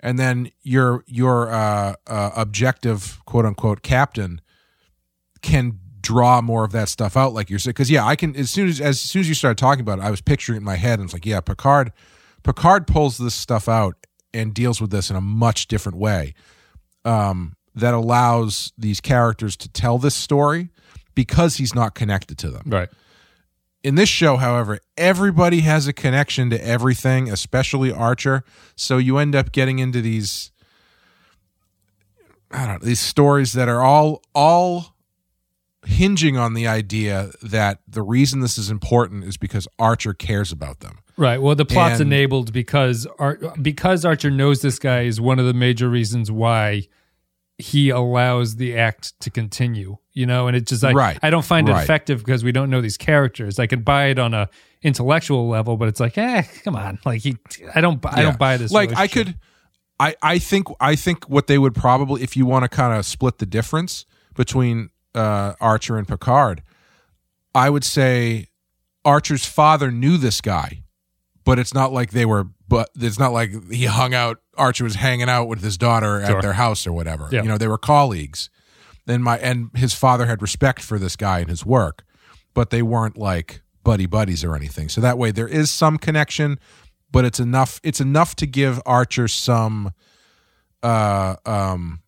And 0.00 0.18
then 0.18 0.50
your 0.62 1.04
your 1.06 1.50
uh, 1.50 1.94
uh, 2.06 2.30
objective 2.36 3.20
quote 3.26 3.44
unquote 3.44 3.82
captain 3.82 4.40
can 5.42 5.78
draw 6.00 6.40
more 6.40 6.64
of 6.64 6.72
that 6.72 6.88
stuff 6.88 7.16
out, 7.16 7.34
like 7.34 7.50
you're 7.50 7.58
saying. 7.58 7.72
Because 7.72 7.90
yeah, 7.90 8.06
I 8.06 8.16
can 8.16 8.34
as 8.34 8.50
soon 8.50 8.68
as 8.68 8.80
as 8.80 9.00
soon 9.00 9.20
as 9.20 9.28
you 9.28 9.34
started 9.34 9.58
talking 9.58 9.82
about 9.82 9.98
it, 9.98 10.02
I 10.02 10.10
was 10.10 10.20
picturing 10.20 10.56
it 10.56 10.58
in 10.60 10.64
my 10.64 10.76
head, 10.76 10.98
and 10.98 11.06
it's 11.06 11.12
like 11.12 11.26
yeah, 11.26 11.40
Picard 11.40 11.92
Picard 12.42 12.86
pulls 12.86 13.18
this 13.18 13.34
stuff 13.34 13.68
out 13.68 13.94
and 14.32 14.54
deals 14.54 14.80
with 14.80 14.90
this 14.90 15.10
in 15.10 15.16
a 15.16 15.20
much 15.20 15.66
different 15.66 15.98
way 15.98 16.34
um, 17.04 17.56
that 17.74 17.94
allows 17.94 18.72
these 18.78 19.00
characters 19.00 19.56
to 19.56 19.68
tell 19.68 19.98
this 19.98 20.14
story 20.14 20.70
because 21.14 21.56
he's 21.56 21.74
not 21.74 21.94
connected 21.94 22.38
to 22.38 22.50
them. 22.50 22.62
Right. 22.66 22.88
In 23.82 23.94
this 23.94 24.08
show, 24.10 24.36
however, 24.36 24.78
everybody 24.98 25.60
has 25.60 25.86
a 25.86 25.92
connection 25.92 26.50
to 26.50 26.62
everything, 26.64 27.30
especially 27.30 27.90
Archer. 27.90 28.44
So 28.76 28.98
you 28.98 29.16
end 29.18 29.34
up 29.34 29.52
getting 29.52 29.78
into 29.78 30.00
these 30.02 30.50
I 32.50 32.66
don't 32.66 32.80
know, 32.82 32.86
these 32.86 33.00
stories 33.00 33.52
that 33.52 33.68
are 33.68 33.80
all 33.82 34.22
all 34.34 34.96
hinging 35.86 36.36
on 36.36 36.52
the 36.54 36.66
idea 36.66 37.30
that 37.42 37.78
the 37.88 38.02
reason 38.02 38.40
this 38.40 38.58
is 38.58 38.68
important 38.70 39.24
is 39.24 39.36
because 39.38 39.66
Archer 39.78 40.12
cares 40.12 40.52
about 40.52 40.80
them. 40.80 40.98
Right. 41.16 41.40
Well, 41.40 41.54
the 41.54 41.64
plot's 41.64 42.00
And- 42.00 42.12
enabled 42.12 42.52
because 42.52 43.06
Ar- 43.18 43.38
because 43.62 44.04
Archer 44.04 44.30
knows 44.30 44.60
this 44.62 44.78
guy 44.78 45.02
is 45.02 45.20
one 45.20 45.38
of 45.38 45.46
the 45.46 45.54
major 45.54 45.88
reasons 45.88 46.30
why 46.30 46.82
he 47.60 47.90
allows 47.90 48.56
the 48.56 48.76
act 48.78 49.18
to 49.20 49.30
continue. 49.30 49.98
You 50.12 50.26
know, 50.26 50.48
and 50.48 50.56
it 50.56 50.66
just 50.66 50.82
like 50.82 50.96
Right. 50.96 51.18
I 51.22 51.30
don't 51.30 51.44
find 51.44 51.68
it 51.68 51.72
Right. 51.72 51.84
effective 51.84 52.18
because 52.18 52.42
we 52.44 52.52
don't 52.52 52.68
know 52.68 52.80
these 52.80 52.96
characters. 52.96 53.58
I 53.58 53.66
can 53.66 53.82
buy 53.82 54.06
it 54.06 54.18
on 54.18 54.34
a 54.34 54.48
intellectual 54.82 55.48
level, 55.48 55.76
but 55.76 55.88
it's 55.88 56.00
like, 56.00 56.18
eh, 56.18 56.42
come 56.64 56.74
on, 56.76 56.98
like 57.04 57.20
he, 57.22 57.36
I 57.74 57.80
don't, 57.80 58.04
I 58.04 58.18
Yeah. 58.18 58.22
don't 58.24 58.38
buy 58.38 58.56
this. 58.56 58.72
Like 58.72 58.96
I 58.96 59.06
could, 59.06 59.36
I 60.00 60.16
I 60.22 60.38
think 60.38 60.66
I 60.80 60.96
think 60.96 61.28
what 61.28 61.46
they 61.46 61.58
would 61.58 61.74
probably, 61.74 62.22
if 62.22 62.36
you 62.36 62.44
want 62.46 62.64
to 62.64 62.68
kind 62.68 62.96
of 62.98 63.06
split 63.06 63.38
the 63.38 63.46
difference 63.46 64.04
between 64.34 64.90
uh, 65.14 65.52
Archer 65.60 65.96
and 65.96 66.08
Picard, 66.08 66.62
I 67.54 67.68
would 67.70 67.84
say 67.84 68.48
Archer's 69.04 69.44
father 69.46 69.90
knew 69.90 70.16
this 70.16 70.40
guy, 70.40 70.82
but 71.44 71.58
it's 71.58 71.72
not 71.74 71.92
like 71.92 72.10
they 72.10 72.24
were. 72.26 72.48
But 72.70 72.88
it's 72.98 73.18
not 73.18 73.32
like 73.32 73.50
he 73.70 73.86
hung 73.86 74.14
out. 74.14 74.38
Archer 74.56 74.84
was 74.84 74.94
hanging 74.94 75.28
out 75.28 75.48
with 75.48 75.60
his 75.60 75.76
daughter 75.76 76.24
Sure. 76.24 76.36
at 76.36 76.40
their 76.42 76.52
house 76.52 76.86
or 76.86 76.92
whatever. 76.92 77.28
Yeah. 77.32 77.42
You 77.42 77.48
know, 77.48 77.58
they 77.58 77.66
were 77.68 77.76
colleagues. 77.78 78.48
Then 79.06 79.22
my 79.22 79.38
and 79.38 79.70
his 79.74 79.92
father 79.92 80.26
had 80.26 80.40
respect 80.40 80.80
for 80.80 80.96
this 80.98 81.16
guy 81.16 81.40
and 81.40 81.50
his 81.50 81.66
work, 81.66 82.04
but 82.54 82.70
they 82.70 82.80
weren't 82.82 83.16
like 83.18 83.60
buddy 83.82 84.06
buddies 84.06 84.44
or 84.44 84.54
anything. 84.54 84.88
So 84.88 85.00
that 85.00 85.18
way 85.18 85.32
there 85.32 85.48
is 85.48 85.68
some 85.70 85.98
connection, 85.98 86.60
but 87.10 87.24
it's 87.24 87.40
enough 87.40 87.80
it's 87.82 88.00
enough 88.00 88.36
to 88.36 88.46
give 88.46 88.80
Archer 88.86 89.26
some 89.26 89.92
uh 90.82 91.34
um 91.44 92.02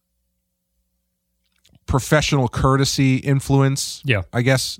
professional 1.87 2.49
courtesy 2.49 3.17
influence, 3.17 4.01
Yeah. 4.05 4.23
I 4.33 4.43
guess 4.43 4.79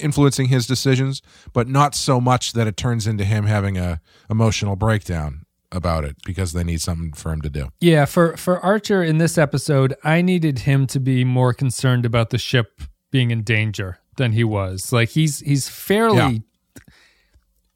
influencing 0.00 0.48
his 0.48 0.66
decisions, 0.66 1.22
but 1.52 1.68
not 1.68 1.94
so 1.94 2.20
much 2.20 2.52
that 2.52 2.66
it 2.66 2.76
turns 2.76 3.06
into 3.06 3.24
him 3.24 3.46
having 3.46 3.76
a 3.78 4.00
emotional 4.30 4.76
breakdown 4.76 5.44
about 5.70 6.04
it 6.04 6.16
because 6.24 6.52
they 6.52 6.64
need 6.64 6.80
something 6.80 7.12
for 7.12 7.30
him 7.32 7.42
to 7.42 7.50
do. 7.50 7.68
Yeah, 7.80 8.04
for 8.06 8.36
for 8.36 8.58
Archer 8.60 9.02
in 9.02 9.18
this 9.18 9.36
episode, 9.38 9.94
I 10.02 10.22
needed 10.22 10.60
him 10.60 10.86
to 10.88 11.00
be 11.00 11.24
more 11.24 11.52
concerned 11.52 12.04
about 12.06 12.30
the 12.30 12.38
ship 12.38 12.80
being 13.10 13.30
in 13.30 13.42
danger 13.42 13.98
than 14.16 14.32
he 14.32 14.44
was. 14.44 14.92
Like 14.92 15.10
he's 15.10 15.40
he's 15.40 15.68
fairly 15.68 16.16
Yeah. 16.16 16.82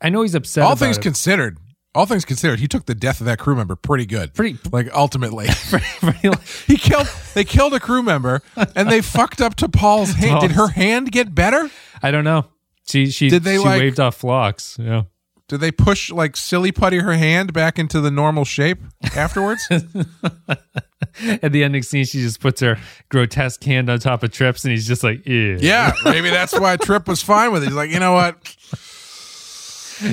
I 0.00 0.08
know 0.08 0.22
he's 0.22 0.34
upset 0.34 0.64
all 0.64 0.74
things 0.76 0.96
it. 0.98 1.02
considered, 1.02 1.58
all 1.94 2.06
things 2.06 2.24
considered, 2.24 2.58
he 2.58 2.66
took 2.66 2.86
the 2.86 2.94
death 2.94 3.20
of 3.20 3.26
that 3.26 3.38
crew 3.38 3.54
member 3.54 3.76
pretty 3.76 4.06
good. 4.06 4.34
Pretty- 4.34 4.58
like 4.72 4.88
ultimately. 4.94 5.46
Pretty 5.70 6.28
like- 6.28 6.46
he 6.66 6.76
killed 6.76 7.08
they 7.34 7.44
killed 7.44 7.74
a 7.74 7.80
crew 7.80 8.02
member 8.02 8.42
and 8.74 8.90
they 8.90 9.00
fucked 9.00 9.40
up 9.40 9.54
T'Pol's 9.56 10.14
hand. 10.14 10.40
Did 10.40 10.52
her 10.52 10.68
hand 10.68 11.12
get 11.12 11.34
better? 11.34 11.70
I 12.02 12.10
don't 12.10 12.24
know. 12.24 12.46
She 12.88 13.10
she 13.10 13.28
Did 13.28 13.44
they, 13.44 13.56
she 13.56 13.64
like- 13.64 13.80
waved 13.80 14.00
off 14.00 14.16
Phlox. 14.16 14.76
Yeah. 14.80 15.02
Did 15.48 15.60
they 15.60 15.70
push 15.72 16.10
like 16.10 16.36
silly 16.36 16.72
putty 16.72 16.98
her 17.00 17.12
hand 17.12 17.52
back 17.52 17.78
into 17.78 18.00
the 18.00 18.10
normal 18.10 18.44
shape 18.44 18.78
afterwards? 19.14 19.62
At 19.70 21.52
the 21.52 21.62
ending 21.62 21.82
scene, 21.82 22.04
she 22.06 22.22
just 22.22 22.40
puts 22.40 22.60
her 22.62 22.78
grotesque 23.10 23.62
hand 23.62 23.90
on 23.90 23.98
top 23.98 24.22
of 24.22 24.30
Trips, 24.32 24.64
and 24.64 24.70
he's 24.72 24.86
just 24.86 25.04
like, 25.04 25.26
Ew. 25.26 25.58
yeah, 25.60 25.92
maybe 26.04 26.30
that's 26.30 26.58
why 26.58 26.76
Trip 26.78 27.06
was 27.06 27.22
fine 27.22 27.52
with 27.52 27.62
it. 27.62 27.66
He's 27.66 27.74
like, 27.74 27.90
you 27.90 28.00
know 28.00 28.12
what? 28.12 28.56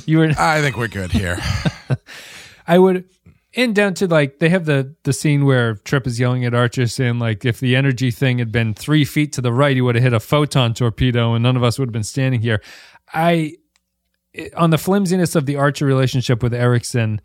You 0.06 0.18
were 0.18 0.32
I 0.38 0.60
think 0.62 0.76
we're 0.78 0.88
good 0.90 1.12
here. 1.12 1.40
I 2.68 2.78
would 2.78 3.06
and 3.56 3.74
down 3.76 3.94
to 3.96 4.08
like 4.08 4.40
they 4.40 4.50
have 4.50 4.66
the 4.66 4.96
the 5.04 5.14
scene 5.14 5.46
where 5.46 5.76
Trip 5.76 6.06
is 6.06 6.20
yelling 6.20 6.46
at 6.46 6.54
Archer 6.54 6.88
saying 6.88 7.20
like 7.20 7.46
if 7.46 7.60
the 7.60 7.76
energy 7.76 8.12
thing 8.12 8.40
had 8.40 8.52
been 8.52 8.74
three 8.74 9.06
feet 9.06 9.34
to 9.34 9.42
the 9.42 9.52
right, 9.54 9.76
he 9.76 9.82
would 9.82 9.96
have 9.96 10.04
hit 10.04 10.14
a 10.14 10.20
photon 10.20 10.74
torpedo 10.74 11.34
and 11.34 11.44
none 11.44 11.58
of 11.58 11.64
us 11.64 11.80
would 11.80 11.90
have 11.90 11.94
been 11.94 12.04
standing 12.04 12.42
here. 12.42 12.62
I 13.14 13.54
eh, 14.36 14.50
on 14.56 14.70
the 14.70 14.78
flimsiness 14.78 15.36
of 15.36 15.46
the 15.46 15.56
Archer 15.56 15.86
relationship 15.86 16.44
with 16.44 16.54
Erickson, 16.54 17.22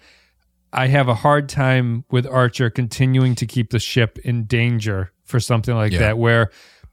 I 0.73 0.87
have 0.89 1.09
a 1.09 1.15
hard 1.15 1.49
time 1.49 2.05
with 2.11 2.27
Archer 2.27 2.71
continuing 2.71 3.35
to 3.37 3.47
keep 3.47 3.71
the 3.71 3.79
ship 3.79 4.19
in 4.25 4.45
danger 4.45 5.13
for 5.25 5.41
something 5.41 5.75
like 5.75 5.93
Yeah. 5.93 5.99
that, 6.01 6.19
where 6.19 6.51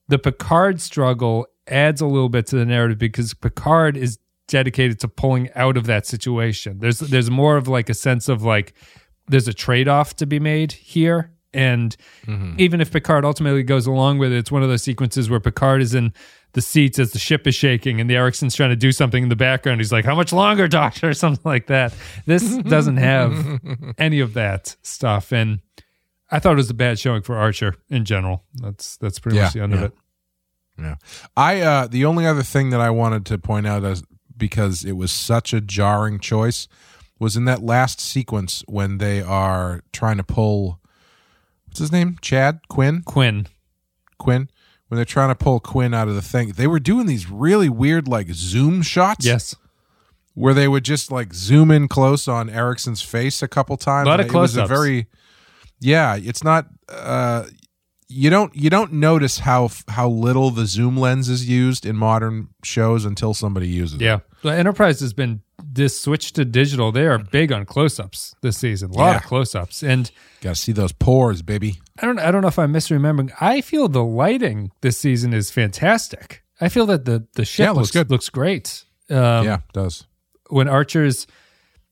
the 0.07 0.19
Picard 0.19 0.81
struggle 0.81 1.47
adds 1.67 2.01
a 2.01 2.05
little 2.05 2.29
bit 2.29 2.47
to 2.47 2.57
the 2.57 2.65
narrative 2.65 2.97
because 2.97 3.33
Picard 3.33 3.95
is 3.95 4.19
dedicated 4.47 4.99
to 4.99 5.07
pulling 5.07 5.49
out 5.55 5.77
of 5.77 5.85
that 5.85 6.05
situation. 6.05 6.79
There's 6.79 6.99
there's 6.99 7.31
more 7.31 7.55
of 7.55 7.69
like 7.69 7.89
a 7.89 7.93
sense 7.93 8.27
of 8.27 8.43
like 8.43 8.73
there's 9.31 9.47
a 9.47 9.53
trade 9.53 9.87
off 9.87 10.15
to 10.17 10.25
be 10.25 10.39
made 10.39 10.71
here. 10.73 11.31
And 11.53 11.95
even 12.57 12.79
if 12.79 12.91
Picard 12.91 13.25
ultimately 13.25 13.63
goes 13.63 13.85
along 13.85 14.19
with 14.19 14.31
it, 14.31 14.37
it's 14.37 14.51
one 14.51 14.63
of 14.63 14.69
those 14.69 14.83
sequences 14.83 15.29
where 15.29 15.39
Picard 15.41 15.81
is 15.81 15.93
in 15.93 16.13
the 16.53 16.61
seats 16.61 16.97
as 16.99 17.11
the 17.11 17.19
ship 17.19 17.45
is 17.45 17.55
shaking 17.55 17.99
and 17.99 18.09
the 18.09 18.15
Erickson's 18.15 18.55
trying 18.55 18.69
to 18.69 18.75
do 18.77 18.91
something 18.93 19.23
in 19.23 19.29
the 19.29 19.35
background. 19.35 19.81
He's 19.81 19.91
like, 19.91 20.05
How 20.05 20.15
much 20.15 20.31
longer, 20.31 20.67
Doctor? 20.69 21.09
or 21.09 21.13
something 21.13 21.41
like 21.43 21.67
that. 21.67 21.93
This 22.25 22.57
doesn't 22.59 22.97
have 22.97 23.59
any 23.97 24.19
of 24.21 24.33
that 24.35 24.75
stuff. 24.81 25.33
And 25.33 25.59
I 26.29 26.39
thought 26.39 26.53
it 26.53 26.55
was 26.55 26.69
a 26.69 26.73
bad 26.73 26.99
showing 26.99 27.21
for 27.21 27.35
Archer 27.35 27.75
in 27.89 28.05
general. 28.05 28.43
That's 28.55 28.95
that's 28.97 29.19
pretty 29.19 29.35
Yeah, 29.37 29.43
much 29.45 29.53
the 29.53 29.61
end 29.63 29.73
of 29.73 29.83
it. 29.83 29.93
Yeah. 30.79 30.95
I 31.35 31.59
uh 31.61 31.87
the 31.87 32.05
only 32.05 32.25
other 32.25 32.43
thing 32.43 32.69
that 32.69 32.79
I 32.79 32.89
wanted 32.91 33.25
to 33.27 33.37
point 33.37 33.67
out 33.67 33.83
as 33.83 34.03
because 34.37 34.85
it 34.85 34.93
was 34.93 35.11
such 35.11 35.53
a 35.53 35.59
jarring 35.59 36.19
choice 36.19 36.67
was 37.21 37.37
in 37.37 37.45
that 37.45 37.61
last 37.61 38.01
sequence 38.01 38.63
when 38.67 38.97
they 38.97 39.21
are 39.21 39.81
trying 39.93 40.17
to 40.17 40.23
pull 40.23 40.79
what's 41.67 41.79
his 41.79 41.91
name? 41.91 42.17
Chad? 42.21 42.59
Quinn? 42.67 43.03
Quinn. 43.03 43.47
Quinn? 44.17 44.49
When 44.87 44.97
they're 44.97 45.05
trying 45.05 45.29
to 45.29 45.35
pull 45.35 45.59
Quinn 45.61 45.93
out 45.93 46.07
of 46.09 46.15
the 46.15 46.21
thing, 46.21 46.53
they 46.53 46.67
were 46.67 46.79
doing 46.79 47.05
these 47.05 47.29
really 47.29 47.69
weird 47.69 48.07
like 48.07 48.29
zoom 48.33 48.81
shots. 48.81 49.25
Yes. 49.25 49.55
Where 50.33 50.53
they 50.53 50.67
would 50.67 50.83
just 50.83 51.11
like 51.11 51.33
zoom 51.33 51.69
in 51.71 51.87
close 51.87 52.27
on 52.27 52.49
Erickson's 52.49 53.01
face 53.01 53.41
a 53.43 53.47
couple 53.47 53.77
times. 53.77 54.07
A 54.07 54.09
lot 54.09 54.19
of 54.19 54.25
And 54.25 54.35
it 54.35 54.37
was 54.37 54.55
a 54.55 54.61
close-ups. 54.61 54.69
very 54.81 55.07
yeah, 55.79 56.15
it's 56.17 56.43
not 56.43 56.67
uh 56.89 57.45
you 58.09 58.29
don't 58.29 58.53
you 58.55 58.69
don't 58.69 58.93
notice 58.93 59.39
how 59.39 59.69
how 59.87 60.09
little 60.09 60.49
the 60.49 60.65
zoom 60.65 60.97
lens 60.97 61.29
is 61.29 61.47
used 61.47 61.85
in 61.85 61.95
modern 61.95 62.49
shows 62.63 63.05
until 63.05 63.33
somebody 63.33 63.67
uses 63.67 64.01
it. 64.01 64.05
Yeah. 64.05 64.19
The 64.41 64.49
Enterprise 64.49 64.99
has 65.01 65.13
been 65.13 65.41
this 65.73 65.99
switch 65.99 66.33
to 66.33 66.43
digital. 66.45 66.91
They 66.91 67.05
are 67.07 67.17
big 67.17 67.51
on 67.51 67.65
close 67.65 67.99
ups 67.99 68.35
this 68.41 68.57
season. 68.57 68.91
A 68.91 68.93
lot 68.97 69.15
of 69.15 69.23
close 69.23 69.55
ups. 69.55 69.83
And 69.83 70.11
Got 70.41 70.55
to 70.55 70.61
see 70.61 70.71
those 70.71 70.91
pores, 70.91 71.41
baby. 71.41 71.79
I 72.01 72.05
don't 72.05 72.19
I 72.19 72.31
don't 72.31 72.41
know 72.41 72.47
if 72.49 72.59
I'm 72.59 72.73
misremembering. 72.73 73.31
I 73.39 73.61
feel 73.61 73.87
the 73.87 74.03
lighting 74.03 74.71
this 74.81 74.97
season 74.97 75.33
is 75.33 75.51
fantastic. 75.51 76.43
I 76.59 76.69
feel 76.69 76.85
that 76.87 77.05
the 77.05 77.27
the 77.33 77.45
ship 77.45 77.63
Yeah, 77.65 77.69
looks 77.71 77.77
looks 77.77 77.91
good. 77.91 78.11
looks 78.11 78.29
great. 78.29 78.83
Um, 79.09 79.45
yeah, 79.45 79.55
it 79.55 79.73
does. 79.73 80.05
when 80.49 80.67
Archer's 80.67 81.27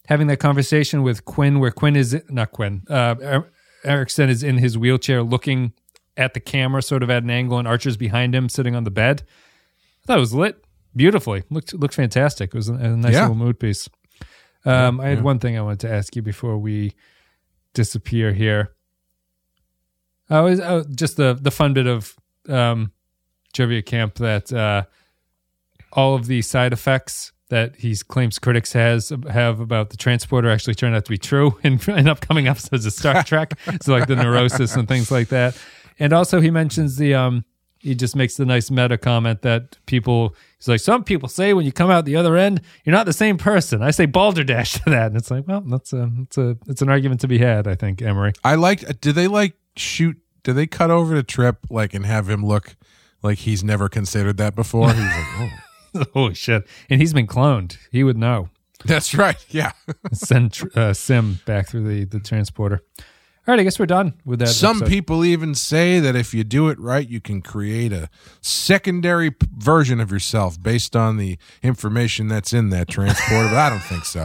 having 0.07 0.27
that 0.27 0.37
conversation 0.37 1.03
with 1.03 1.25
Quinn, 1.25 1.59
where 1.59 1.71
Quinn 1.71 1.95
is 1.95 2.19
not 2.29 2.51
Quinn, 2.51 2.83
uh, 2.89 3.15
Er- 3.21 3.51
Erickson 3.83 4.29
is 4.29 4.41
in 4.43 4.57
his 4.57 4.77
wheelchair 4.77 5.21
looking 5.23 5.73
at 6.17 6.33
the 6.33 6.39
camera, 6.39 6.81
sort 6.81 7.03
of 7.03 7.09
at 7.09 7.23
an 7.23 7.29
angle, 7.29 7.57
and 7.59 7.67
Archer's 7.67 7.95
behind 7.97 8.33
him, 8.35 8.49
sitting 8.49 8.75
on 8.75 8.83
the 8.83 8.91
bed. 8.91 9.23
I 10.03 10.05
thought 10.07 10.17
it 10.17 10.21
was 10.21 10.33
lit 10.33 10.63
beautifully. 10.95 11.43
looked 11.49 11.73
looked 11.73 11.93
fantastic. 11.93 12.49
It 12.49 12.55
was 12.55 12.69
a, 12.69 12.73
a 12.73 12.89
nice 12.95 13.13
Yeah. 13.13 13.21
little 13.23 13.35
mood 13.35 13.59
piece. 13.59 13.89
Um, 14.65 14.99
I 14.99 15.07
had 15.09 15.23
one 15.23 15.39
thing 15.39 15.57
I 15.57 15.61
wanted 15.61 15.79
to 15.81 15.91
ask 15.91 16.15
you 16.15 16.21
before 16.21 16.57
we 16.57 16.93
disappear 17.73 18.33
here. 18.33 18.73
I 20.29 20.41
was 20.41 20.59
oh, 20.59 20.83
just 20.93 21.17
the 21.17 21.37
the 21.39 21.51
fun 21.51 21.73
bit 21.73 21.87
of 21.87 22.15
um, 22.47 22.91
trivia 23.53 23.81
camp 23.81 24.15
that 24.15 24.51
uh, 24.51 24.83
all 25.93 26.15
of 26.15 26.27
the 26.27 26.41
side 26.41 26.73
effects 26.73 27.31
that 27.49 27.75
he 27.77 27.95
claims 27.95 28.37
critics 28.37 28.73
has 28.73 29.11
have 29.29 29.59
about 29.59 29.89
the 29.89 29.97
transporter 29.97 30.49
actually 30.51 30.75
turned 30.75 30.95
out 30.95 31.05
to 31.05 31.09
be 31.09 31.17
true 31.17 31.57
in, 31.63 31.79
in 31.89 32.07
upcoming 32.07 32.47
episodes 32.47 32.85
of 32.85 32.93
Star 32.93 33.23
Trek. 33.23 33.53
so 33.81 33.91
like 33.91 34.07
the 34.07 34.15
neurosis 34.23 34.75
and 34.75 34.87
things 34.87 35.09
like 35.09 35.29
that. 35.29 35.57
And 35.99 36.13
also 36.13 36.41
he 36.41 36.51
mentions 36.51 36.97
the 36.97 37.15
um 37.15 37.43
he 37.79 37.95
just 37.95 38.15
makes 38.15 38.35
the 38.35 38.45
nice 38.45 38.69
meta 38.69 38.97
comment 38.97 39.41
that 39.41 39.77
people 39.85 40.35
he's 40.57 40.67
like 40.67 40.79
some 40.79 41.03
people 41.03 41.29
say 41.29 41.53
when 41.53 41.65
you 41.65 41.71
come 41.71 41.89
out 41.89 42.05
the 42.05 42.15
other 42.15 42.35
end 42.37 42.61
you're 42.83 42.95
not 42.95 43.05
the 43.05 43.13
same 43.13 43.37
person. 43.37 43.81
I 43.81 43.91
say 43.91 44.05
balderdash 44.05 44.73
to 44.83 44.89
that, 44.89 45.07
and 45.07 45.17
it's 45.17 45.31
like 45.31 45.47
well 45.47 45.61
that's 45.61 45.93
a 45.93 46.09
it's 46.21 46.37
a 46.37 46.57
it's 46.67 46.81
an 46.81 46.89
argument 46.89 47.21
to 47.21 47.27
be 47.27 47.37
had. 47.39 47.67
I 47.67 47.75
think 47.75 48.01
Emery. 48.01 48.33
I 48.43 48.55
like. 48.55 49.01
Did 49.01 49.15
they 49.15 49.27
like 49.27 49.53
shoot? 49.75 50.17
Did 50.43 50.53
they 50.53 50.67
cut 50.67 50.91
over 50.91 51.15
to 51.15 51.23
Trip 51.23 51.57
like 51.69 51.93
and 51.93 52.05
have 52.05 52.29
him 52.29 52.45
look 52.45 52.75
like 53.21 53.39
he's 53.39 53.63
never 53.63 53.89
considered 53.89 54.37
that 54.37 54.55
before? 54.55 54.93
He's 54.93 54.99
like, 54.99 55.25
oh, 55.95 56.03
Holy 56.13 56.33
shit! 56.35 56.67
And 56.89 57.01
he's 57.01 57.13
been 57.13 57.27
cloned. 57.27 57.77
He 57.91 58.03
would 58.03 58.17
know. 58.17 58.49
that's 58.85 59.13
right. 59.13 59.43
Yeah. 59.49 59.73
Send 60.13 60.57
uh, 60.75 60.93
Sim 60.93 61.39
back 61.45 61.67
through 61.67 61.87
the 61.87 62.05
the 62.05 62.19
transporter. 62.19 62.81
All 63.49 63.53
right, 63.53 63.61
I 63.61 63.63
guess 63.63 63.79
we're 63.79 63.87
done 63.87 64.13
with 64.25 64.37
that. 64.41 64.49
Some 64.49 64.77
episode. 64.77 64.89
people 64.89 65.25
even 65.25 65.55
say 65.55 65.99
that 65.99 66.15
if 66.15 66.35
you 66.35 66.43
do 66.43 66.69
it 66.69 66.79
right, 66.79 67.09
you 67.09 67.19
can 67.19 67.41
create 67.41 67.91
a 67.91 68.07
secondary 68.41 69.31
p- 69.31 69.47
version 69.57 69.99
of 69.99 70.11
yourself 70.11 70.61
based 70.61 70.95
on 70.95 71.17
the 71.17 71.35
information 71.63 72.27
that's 72.27 72.53
in 72.53 72.69
that 72.69 72.87
transporter. 72.89 73.49
but 73.49 73.57
I 73.57 73.69
don't 73.71 73.79
think 73.81 74.05
so. 74.05 74.23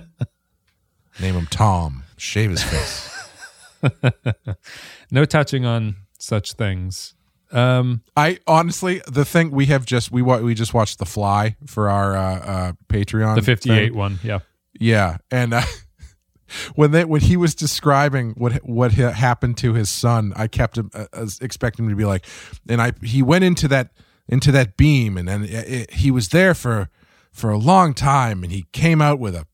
Name 1.20 1.36
him 1.36 1.46
Tom. 1.52 2.02
Shave 2.16 2.50
his 2.50 2.64
face. 2.64 3.28
no 5.12 5.24
touching 5.24 5.64
on 5.64 5.94
such 6.18 6.54
things. 6.54 7.14
Um, 7.52 8.02
I 8.16 8.40
honestly, 8.48 9.02
the 9.06 9.24
thing 9.24 9.52
we 9.52 9.66
have 9.66 9.86
just 9.86 10.10
we 10.10 10.20
wa- 10.20 10.38
we 10.38 10.54
just 10.54 10.74
watched 10.74 10.98
The 10.98 11.06
Fly 11.06 11.54
for 11.64 11.88
our 11.88 12.16
uh, 12.16 12.38
uh, 12.40 12.72
Patreon. 12.88 13.36
the 13.36 13.42
fifty-eight 13.42 13.94
one, 13.94 14.18
yeah. 14.24 14.40
Yeah, 14.80 15.18
and 15.30 15.54
uh, 15.54 15.62
when 16.74 16.90
they 16.90 17.04
when 17.04 17.20
he 17.20 17.36
was 17.36 17.54
describing 17.54 18.32
what 18.36 18.54
what 18.64 18.92
happened 18.92 19.56
to 19.58 19.74
his 19.74 19.90
son, 19.90 20.32
I 20.36 20.46
kept 20.46 20.78
him 20.78 20.90
uh, 20.94 21.06
uh, 21.12 21.26
expecting 21.40 21.84
him 21.84 21.90
to 21.90 21.96
be 21.96 22.04
like, 22.04 22.26
and 22.68 22.80
I 22.80 22.92
he 23.02 23.22
went 23.22 23.44
into 23.44 23.68
that 23.68 23.90
into 24.28 24.52
that 24.52 24.76
beam, 24.76 25.16
and 25.18 25.28
then 25.28 25.44
it, 25.44 25.50
it, 25.50 25.94
he 25.94 26.10
was 26.10 26.28
there 26.28 26.54
for 26.54 26.88
for 27.32 27.50
a 27.50 27.58
long 27.58 27.94
time, 27.94 28.42
and 28.42 28.52
he 28.52 28.66
came 28.72 29.02
out 29.02 29.18
with 29.18 29.34
a 29.34 29.46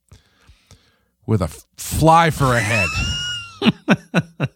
with 1.26 1.42
a 1.42 1.48
fly 1.76 2.30
for 2.30 2.54
a 2.54 2.60
head. 2.60 2.88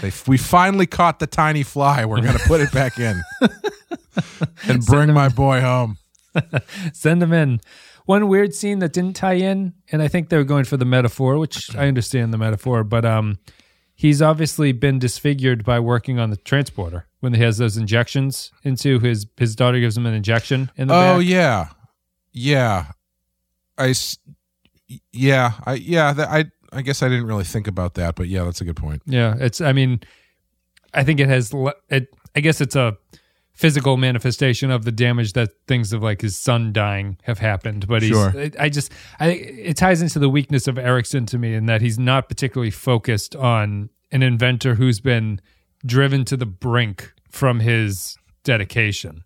they, 0.00 0.12
we 0.26 0.36
finally 0.36 0.86
caught 0.86 1.18
the 1.18 1.26
tiny 1.26 1.62
fly. 1.62 2.04
We're 2.04 2.22
gonna 2.22 2.38
put 2.46 2.60
it 2.60 2.72
back 2.72 2.98
in 2.98 3.20
and 4.68 4.84
bring 4.84 5.12
my 5.12 5.28
boy 5.28 5.60
home. 5.60 5.98
Send 6.92 7.22
him 7.22 7.32
in. 7.32 7.60
One 8.10 8.26
weird 8.26 8.52
scene 8.54 8.80
that 8.80 8.92
didn't 8.92 9.14
tie 9.14 9.34
in, 9.34 9.72
and 9.92 10.02
I 10.02 10.08
think 10.08 10.30
they 10.30 10.36
were 10.36 10.42
going 10.42 10.64
for 10.64 10.76
the 10.76 10.84
metaphor, 10.84 11.38
which 11.38 11.76
I 11.76 11.86
understand 11.86 12.32
the 12.34 12.38
metaphor, 12.38 12.82
but 12.82 13.04
um, 13.04 13.38
he's 13.94 14.20
obviously 14.20 14.72
been 14.72 14.98
disfigured 14.98 15.64
by 15.64 15.78
working 15.78 16.18
on 16.18 16.30
the 16.30 16.36
transporter 16.36 17.06
when 17.20 17.34
he 17.34 17.42
has 17.42 17.58
those 17.58 17.76
injections 17.76 18.50
into 18.64 18.98
his 18.98 19.26
his 19.36 19.54
daughter 19.54 19.78
gives 19.78 19.96
him 19.96 20.06
an 20.06 20.14
injection 20.14 20.72
in 20.76 20.88
the 20.88 20.94
Oh 20.94 21.18
back. 21.18 21.26
yeah, 21.28 21.68
yeah. 22.32 22.86
I, 23.78 23.94
yeah, 25.12 25.52
I 25.64 25.74
yeah. 25.74 26.12
That, 26.12 26.28
I 26.30 26.44
I 26.72 26.82
guess 26.82 27.04
I 27.04 27.08
didn't 27.08 27.26
really 27.26 27.44
think 27.44 27.68
about 27.68 27.94
that, 27.94 28.16
but 28.16 28.26
yeah, 28.26 28.42
that's 28.42 28.60
a 28.60 28.64
good 28.64 28.74
point. 28.76 29.02
Yeah, 29.06 29.36
it's. 29.38 29.60
I 29.60 29.72
mean, 29.72 30.00
I 30.92 31.04
think 31.04 31.20
it 31.20 31.28
has. 31.28 31.54
It. 31.88 32.08
I 32.34 32.40
guess 32.40 32.60
it's 32.60 32.74
a 32.74 32.96
physical 33.60 33.96
manifestation 33.96 34.70
of 34.70 34.84
the 34.84 34.92
damage 34.92 35.34
that 35.34 35.50
things 35.68 35.92
of 35.92 36.02
like 36.02 36.22
his 36.22 36.36
son 36.36 36.72
dying 36.72 37.18
have 37.24 37.38
happened. 37.38 37.86
But 37.86 38.02
he's. 38.02 38.10
Sure. 38.10 38.32
I, 38.58 38.68
just. 38.68 38.92
I. 39.18 39.28
It 39.28 39.76
ties 39.76 40.02
into 40.02 40.18
the 40.18 40.28
weakness 40.28 40.66
of 40.66 40.78
Erickson 40.78 41.26
to 41.26 41.38
me 41.38 41.54
in 41.54 41.66
that 41.66 41.80
he's 41.80 41.98
not 41.98 42.28
particularly 42.28 42.70
focused 42.70 43.36
on 43.36 43.90
an 44.10 44.22
inventor 44.22 44.74
who's 44.74 45.00
been 45.00 45.40
driven 45.84 46.24
to 46.26 46.36
the 46.36 46.46
brink 46.46 47.12
from 47.30 47.60
his 47.60 48.16
dedication. 48.44 49.24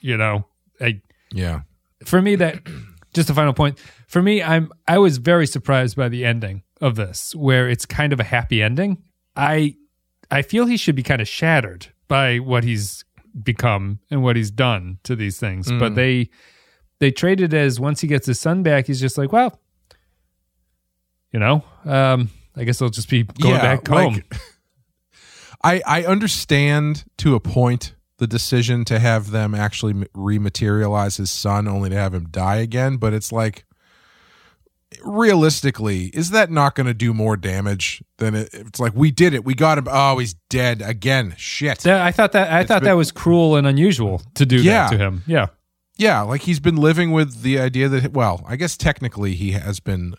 You 0.00 0.16
know, 0.16 0.46
I 0.80 1.00
Yeah, 1.32 1.60
for 2.04 2.20
me 2.20 2.36
that 2.36 2.62
just 3.14 3.30
a 3.30 3.34
final 3.34 3.54
point 3.54 3.78
for 4.06 4.20
me 4.20 4.42
i'm 4.42 4.70
i 4.86 4.98
was 4.98 5.18
very 5.18 5.46
surprised 5.46 5.96
by 5.96 6.08
the 6.08 6.24
ending 6.24 6.62
of 6.80 6.96
this 6.96 7.34
where 7.34 7.68
it's 7.68 7.86
kind 7.86 8.12
of 8.12 8.20
a 8.20 8.24
happy 8.24 8.62
ending 8.62 9.02
i 9.36 9.74
i 10.30 10.42
feel 10.42 10.66
he 10.66 10.76
should 10.76 10.94
be 10.94 11.02
kind 11.02 11.22
of 11.22 11.28
shattered 11.28 11.86
by 12.08 12.38
what 12.38 12.62
he's 12.62 13.04
become 13.42 13.98
and 14.10 14.22
what 14.22 14.36
he's 14.36 14.50
done 14.50 14.98
to 15.02 15.14
these 15.16 15.38
things 15.38 15.70
but 15.72 15.94
they 15.94 16.28
they 17.00 17.10
traded 17.10 17.52
as 17.52 17.78
once 17.78 18.00
he 18.00 18.06
gets 18.08 18.26
his 18.26 18.38
son 18.40 18.62
back 18.62 18.86
he's 18.86 19.00
just 19.00 19.18
like 19.18 19.32
well 19.32 19.60
you 21.32 21.38
know 21.38 21.62
um 21.84 22.30
i 22.56 22.64
guess 22.64 22.80
i'll 22.80 22.88
just 22.88 23.08
be 23.10 23.24
going 23.24 23.54
Yeah, 23.54 23.62
back 23.62 23.88
like- 23.88 24.12
home 24.12 24.22
I 25.64 25.82
I 25.86 26.04
understand 26.04 27.04
to 27.18 27.34
a 27.34 27.40
point 27.40 27.94
the 28.18 28.26
decision 28.26 28.84
to 28.84 28.98
have 28.98 29.30
them 29.30 29.54
actually 29.54 29.94
rematerialize 30.14 31.16
his 31.18 31.30
son, 31.30 31.66
only 31.66 31.90
to 31.90 31.96
have 31.96 32.14
him 32.14 32.28
die 32.30 32.56
again. 32.56 32.98
But 32.98 33.12
it's 33.14 33.32
like, 33.32 33.64
realistically, 35.04 36.06
is 36.06 36.30
that 36.30 36.50
not 36.50 36.74
going 36.74 36.86
to 36.86 36.94
do 36.94 37.12
more 37.12 37.36
damage 37.36 38.02
than 38.18 38.34
it? 38.34 38.48
It's 38.52 38.80
like 38.80 38.94
we 38.94 39.10
did 39.10 39.34
it, 39.34 39.44
we 39.44 39.54
got 39.54 39.78
him. 39.78 39.86
Oh, 39.90 40.18
he's 40.18 40.34
dead 40.48 40.82
again. 40.82 41.34
Shit. 41.36 41.80
That- 41.80 42.00
i 42.02 42.12
thought 42.12 42.32
that 42.32 42.52
i 42.52 42.64
thought 42.64 42.80
been- 42.82 42.90
that 42.90 42.96
was 42.96 43.10
cruel 43.12 43.56
and 43.56 43.66
unusual 43.66 44.22
to 44.34 44.46
do 44.46 44.56
Yeah. 44.62 44.84
that 44.88 44.90
to 44.96 44.98
him 44.98 45.22
yeah 45.26 45.46
Yeah, 45.98 46.20
like 46.22 46.42
he's 46.42 46.60
been 46.60 46.76
living 46.76 47.10
with 47.12 47.42
the 47.42 47.58
idea 47.58 47.88
that 47.88 48.12
well, 48.12 48.44
I 48.46 48.56
guess 48.56 48.76
technically 48.76 49.34
he 49.34 49.52
has 49.52 49.80
been 49.80 50.14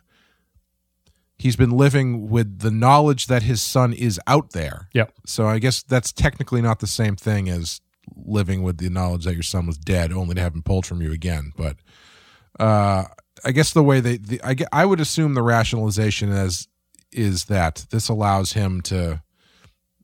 he's 1.38 1.56
been 1.56 1.70
living 1.72 2.30
with 2.30 2.60
the 2.60 2.72
knowledge 2.72 3.28
that 3.28 3.44
his 3.44 3.62
son 3.62 3.94
is 3.94 4.20
out 4.26 4.52
there. 4.54 4.90
Yep. 4.94 5.14
So 5.28 5.46
I 5.48 5.60
guess 5.60 5.84
that's 5.84 6.12
technically 6.12 6.62
not 6.64 6.80
the 6.80 6.88
same 6.88 7.16
thing 7.16 7.48
as 7.48 7.80
living 8.16 8.64
with 8.64 8.78
the 8.78 8.90
knowledge 8.90 9.26
that 9.26 9.34
your 9.36 9.44
son 9.44 9.68
was 9.68 9.78
dead 9.78 10.12
only 10.12 10.34
to 10.36 10.42
have 10.42 10.56
him 10.56 10.64
pulled 10.64 10.86
from 10.86 11.02
you 11.02 11.12
again, 11.12 11.52
but 11.56 11.78
uh 12.60 13.04
I 13.46 13.52
guess 13.52 13.74
the 13.74 13.84
way 13.84 14.00
they 14.00 14.18
the, 14.18 14.42
I 14.44 14.56
I 14.72 14.86
would 14.86 15.00
assume 15.00 15.34
the 15.34 15.42
rationalization 15.44 16.30
is 16.30 16.68
is 17.12 17.46
that 17.46 17.86
this 17.92 18.10
allows 18.10 18.54
him 18.54 18.82
to 18.82 19.22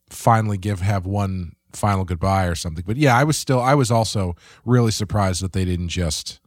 finally 0.10 0.58
give 0.58 0.82
have 0.82 1.06
one 1.06 1.54
final 1.74 2.06
goodbye 2.06 2.46
or 2.46 2.56
something. 2.56 2.84
But 2.86 2.98
yeah, 2.98 3.16
I 3.18 3.24
was 3.24 3.38
still 3.38 3.60
I 3.60 3.74
was 3.76 3.90
also 3.92 4.36
really 4.66 4.92
surprised 4.92 5.42
that 5.42 5.54
they 5.54 5.66
didn't 5.66 5.90
just 5.90 6.40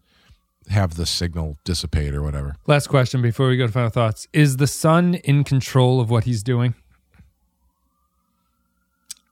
have 0.69 0.95
the 0.97 1.07
signal 1.07 1.57
dissipate 1.65 2.15
or 2.15 2.23
whatever. 2.23 2.57
Last 2.67 2.89
question 2.89 3.23
before 3.23 3.49
we 3.49 3.57
go 3.57 3.67
to 3.67 3.73
final 3.73 3.91
thoughts. 3.91 4.27
Is 4.33 4.57
the 4.57 4.67
son 4.67 5.15
in 5.15 5.45
control 5.45 6.01
of 6.01 6.11
what 6.11 6.25
he's 6.25 6.43
doing? 6.43 6.75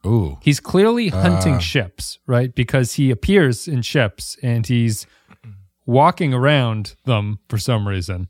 Ooh. 0.07 0.39
He's 0.43 0.61
clearly 0.61 1.09
hunting 1.09 1.55
Uh. 1.55 1.59
ships, 1.61 2.19
right? 2.27 2.55
Because 2.55 2.95
he 2.95 3.11
appears 3.11 3.67
in 3.67 3.83
ships 3.83 4.37
and 4.43 4.67
he's 4.67 5.07
walking 5.87 6.32
around 6.35 6.95
them 7.05 7.39
for 7.49 7.59
some 7.59 7.87
reason. 7.89 8.28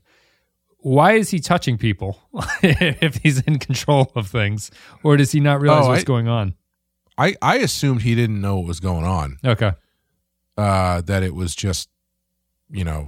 Why 0.79 1.13
is 1.13 1.29
he 1.31 1.39
touching 1.39 1.77
people 1.77 2.19
if 2.61 3.15
he's 3.23 3.41
in 3.41 3.57
control 3.59 4.11
of 4.15 4.27
things? 4.27 4.69
Or 5.03 5.17
does 5.17 5.31
he 5.31 5.39
not 5.39 5.59
realize 5.59 5.85
Oh, 5.85 5.89
what's 5.89 6.01
I- 6.01 6.05
going 6.05 6.27
on? 6.27 6.55
I 7.17 7.35
I 7.41 7.57
assumed 7.59 8.01
he 8.01 8.13
didn't 8.13 8.41
know 8.41 8.57
what 8.57 8.67
was 8.67 8.79
going 8.81 9.05
on. 9.05 9.37
Okay. 9.43 9.71
Uh 10.57 11.01
that 11.01 11.23
it 11.23 11.33
was 11.33 11.55
just 11.55 11.89
you 12.69 12.83
know 12.83 13.07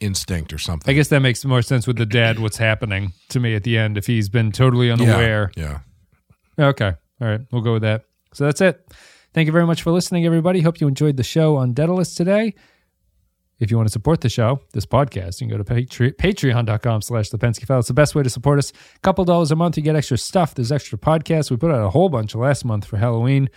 instinct 0.00 0.52
or 0.52 0.58
something. 0.58 0.90
I 0.90 0.94
guess 0.94 1.08
that 1.08 1.20
makes 1.20 1.44
more 1.44 1.62
sense 1.62 1.86
with 1.86 1.96
the 1.96 2.04
dad, 2.06 2.38
what's 2.38 2.56
happening 2.58 3.12
to 3.30 3.40
me 3.40 3.54
at 3.54 3.62
the 3.64 3.78
end 3.78 3.96
if 3.96 4.06
he's 4.06 4.28
been 4.28 4.52
totally 4.52 4.88
yeah, 4.88 4.92
unaware. 4.94 5.50
Yeah. 5.56 5.78
Okay. 6.58 6.92
All 7.20 7.28
right. 7.28 7.40
We'll 7.50 7.62
go 7.62 7.72
with 7.74 7.82
that. 7.82 8.04
So 8.34 8.44
that's 8.44 8.60
it. 8.60 8.86
Thank 9.36 9.44
you 9.44 9.52
very 9.52 9.66
much 9.66 9.82
for 9.82 9.90
listening, 9.90 10.24
everybody. 10.24 10.62
Hope 10.62 10.80
you 10.80 10.88
enjoyed 10.88 11.18
the 11.18 11.22
show 11.22 11.56
on 11.56 11.74
Daedalus 11.74 12.14
today. 12.14 12.54
If 13.58 13.70
you 13.70 13.76
want 13.76 13.86
to 13.86 13.92
support 13.92 14.22
the 14.22 14.30
show, 14.30 14.62
this 14.72 14.86
podcast, 14.86 15.42
you 15.42 15.46
can 15.46 15.58
go 15.58 15.62
to 15.62 15.64
Patre- 15.64 16.12
patreon.com 16.12 17.02
slash 17.02 17.28
the 17.28 17.36
Pensky 17.36 17.66
File. 17.66 17.80
It's 17.80 17.88
the 17.88 17.92
best 17.92 18.14
way 18.14 18.22
to 18.22 18.30
support 18.30 18.58
us. 18.58 18.72
A 18.94 19.00
couple 19.00 19.26
dollars 19.26 19.50
a 19.50 19.54
month, 19.54 19.76
you 19.76 19.82
get 19.82 19.94
extra 19.94 20.16
stuff. 20.16 20.54
There's 20.54 20.72
extra 20.72 20.96
podcasts. 20.96 21.50
We 21.50 21.58
put 21.58 21.70
out 21.70 21.84
a 21.84 21.90
whole 21.90 22.08
bunch 22.08 22.34
last 22.34 22.64
month 22.64 22.86
for 22.86 22.96
Halloween. 22.96 23.50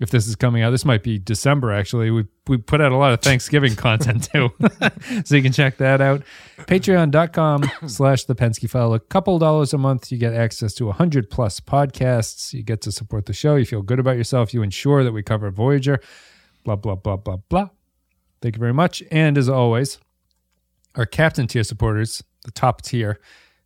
If 0.00 0.10
this 0.10 0.26
is 0.26 0.34
coming 0.34 0.62
out. 0.62 0.70
This 0.70 0.84
might 0.84 1.02
be 1.02 1.18
December 1.18 1.72
actually. 1.72 2.10
We 2.10 2.24
we 2.46 2.58
put 2.58 2.80
out 2.80 2.92
a 2.92 2.96
lot 2.96 3.12
of 3.12 3.20
Thanksgiving 3.20 3.74
content 3.76 4.28
too. 4.32 4.50
so 5.24 5.36
you 5.36 5.42
can 5.42 5.52
check 5.52 5.76
that 5.78 6.00
out. 6.00 6.22
Patreon.com 6.58 7.64
slash 7.86 8.24
the 8.24 8.34
Pensky 8.34 8.68
file. 8.68 8.92
A 8.92 9.00
couple 9.00 9.38
dollars 9.38 9.72
a 9.72 9.78
month, 9.78 10.10
you 10.10 10.18
get 10.18 10.34
access 10.34 10.74
to 10.74 10.90
hundred 10.90 11.30
plus 11.30 11.60
podcasts. 11.60 12.52
You 12.52 12.62
get 12.62 12.80
to 12.82 12.92
support 12.92 13.26
the 13.26 13.32
show. 13.32 13.56
You 13.56 13.64
feel 13.64 13.82
good 13.82 13.98
about 13.98 14.16
yourself. 14.16 14.52
You 14.52 14.62
ensure 14.62 15.04
that 15.04 15.12
we 15.12 15.22
cover 15.22 15.50
Voyager. 15.50 16.00
Blah 16.64 16.76
blah 16.76 16.96
blah 16.96 17.16
blah 17.16 17.36
blah. 17.48 17.68
Thank 18.42 18.56
you 18.56 18.60
very 18.60 18.74
much. 18.74 19.02
And 19.10 19.38
as 19.38 19.48
always, 19.48 19.98
our 20.96 21.06
captain 21.06 21.46
tier 21.46 21.64
supporters, 21.64 22.22
the 22.44 22.50
top 22.50 22.82
tier, 22.82 23.18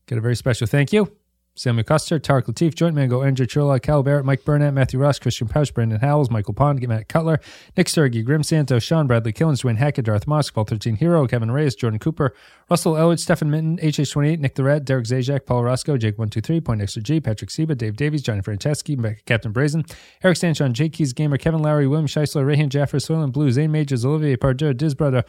get 0.07 0.19
a 0.19 0.21
very 0.21 0.37
special 0.37 0.67
thank 0.67 0.93
you. 0.93 1.13
Samuel 1.59 1.83
Custer, 1.83 2.21
Tarek 2.21 2.45
Latif, 2.45 2.75
Joint 2.77 2.95
Mango, 2.95 3.23
Andrew 3.25 3.45
Churla, 3.45 3.83
Cal 3.83 4.05
Barrett, 4.05 4.25
Mike 4.25 4.45
Burnett, 4.45 4.73
Matthew 4.73 5.01
Ross, 5.01 5.19
Christian 5.19 5.49
Pouch, 5.49 5.75
Brendan 5.75 5.99
Howells, 5.99 6.31
Michael 6.31 6.55
Pond, 6.55 6.87
Matt 6.87 7.09
Cutler, 7.09 7.41
Nick 7.77 7.89
Sergi, 7.89 8.23
Grim 8.23 8.45
Santo, 8.45 8.79
Sean 8.79 9.09
Bradley 9.09 9.33
Killens, 9.33 9.65
Dwayne 9.65 9.77
Hackett, 9.77 10.05
Darth 10.05 10.27
Mosk, 10.27 10.55
Paul 10.55 10.65
13 10.65 10.95
Hero, 10.97 11.27
Kevin 11.27 11.51
Reyes, 11.51 11.75
Jordan 11.75 11.99
Cooper, 11.99 12.33
Russell 12.71 12.97
Elwood, 12.97 13.19
Stephen 13.19 13.51
Minton, 13.51 13.77
HH28, 13.85 14.39
Nick 14.39 14.55
the 14.55 14.63
Derek 14.63 15.05
Zajac, 15.05 15.47
Paul 15.47 15.65
Roscoe, 15.65 15.99
Jake123, 15.99 16.65
Point 16.65 16.81
Extra 16.81 17.03
G, 17.03 17.21
Patrick 17.21 17.51
Seba, 17.51 17.75
Dave 17.75 17.97
Davies, 17.97 18.23
Johnny 18.23 18.41
Franceschi, 18.41 18.97
Captain 19.27 19.51
Brazen, 19.51 19.85
Eric 20.23 20.37
Stanchon, 20.37 20.73
Jake 20.75 20.93
Keys 20.93 21.13
Gamer, 21.13 21.39
Kevin 21.39 21.61
Lowry, 21.61 21.89
William 21.89 22.07
Scheisler, 22.07 22.45
Rayhan 22.45 22.69
Jaffer, 22.69 22.99
Soylent 22.99 23.33
Blue, 23.33 23.51
Zane 23.51 23.73
Majors, 23.73 24.05
Olivier 24.05 24.37
Pardieu, 24.37 24.77
Diz 24.77 24.95
Brother, 24.95 25.25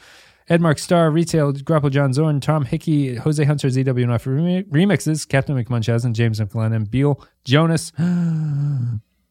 Edmark 0.49 0.79
Star, 0.79 1.11
Retail, 1.11 1.51
Grapple 1.53 1.89
John 1.91 2.11
Zorn, 2.11 2.39
Tom 2.41 2.65
Hickey, 2.65 3.15
Jose 3.15 3.43
Hunter, 3.43 3.67
ZWNF 3.67 4.25
Remi- 4.25 4.63
Remixes, 4.63 5.27
Captain 5.27 5.55
McMunchausen, 5.55 6.13
James 6.13 6.39
McGlenn, 6.39 6.75
and 6.75 6.89
Beal, 6.89 7.23
Jonas, 7.45 7.91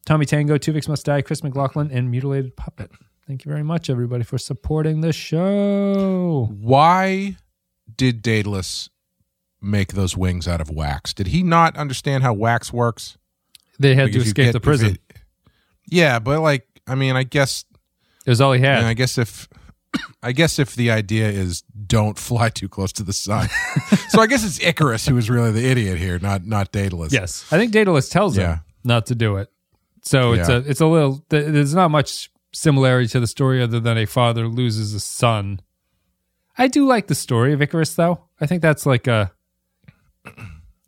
Tommy 0.07 0.25
Tango, 0.27 0.59
Tuvix 0.59 0.89
Must 0.89 1.05
Die, 1.05 1.23
Chris 1.23 1.43
McLaughlin, 1.43 1.91
and 1.91 2.11
Mutilated 2.11 2.57
Puppet. 2.57 2.93
Thank 3.27 3.45
you 3.45 3.51
very 3.51 3.65
much, 3.65 3.91
everybody, 3.91 4.23
for 4.23 4.39
supporting 4.39 5.01
the 5.01 5.13
show. 5.13 6.49
Why 6.59 7.37
did 7.97 8.23
Daedalus 8.23 8.89
make 9.61 9.95
those 9.95 10.17
wings 10.17 10.47
out 10.47 10.61
of 10.61 10.71
wax? 10.71 11.13
Did 11.13 11.27
he 11.29 11.43
not 11.43 11.77
understand 11.77 12.23
how 12.23 12.33
wax 12.33 12.73
works? 12.73 13.19
They 13.81 13.95
had 13.97 14.05
Like, 14.05 14.13
to 14.13 14.19
escape 14.21 14.47
get- 14.47 14.53
the 14.53 14.61
prison. 14.61 14.95
it- 14.95 15.01
yeah, 15.91 16.19
but 16.21 16.41
like, 16.41 16.67
I 16.87 16.95
mean, 16.95 17.17
I 17.17 17.25
guess, 17.25 17.65
It 18.25 18.31
was 18.31 18.41
all 18.41 18.53
he 18.53 18.61
had. 18.61 18.85
I 18.85 18.95
guess 18.95 19.19
if, 19.19 19.49
I 20.23 20.33
guess 20.33 20.59
if 20.59 20.75
the 20.75 20.91
idea 20.91 21.29
is 21.31 21.63
don't 21.87 22.19
fly 22.29 22.49
too 22.51 22.69
close 22.69 22.93
to 22.95 23.03
the 23.03 23.13
sun, 23.13 23.49
so 24.11 24.21
I 24.21 24.27
guess 24.27 24.45
it's 24.45 24.61
Icarus 24.61 25.07
who 25.07 25.17
is 25.17 25.31
really 25.31 25.53
the 25.53 25.65
idiot 25.69 25.99
here, 25.99 26.19
not 26.19 26.45
not 26.45 26.73
Daedalus. 26.73 27.13
yes, 27.13 27.47
I 27.51 27.59
think 27.59 27.73
Daedalus 27.73 28.09
tells 28.09 28.37
Yeah. 28.37 28.57
him 28.57 28.61
not 28.85 29.07
to 29.07 29.15
do 29.15 29.37
it. 29.37 29.49
So 30.03 30.33
it's 30.33 30.49
Yeah. 30.49 30.57
a 30.57 30.59
it's 30.61 30.81
a 30.81 30.87
little. 30.87 31.25
There's 31.29 31.75
not 31.75 31.91
much 31.91 32.31
similarity 32.53 33.09
to 33.09 33.21
the 33.21 33.27
story 33.27 33.63
other 33.63 33.81
than 33.81 33.97
a 33.99 34.07
father 34.07 34.49
loses 34.49 34.95
a 34.95 35.01
son. 35.01 35.61
I 36.57 36.67
do 36.69 36.87
like 36.87 37.07
the 37.07 37.15
story 37.15 37.53
of 37.53 37.63
Icarus, 37.63 37.95
though. 37.95 38.25
I 38.41 38.47
think 38.47 38.63
that's 38.63 38.85
like 38.87 39.07
a. 39.07 39.31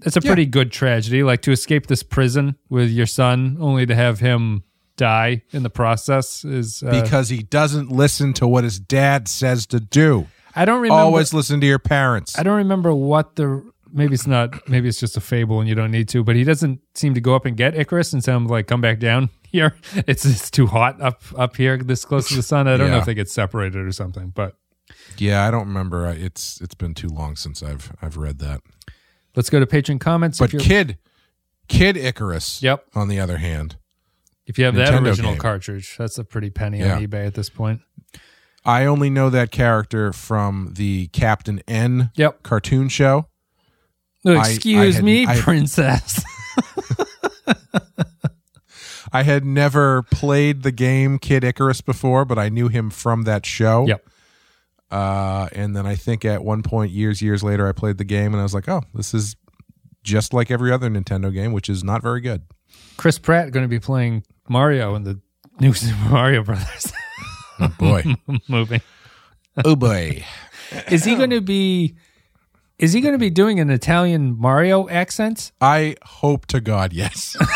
It's 0.04 0.16
a 0.16 0.20
Yeah. 0.22 0.30
pretty 0.30 0.46
good 0.46 0.72
tragedy, 0.72 1.22
like 1.22 1.42
to 1.42 1.52
escape 1.52 1.86
this 1.86 2.02
prison 2.02 2.56
with 2.70 2.90
your 2.90 3.06
son, 3.06 3.56
only 3.60 3.84
to 3.86 3.94
have 3.94 4.20
him 4.20 4.62
die 5.00 5.42
in 5.52 5.62
the 5.62 5.70
process. 5.70 6.44
Is 6.44 6.82
uh, 6.82 6.90
because 7.02 7.30
he 7.30 7.42
doesn't 7.42 7.90
listen 7.90 8.32
to 8.34 8.46
what 8.46 8.64
his 8.64 8.78
dad 8.78 9.26
says 9.28 9.66
to 9.66 9.80
do. 9.80 10.26
I 10.54 10.64
don't 10.64 10.80
remember. 10.82 11.00
Always 11.02 11.32
listen 11.32 11.60
to 11.60 11.66
your 11.66 11.78
parents. 11.78 12.38
I 12.38 12.42
don't 12.42 12.56
remember 12.58 12.92
what 12.94 13.36
the 13.36 13.62
maybe 13.92 14.14
it's 14.14 14.26
not 14.26 14.68
maybe 14.68 14.88
it's 14.88 15.00
just 15.00 15.16
a 15.16 15.20
fable 15.20 15.58
and 15.60 15.68
you 15.68 15.74
don't 15.74 15.90
need 15.90 16.08
to, 16.10 16.22
but 16.22 16.36
he 16.36 16.44
doesn't 16.44 16.80
seem 16.94 17.14
to 17.14 17.20
go 17.20 17.34
up 17.34 17.44
and 17.46 17.56
get 17.56 17.74
Icarus 17.74 18.12
and 18.12 18.24
him 18.24 18.46
like 18.46 18.66
come 18.66 18.80
back 18.80 18.98
down 19.00 19.30
here. 19.44 19.74
It's 20.06 20.24
it's 20.24 20.50
too 20.50 20.66
hot 20.66 21.00
up 21.00 21.22
up 21.36 21.56
here 21.56 21.78
this 21.78 22.04
close 22.04 22.28
to 22.28 22.34
the 22.36 22.42
sun. 22.42 22.68
I 22.68 22.76
don't 22.76 22.90
know 22.90 22.98
if 22.98 23.06
they 23.06 23.14
get 23.14 23.30
separated 23.30 23.78
or 23.86 23.92
something, 23.92 24.30
but 24.34 24.56
Yeah, 25.16 25.46
I 25.46 25.50
don't 25.50 25.66
remember. 25.68 26.06
It's 26.08 26.60
it's 26.60 26.74
been 26.74 26.94
too 26.94 27.08
long 27.08 27.36
since 27.36 27.62
I've 27.62 27.92
I've 28.02 28.16
read 28.16 28.38
that. 28.40 28.60
let's 29.36 29.50
go 29.50 29.60
to 29.60 29.66
patron 29.66 29.98
comments. 29.98 30.38
But 30.38 30.50
Kid 30.50 30.98
Kid 31.68 31.96
Icarus, 31.96 32.60
Yep. 32.62 32.86
on 32.96 33.06
the 33.08 33.20
other 33.20 33.38
hand, 33.38 33.76
if 34.50 34.58
you 34.58 34.66
have 34.66 34.74
that 34.74 34.92
original 35.02 35.32
game. 35.32 35.40
cartridge, 35.40 35.96
that's 35.96 36.18
a 36.18 36.24
pretty 36.24 36.50
penny 36.50 36.80
Yeah. 36.80 36.96
on 36.96 37.06
eBay 37.06 37.26
at 37.26 37.34
this 37.34 37.48
point. 37.48 37.80
I 38.64 38.84
only 38.84 39.08
know 39.08 39.30
that 39.30 39.50
character 39.50 40.12
from 40.12 40.74
the 40.76 41.06
Captain 41.08 41.62
N 41.66 42.10
Yep. 42.16 42.42
cartoon 42.42 42.88
show. 42.90 43.28
Oh, 44.26 44.34
I- 44.34 44.44
I 44.44 44.48
excuse 44.50 44.96
had- 44.96 45.04
me, 45.04 45.26
I- 45.26 45.40
princess. 45.40 46.22
I 49.12 49.22
had 49.24 49.44
never 49.44 50.02
played 50.04 50.62
the 50.62 50.70
game 50.70 51.18
Kid 51.18 51.42
Icarus 51.42 51.80
before, 51.80 52.24
but 52.24 52.38
I 52.38 52.48
knew 52.48 52.68
him 52.68 52.90
from 52.90 53.22
that 53.22 53.44
show. 53.44 53.86
yep. 53.86 54.04
Uh, 54.90 55.48
and 55.52 55.74
then 55.74 55.86
I 55.86 55.94
think 55.96 56.24
at 56.24 56.44
one 56.44 56.62
point, 56.62 56.90
years, 56.92 57.22
years 57.22 57.42
later, 57.42 57.66
I 57.68 57.72
played 57.72 57.98
the 57.98 58.04
game 58.04 58.32
and 58.34 58.40
I 58.40 58.42
was 58.42 58.54
like, 58.54 58.68
oh, 58.68 58.82
this 58.94 59.14
is 59.14 59.36
just 60.02 60.32
like 60.32 60.50
every 60.50 60.70
other 60.72 60.88
Nintendo 60.90 61.32
game, 61.32 61.52
which 61.52 61.68
is 61.68 61.82
not 61.84 62.02
very 62.02 62.20
good. 62.20 62.42
Chris 63.00 63.18
Pratt 63.18 63.50
going 63.50 63.64
to 63.64 63.68
be 63.68 63.80
playing 63.80 64.24
Mario 64.46 64.94
in 64.94 65.04
the 65.04 65.18
new 65.58 65.72
Super 65.72 65.96
Mario 66.10 66.42
Brothers 66.44 66.92
Oh, 67.58 67.68
boy. 67.78 68.04
movie. 68.48 68.82
oh, 69.64 69.74
boy. 69.74 70.22
Is 70.90 71.04
he 71.04 71.14
going 71.14 71.30
to 71.30 71.40
be? 71.40 71.94
Is 72.78 72.92
he 72.92 73.00
going 73.00 73.12
to 73.12 73.18
be 73.18 73.30
doing 73.30 73.58
an 73.58 73.70
Italian 73.70 74.38
Mario 74.38 74.86
accent? 74.88 75.52
I 75.62 75.96
hope 76.02 76.44
to 76.48 76.60
God, 76.60 76.92
yes. 76.92 77.36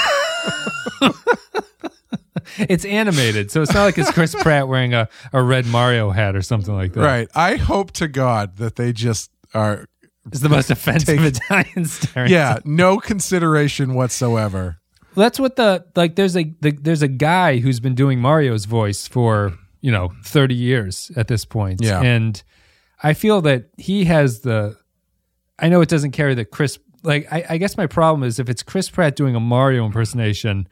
It's 2.59 2.85
animated, 2.85 3.51
so 3.51 3.63
it's 3.63 3.73
not 3.73 3.85
like 3.85 3.99
it's 3.99 4.11
Chris 4.13 4.35
Pratt 4.35 4.69
wearing 4.69 4.93
a, 4.95 5.09
a 5.33 5.43
red 5.43 5.67
Mario 5.67 6.11
hat 6.11 6.37
or 6.37 6.43
something 6.43 6.75
like 6.75 6.93
that. 6.93 7.01
right. 7.01 7.29
I 7.35 7.57
hope 7.57 7.91
to 7.93 8.07
God 8.07 8.59
that 8.59 8.77
they 8.77 8.93
just 8.93 9.31
are, 9.55 9.87
It's 10.27 10.41
the 10.41 10.49
most 10.51 10.71
offensive 10.71 11.25
Italian 11.25 11.87
stereotype. 11.87 12.31
yeah, 12.31 12.59
no 12.65 12.99
consideration 12.99 13.95
whatsoever. 13.95 14.77
That's 15.23 15.39
what 15.41 15.57
the 15.57 15.85
like. 15.97 16.17
There's 16.17 16.37
a 16.37 16.45
the, 16.61 16.73
there's 16.73 17.03
a 17.03 17.09
guy 17.09 17.59
who's 17.59 17.81
been 17.81 17.95
doing 17.95 18.21
Mario's 18.21 18.65
voice 18.65 19.07
for 19.07 19.53
you 19.81 19.91
know 19.93 20.13
30 20.25 20.55
years 20.55 21.11
at 21.17 21.29
this 21.29 21.45
point. 21.45 21.81
Yeah. 21.83 22.01
and 22.03 22.43
I 23.03 23.15
feel 23.15 23.41
that 23.43 23.71
he 23.77 24.05
has 24.05 24.41
the. 24.41 24.77
I 25.59 25.69
know 25.69 25.81
it 25.81 25.89
doesn't 25.89 26.13
carry 26.13 26.35
the 26.35 26.45
Chris. 26.45 26.79
Like 27.03 27.31
I, 27.33 27.45
I 27.51 27.57
guess 27.59 27.77
my 27.77 27.87
problem 27.87 28.23
is 28.27 28.39
if 28.39 28.49
it's 28.49 28.63
Chris 28.63 28.89
Pratt 28.91 29.15
doing 29.17 29.35
a 29.35 29.41
Mario 29.41 29.85
impersonation. 29.87 30.69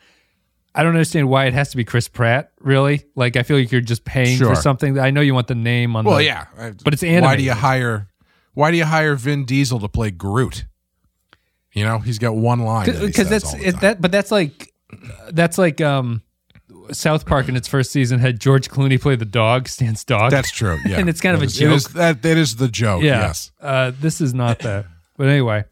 I 0.75 0.83
don't 0.83 0.95
understand 0.95 1.29
why 1.29 1.45
it 1.45 1.53
has 1.53 1.71
to 1.73 1.77
be 1.77 1.85
Chris 1.85 2.09
Pratt. 2.09 2.51
Really, 2.59 3.05
like 3.15 3.37
I 3.37 3.43
feel 3.43 3.59
like 3.59 3.71
you're 3.71 3.83
just 3.83 4.07
paying 4.07 4.39
Sure. 4.39 4.55
for 4.55 4.55
something. 4.59 4.99
I 4.99 5.11
know 5.11 5.21
you 5.21 5.35
want 5.35 5.49
the 5.49 5.55
name 5.55 5.95
on. 5.97 6.07
Well, 6.07 6.17
the, 6.17 6.25
yeah. 6.25 6.47
I- 6.59 6.71
but 6.83 6.95
it's 6.95 7.03
Why 7.03 7.37
do 7.37 7.43
you 7.43 7.53
hire, 7.53 8.09
why 8.55 8.71
do 8.71 8.79
you 8.79 8.87
hire 8.87 9.15
Vin 9.15 9.45
Diesel 9.45 9.81
to 9.81 9.89
play 9.89 10.11
Groot? 10.11 10.65
You 11.75 11.85
know, 11.85 11.99
he's 11.99 12.19
got 12.19 12.35
one 12.37 12.61
line. 12.61 12.87
because 12.87 13.15
says 13.15 13.29
that's 13.29 13.55
it, 13.55 13.81
that 13.81 14.01
but 14.01 14.13
that's 14.13 14.31
like 14.31 14.73
that's 15.31 15.57
like 15.59 15.81
um 15.81 16.23
south 16.91 17.25
park 17.27 17.49
in 17.49 17.57
its 17.57 17.67
first 17.69 17.93
season 17.93 18.19
had 18.19 18.39
george 18.41 18.69
clooney 18.69 19.01
play 19.01 19.15
the 19.17 19.25
dog 19.25 19.69
stan's 19.69 20.05
dog 20.05 20.31
That's 20.31 20.51
true. 20.51 20.79
Yeah, 20.85 20.99
And 20.99 21.09
it's 21.09 21.21
kind 21.21 21.35
of 21.35 21.41
That 21.41 21.47
a 21.47 21.47
is- 21.47 21.61
is- 21.63 21.85
joke. 21.85 21.93
that 21.95 22.23
that 22.23 22.37
is 22.37 22.57
the 22.57 22.69
joke. 22.69 23.03
yeah 23.03 23.21
Yes. 23.21 23.53
uh 23.61 23.93
this 24.01 24.21
is 24.21 24.35
not 24.35 24.59
that 24.61 24.85
but 25.17 25.29
anyway 25.29 25.65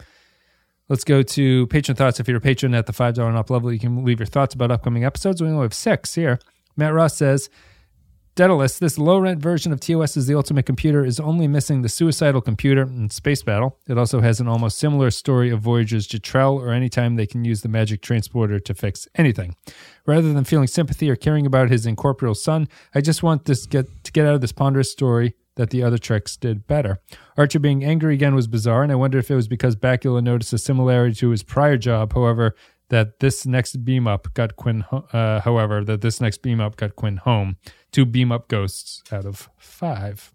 let's 0.89 1.05
go 1.05 1.23
to 1.23 1.67
patron 1.67 1.97
thoughts 1.97 2.21
if 2.21 2.29
you're 2.29 2.39
a 2.39 2.41
patron 2.41 2.75
at 2.75 2.87
the 2.87 2.93
five 2.93 3.15
dollar 3.15 3.29
and 3.29 3.37
up 3.37 3.51
level 3.51 3.73
you 3.73 3.79
can 3.81 4.05
leave 4.05 4.21
your 4.21 4.27
thoughts 4.27 4.55
about 4.55 4.71
upcoming 4.71 5.05
episodes 5.05 5.43
we 5.43 5.49
only 5.49 5.63
have 5.63 5.75
six 5.75 6.15
here 6.15 6.39
matt 6.77 6.95
ross 6.95 7.17
says 7.17 7.51
Daedalus, 8.41 8.79
this 8.79 8.97
low 8.97 9.19
rent 9.19 9.39
version 9.39 9.71
of 9.71 9.81
TOS 9.81 10.15
the 10.15 10.35
ultimate 10.35 10.65
computer, 10.65 11.05
is 11.05 11.21
only 11.21 11.47
missing 11.47 11.83
the 11.83 11.91
suicidal 11.91 12.41
computer 12.41 12.81
and 12.81 13.13
space 13.13 13.43
battle. 13.43 13.79
It 13.87 13.99
also 13.99 14.23
has 14.23 14.41
an 14.41 14.49
almost 14.49 14.79
similar 14.79 15.11
story 15.11 15.51
of 15.51 15.61
Voyager's 15.61 16.09
Jetrel 16.09 16.59
or 16.59 16.71
anytime 16.71 17.17
they 17.17 17.27
can 17.27 17.45
use 17.45 17.61
the 17.61 17.69
magic 17.69 18.01
transporter 18.01 18.59
to 18.59 18.73
fix 18.73 19.07
anything. 19.15 19.57
Rather 20.07 20.33
than 20.33 20.45
feeling 20.45 20.69
sympathy 20.69 21.11
or 21.11 21.17
caring 21.17 21.45
about 21.45 21.69
his 21.69 21.85
incorporeal 21.85 22.35
son, 22.35 22.67
I 22.95 23.03
just 23.03 23.23
want 23.23 23.45
this 23.45 23.67
get 23.67 24.05
to 24.05 24.11
get 24.11 24.25
out 24.25 24.37
of 24.37 24.41
this 24.41 24.53
ponderous 24.53 24.91
story 24.91 25.35
that 25.57 25.69
the 25.69 25.83
other 25.83 25.99
treks 25.99 26.39
did 26.39 26.67
better. 26.67 26.99
Archer 27.37 27.59
being 27.59 27.85
angry 27.85 28.15
again 28.15 28.35
was 28.35 28.47
bizarre, 28.47 28.83
and 28.83 28.91
I 28.91 28.95
wonder 28.95 29.19
if 29.19 29.31
it 29.31 29.35
was 29.35 29.49
because 29.49 29.77
Bakula 29.77 30.23
noticed 30.23 30.55
a 30.55 30.59
similarity 30.59 31.15
to 31.17 31.29
his 31.29 31.43
prior 31.43 31.77
job. 31.77 32.15
However, 32.15 32.55
that 32.91 33.21
this 33.21 33.47
next 33.47 33.85
beam 33.85 34.07
up 34.07 34.33
got 34.35 34.57
Quinn. 34.57 34.85
Uh, 34.93 35.41
however, 35.41 35.83
that 35.85 36.03
this 36.03 36.21
next 36.21 36.39
beam 36.39 36.61
up 36.61 36.77
got 36.77 36.95
Quinn 36.95 37.17
home. 37.17 37.57
Two 37.91 38.05
beam 38.05 38.31
up 38.31 38.49
ghosts 38.49 39.03
out 39.11 39.25
of 39.25 39.49
five. 39.57 40.33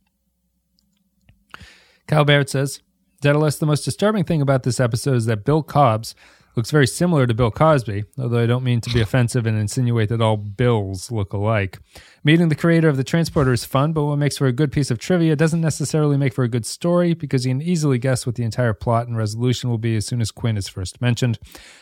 Kyle 2.07 2.25
Barrett 2.25 2.49
says, 2.49 2.81
Daedalus, 3.21 3.57
the 3.57 3.65
most 3.65 3.83
disturbing 3.83 4.23
thing 4.23 4.41
about 4.41 4.63
this 4.63 4.79
episode 4.79 5.15
is 5.15 5.25
that 5.25 5.45
Bill 5.45 5.63
Cobbs 5.63 6.15
Looks 6.55 6.71
very 6.71 6.87
similar 6.87 7.27
to 7.27 7.33
Bill 7.33 7.51
Cosby, 7.51 8.05
although 8.17 8.41
I 8.41 8.45
don't 8.45 8.63
mean 8.63 8.79
to 8.81 8.89
be 8.89 9.01
offensive 9.01 9.45
and 9.45 9.57
insinuate 9.57 10.07
that 10.09 10.21
all 10.21 10.37
Bills 10.37 11.11
look 11.11 11.33
alike. 11.33 11.79
Meeting 12.23 12.47
the 12.47 12.55
creator 12.55 12.87
of 12.87 12.95
the 12.95 13.03
transporter 13.03 13.51
is 13.51 13.65
fun, 13.65 13.91
but 13.91 14.05
what 14.05 14.15
makes 14.15 14.37
for 14.37 14.47
a 14.47 14.53
good 14.53 14.71
piece 14.71 14.89
of 14.89 14.97
trivia 14.97 15.35
doesn't 15.35 15.59
necessarily 15.59 16.17
make 16.17 16.33
for 16.33 16.43
a 16.43 16.49
good 16.49 16.65
story 16.65 17.13
because 17.13 17.45
you 17.45 17.51
can 17.51 17.61
easily 17.61 17.97
guess 17.97 18.25
what 18.25 18.35
the 18.35 18.43
entire 18.43 18.73
plot 18.73 19.07
and 19.07 19.17
resolution 19.17 19.69
will 19.69 19.77
be 19.77 19.97
as 19.97 20.05
soon 20.05 20.21
as 20.21 20.31
Quinn 20.31 20.55
is 20.55 20.69
first 20.69 21.01
mentioned. 21.01 21.37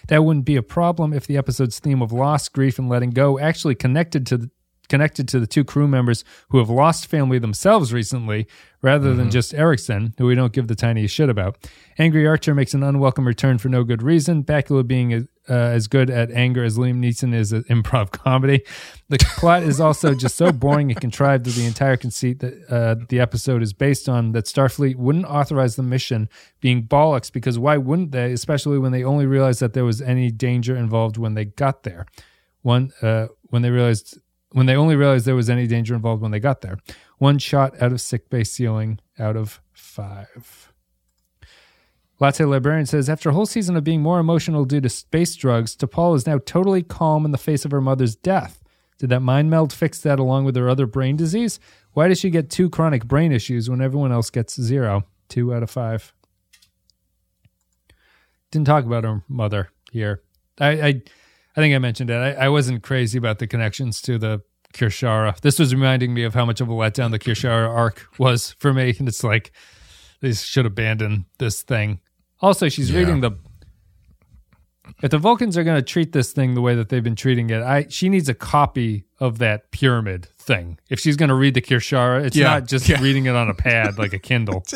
That 0.07 0.23
wouldn't 0.23 0.45
be 0.45 0.55
a 0.55 0.63
problem 0.63 1.13
if 1.13 1.27
the 1.27 1.37
episode's 1.37 1.77
theme 1.77 2.01
of 2.01 2.11
loss, 2.11 2.49
grief, 2.49 2.79
and 2.79 2.89
letting 2.89 3.11
go 3.11 3.37
actually 3.37 3.75
connected 3.75 4.25
to 4.27 4.37
the 4.37 4.51
connected 4.93 5.27
to 5.27 5.39
the 5.39 5.47
two 5.47 5.63
crew 5.63 5.87
members 5.87 6.23
who 6.49 6.59
have 6.59 6.69
lost 6.69 7.07
family 7.07 7.39
themselves 7.39 7.91
recently, 7.91 8.45
rather 8.83 9.09
Mm-hmm. 9.09 9.17
than 9.17 9.31
just 9.31 9.53
Erickson, 9.53 10.13
who 10.19 10.27
we 10.27 10.35
don't 10.35 10.53
give 10.53 10.67
the 10.67 10.75
tiniest 10.75 11.15
shit 11.15 11.29
about. 11.29 11.57
Angry 11.97 12.27
Archer 12.27 12.53
makes 12.53 12.75
an 12.75 12.83
unwelcome 12.83 13.25
return 13.25 13.57
for 13.57 13.69
no 13.69 13.83
good 13.83 14.03
reason. 14.03 14.43
Bakula 14.43 14.85
being 14.85 15.27
uh, 15.49 15.53
as 15.53 15.87
good 15.87 16.09
at 16.11 16.29
anger 16.31 16.63
as 16.63 16.77
Liam 16.77 16.99
Neeson 17.03 17.33
is 17.33 17.51
at 17.53 17.65
improv 17.75 18.11
comedy. 18.25 18.61
The 19.09 19.17
plot 19.37 19.63
is 19.63 19.79
also 19.79 20.13
just 20.13 20.35
so 20.35 20.51
boring 20.51 20.91
and 20.91 21.01
contrived 21.01 21.45
that 21.45 21.55
the 21.55 21.65
entire 21.65 21.97
conceit 21.97 22.39
that 22.41 22.53
uh, 22.69 22.95
the 23.09 23.19
episode 23.19 23.63
is 23.63 23.73
based 23.73 24.07
on 24.07 24.33
that 24.33 24.45
Starfleet 24.45 24.95
wouldn't 24.97 25.25
authorize 25.25 25.75
the 25.75 25.83
mission 25.83 26.29
being 26.61 26.83
bollocks 26.87 27.31
because 27.31 27.57
why 27.57 27.77
wouldn't 27.77 28.11
they, 28.11 28.31
especially 28.31 28.77
when 28.77 28.91
they 28.91 29.03
only 29.03 29.25
realized 29.25 29.59
that 29.59 29.73
there 29.73 29.85
was 29.85 30.01
any 30.03 30.29
danger 30.29 30.75
involved 30.75 31.17
when 31.17 31.33
they 31.33 31.45
got 31.45 31.81
there. 31.81 32.05
One, 32.61 32.91
uh, 33.01 33.27
when 33.49 33.61
they 33.63 33.71
realized 33.71 34.19
when 34.53 34.67
they 34.67 34.75
only 34.75 34.95
realized 34.95 35.25
there 35.25 35.35
was 35.35 35.49
any 35.49 35.67
danger 35.67 35.95
involved 35.95 36.21
when 36.21 36.31
they 36.31 36.39
got 36.39 36.61
there. 36.61 36.77
One 37.17 37.37
shot 37.37 37.79
out 37.81 37.91
of 37.91 37.99
sick 37.99 38.29
bay 38.29 38.43
ceiling 38.43 38.99
out 39.19 39.35
of 39.35 39.59
five. 39.71 40.71
Latte 42.19 42.45
Librarian 42.45 42.85
says 42.85 43.09
after 43.09 43.29
a 43.29 43.33
whole 43.33 43.45
season 43.45 43.75
of 43.75 43.83
being 43.83 44.01
more 44.01 44.19
emotional 44.19 44.63
due 44.63 44.79
to 44.79 44.89
space 44.89 45.35
drugs, 45.35 45.75
T'Pol 45.75 46.15
is 46.15 46.27
now 46.27 46.37
totally 46.37 46.83
calm 46.83 47.25
in 47.25 47.31
the 47.31 47.37
face 47.37 47.65
of 47.65 47.71
her 47.71 47.81
mother's 47.81 48.15
death. 48.15 48.63
Did 48.99 49.09
that 49.09 49.19
mind 49.21 49.49
meld 49.49 49.73
fix 49.73 49.99
that 50.01 50.19
along 50.19 50.45
with 50.45 50.55
her 50.55 50.69
other 50.69 50.85
brain 50.85 51.17
disease? 51.17 51.59
Why 51.91 52.07
does 52.07 52.19
she 52.19 52.29
get 52.29 52.49
two 52.49 52.69
chronic 52.69 53.05
brain 53.05 53.31
issues 53.31 53.69
when 53.69 53.81
everyone 53.81 54.11
else 54.11 54.29
gets 54.29 54.61
zero? 54.61 55.03
Two 55.27 55.53
out 55.53 55.63
of 55.63 55.69
five. 55.69 56.13
Didn't 58.51 58.67
talk 58.67 58.85
about 58.85 59.03
her 59.03 59.23
mother 59.27 59.69
here. 59.91 60.21
I 60.59 60.69
I, 60.69 61.01
I 61.55 61.61
think 61.61 61.75
I 61.75 61.77
mentioned 61.79 62.09
it. 62.09 62.15
I, 62.15 62.45
I 62.45 62.49
wasn't 62.49 62.83
crazy 62.83 63.17
about 63.17 63.39
the 63.39 63.47
connections 63.47 64.01
to 64.03 64.17
the 64.17 64.41
Kir'Shara. 64.73 65.39
This 65.41 65.59
was 65.59 65.73
reminding 65.73 66.13
me 66.13 66.23
of 66.23 66.33
how 66.33 66.45
much 66.45 66.61
of 66.61 66.67
a 66.69 66.71
letdown 66.71 67.11
the 67.11 67.19
Kir'Shara 67.19 67.69
arc 67.69 68.07
was 68.17 68.55
for 68.59 68.73
me. 68.73 68.95
And 68.97 69.07
it's 69.07 69.23
like 69.23 69.51
they 70.21 70.33
should 70.33 70.65
abandon 70.65 71.25
this 71.37 71.61
thing. 71.61 71.99
Also, 72.41 72.69
she's 72.69 72.89
Yeah. 72.91 72.99
reading 72.99 73.21
the. 73.21 73.31
If 75.01 75.11
the 75.11 75.17
Vulcans 75.17 75.57
are 75.57 75.63
going 75.63 75.77
to 75.77 75.81
treat 75.81 76.11
this 76.11 76.33
thing 76.33 76.55
the 76.55 76.61
way 76.61 76.75
that 76.75 76.89
they've 76.89 77.03
been 77.03 77.15
treating 77.15 77.49
it, 77.49 77.61
I 77.63 77.87
she 77.89 78.09
needs 78.09 78.27
a 78.27 78.33
copy 78.33 79.05
of 79.19 79.37
that 79.39 79.71
pyramid 79.71 80.25
thing. 80.37 80.77
If 80.89 80.99
she's 80.99 81.15
going 81.15 81.29
to 81.29 81.35
read 81.35 81.53
the 81.53 81.61
Kir'Shara, 81.61 82.25
it's 82.25 82.35
Yeah, 82.35 82.47
not 82.47 82.67
just 82.67 82.89
yeah. 82.89 82.99
reading 83.01 83.25
it 83.25 83.35
on 83.35 83.49
a 83.49 83.53
pad 83.53 83.97
like 83.97 84.11
a 84.13 84.19
Kindle. 84.19 84.63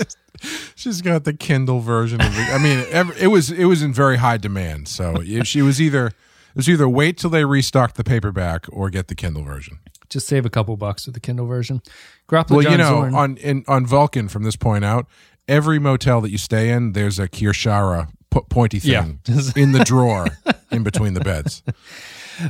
She's 0.76 1.02
got 1.02 1.24
the 1.24 1.34
Kindle 1.34 1.80
version 1.80 2.22
of 2.22 2.28
it. 2.38 2.54
I 2.54 2.60
mean, 2.60 2.86
ev- 2.92 3.18
it 3.20 3.28
was 3.28 3.50
it 3.52 3.66
was 3.66 3.82
in 3.82 3.92
very 3.92 4.18
high 4.18 4.38
demand. 4.38 4.88
So 4.88 5.16
if 5.22 5.48
she 5.48 5.62
was 5.64 5.82
either 5.82 6.12
was 6.58 6.68
either 6.70 6.90
wait 6.90 7.18
till 7.18 7.30
they 7.30 7.46
restock 7.46 7.94
the 7.94 8.04
paperback 8.04 8.66
or 8.70 8.90
get 8.90 9.08
the 9.08 9.16
Kindle 9.16 9.44
version. 9.44 9.80
just 10.10 10.28
save 10.28 10.46
a 10.46 10.50
couple 10.50 10.76
bucks 10.78 11.06
with 11.06 11.14
the 11.16 11.22
Kindle 11.22 11.46
version. 11.46 11.82
Grapple 12.28 12.58
Well, 12.58 12.64
John 12.64 12.72
you 12.74 12.78
know, 12.80 12.90
Zorn. 12.90 13.16
on 13.16 13.38
in, 13.38 13.64
on 13.68 13.86
Vulcan 13.86 14.28
from 14.28 14.44
this 14.44 14.56
point 14.56 14.84
out, 14.86 15.06
every 15.48 15.80
motel 15.80 16.20
that 16.22 16.30
you 16.32 16.38
stay 16.38 16.70
in, 16.72 16.92
there's 16.94 17.20
a 17.20 17.28
Kir'Shara 17.28 18.10
po- 18.30 18.46
pointy 18.50 18.80
Yeah. 18.84 19.04
thing 19.04 19.20
in 19.56 19.72
the 19.72 19.84
drawer 19.86 20.28
in 20.72 20.84
between 20.84 21.14
the 21.14 21.20
beds. 21.22 21.62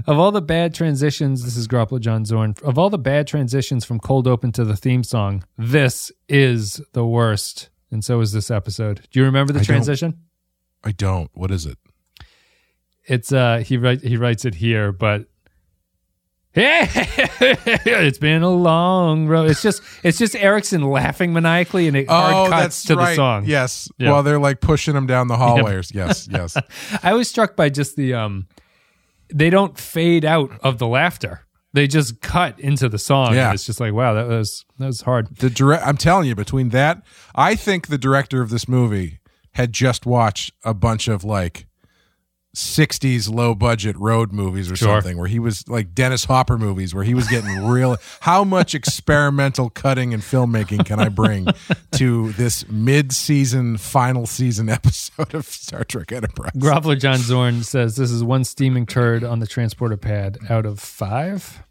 Of 0.06 0.20
all 0.20 0.32
the 0.32 0.42
bad 0.42 0.74
transitions, 0.74 1.44
this 1.46 1.56
is 1.56 1.66
Grapple 1.66 1.98
John 2.00 2.26
Zorn. 2.26 2.56
Of 2.64 2.78
all 2.78 2.90
the 2.90 2.98
bad 2.98 3.26
transitions 3.26 3.86
from 3.86 4.00
cold 4.00 4.28
open 4.28 4.52
to 4.52 4.66
the 4.66 4.76
theme 4.76 5.02
song, 5.04 5.44
this 5.58 6.12
is 6.28 6.82
the 6.94 7.06
worst. 7.06 7.70
And 7.90 8.04
so 8.04 8.20
is 8.20 8.34
this 8.34 8.52
episode. 8.52 9.08
Do 9.12 9.20
you 9.20 9.26
remember 9.26 9.54
the 9.54 9.60
I 9.60 9.62
don't. 9.62 9.66
transition? 9.66 10.20
I 10.84 10.92
don't. 10.92 11.32
What 11.34 11.52
is 11.52 11.66
it? 11.66 11.78
It's 13.08 13.32
uh 13.32 13.64
he 13.66 13.78
write 13.78 14.02
he 14.02 14.18
writes 14.18 14.46
it 14.46 14.56
here, 14.56 14.92
but 14.92 15.26
it's 16.60 18.18
been 18.18 18.42
a 18.42 18.50
long 18.50 19.28
road. 19.28 19.52
It's 19.52 19.62
just 19.62 19.82
it's 20.04 20.18
just 20.18 20.36
Erickson 20.36 20.82
laughing 20.82 21.32
maniacally 21.32 21.88
and 21.88 21.96
it 21.96 22.10
hard 22.10 22.52
cuts 22.52 22.84
to 22.86 22.96
the 22.96 23.14
song. 23.14 23.46
Yes. 23.46 23.90
Yeah. 24.00 24.12
While 24.12 24.24
they're 24.24 24.40
like 24.40 24.60
pushing 24.60 24.96
him 24.96 25.06
down 25.06 25.28
the 25.28 25.38
hallways. 25.38 25.92
Yes. 25.94 26.28
Yes. 26.32 26.58
I 27.04 27.14
was 27.14 27.30
struck 27.30 27.56
by 27.56 27.70
just 27.70 27.96
the 27.96 28.16
um 28.16 28.48
they 29.32 29.52
don't 29.52 29.78
fade 29.78 30.26
out 30.26 30.50
of 30.64 30.80
the 30.80 30.88
laughter. 30.88 31.42
They 31.74 31.86
just 31.86 32.22
cut 32.22 32.60
into 32.60 32.90
the 32.90 32.98
song. 32.98 33.36
Yeah. 33.36 33.54
It's 33.54 33.66
just 33.66 33.80
like, 33.80 33.94
wow, 33.94 34.16
that 34.16 34.28
was 34.28 34.66
that 34.80 34.88
was 34.88 35.02
hard. 35.02 35.36
The 35.38 35.52
direct. 35.52 35.86
I'm 35.86 35.98
telling 35.98 36.28
you, 36.28 36.34
between 36.34 36.70
that, 36.70 37.04
I 37.36 37.56
think 37.56 37.88
the 37.88 38.00
director 38.00 38.42
of 38.42 38.50
this 38.50 38.68
movie 38.68 39.20
had 39.54 39.74
just 39.74 40.08
watched 40.08 40.54
a 40.64 40.74
bunch 40.74 41.08
of 41.08 41.24
like 41.24 41.67
60s 42.56 43.30
low 43.32 43.54
budget 43.54 43.96
road 43.98 44.32
movies 44.32 44.72
or 44.72 44.76
Sure. 44.76 44.88
something 45.00 45.18
where 45.18 45.28
he 45.28 45.38
was 45.38 45.68
like 45.68 45.94
Dennis 45.94 46.26
Hopper 46.26 46.58
movies 46.58 46.96
where 46.96 47.04
he 47.04 47.14
was 47.14 47.28
getting 47.28 47.66
real 47.68 47.98
how 48.22 48.44
much 48.44 48.74
experimental 48.74 49.70
cutting 49.70 50.12
and 50.14 50.24
filmmaking 50.24 50.84
can 50.86 51.00
I 51.00 51.10
bring 51.10 51.48
to 51.98 52.32
this 52.32 52.68
mid-season 52.68 53.78
final 53.78 54.26
season 54.26 54.70
episode 54.78 55.36
of 55.36 55.46
Star 55.46 55.84
Trek 55.84 56.12
Enterprise 56.12 56.52
Groveler 56.56 57.00
John 57.00 57.18
Zorn 57.20 57.62
says 57.64 57.96
this 57.96 58.10
is 58.10 58.24
one 58.24 58.44
steaming 58.44 58.88
turd 58.88 59.24
on 59.24 59.40
the 59.40 59.48
transporter 59.48 59.98
pad 59.98 60.40
out 60.50 60.66
of 60.66 60.80
five. 60.80 61.64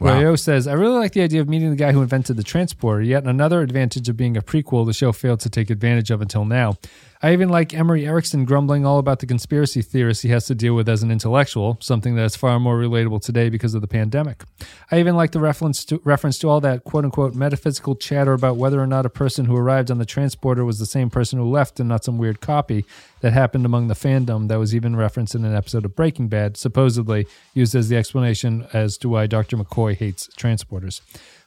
Wow. 0.00 0.20
Royo 0.20 0.38
says, 0.38 0.66
I 0.66 0.72
really 0.72 0.98
like 0.98 1.12
the 1.12 1.20
idea 1.22 1.40
of 1.40 1.48
meeting 1.48 1.70
the 1.70 1.76
guy 1.76 1.92
who 1.92 2.02
invented 2.02 2.36
the 2.36 2.42
transporter, 2.42 3.02
yet 3.02 3.22
another 3.24 3.60
advantage 3.60 4.08
of 4.08 4.16
being 4.16 4.36
a 4.36 4.42
prequel 4.42 4.84
the 4.84 4.92
show 4.92 5.12
failed 5.12 5.38
to 5.40 5.50
take 5.50 5.70
advantage 5.70 6.10
of 6.10 6.20
until 6.20 6.44
now. 6.44 6.76
I 7.24 7.32
even 7.32 7.50
like 7.50 7.72
Emory 7.72 8.04
Erickson 8.04 8.44
grumbling 8.44 8.84
all 8.84 8.98
about 8.98 9.20
the 9.20 9.26
conspiracy 9.26 9.80
theorists 9.80 10.24
he 10.24 10.30
has 10.30 10.46
to 10.46 10.56
deal 10.56 10.74
with 10.74 10.88
as 10.88 11.04
an 11.04 11.12
intellectual, 11.12 11.78
something 11.80 12.16
that 12.16 12.24
is 12.24 12.34
far 12.34 12.58
more 12.58 12.76
relatable 12.76 13.22
today 13.22 13.48
because 13.48 13.74
of 13.74 13.80
the 13.80 13.86
pandemic. 13.86 14.42
I 14.90 14.98
even 14.98 15.14
like 15.14 15.30
the 15.30 15.38
reference 15.38 15.84
to, 15.84 16.00
reference 16.02 16.36
to 16.40 16.48
all 16.48 16.60
that 16.62 16.82
quote 16.82 17.04
unquote 17.04 17.36
metaphysical 17.36 17.94
chatter 17.94 18.32
about 18.32 18.56
whether 18.56 18.80
or 18.80 18.88
not 18.88 19.06
a 19.06 19.10
person 19.10 19.44
who 19.44 19.56
arrived 19.56 19.88
on 19.88 19.98
the 19.98 20.04
transporter 20.04 20.64
was 20.64 20.80
the 20.80 20.86
same 20.86 21.10
person 21.10 21.38
who 21.38 21.48
left 21.48 21.78
and 21.78 21.88
not 21.88 22.02
some 22.02 22.18
weird 22.18 22.40
copy 22.40 22.84
that 23.20 23.32
happened 23.32 23.64
among 23.64 23.86
the 23.86 23.94
fandom 23.94 24.48
that 24.48 24.58
was 24.58 24.74
even 24.74 24.96
referenced 24.96 25.36
in 25.36 25.44
an 25.44 25.54
episode 25.54 25.84
of 25.84 25.94
Breaking 25.94 26.26
Bad, 26.26 26.56
supposedly 26.56 27.28
used 27.54 27.76
as 27.76 27.88
the 27.88 27.96
explanation 27.96 28.66
as 28.72 28.98
to 28.98 29.08
why 29.08 29.28
Dr. 29.28 29.56
McCoy 29.56 29.96
hates 29.96 30.26
transporters. 30.36 31.00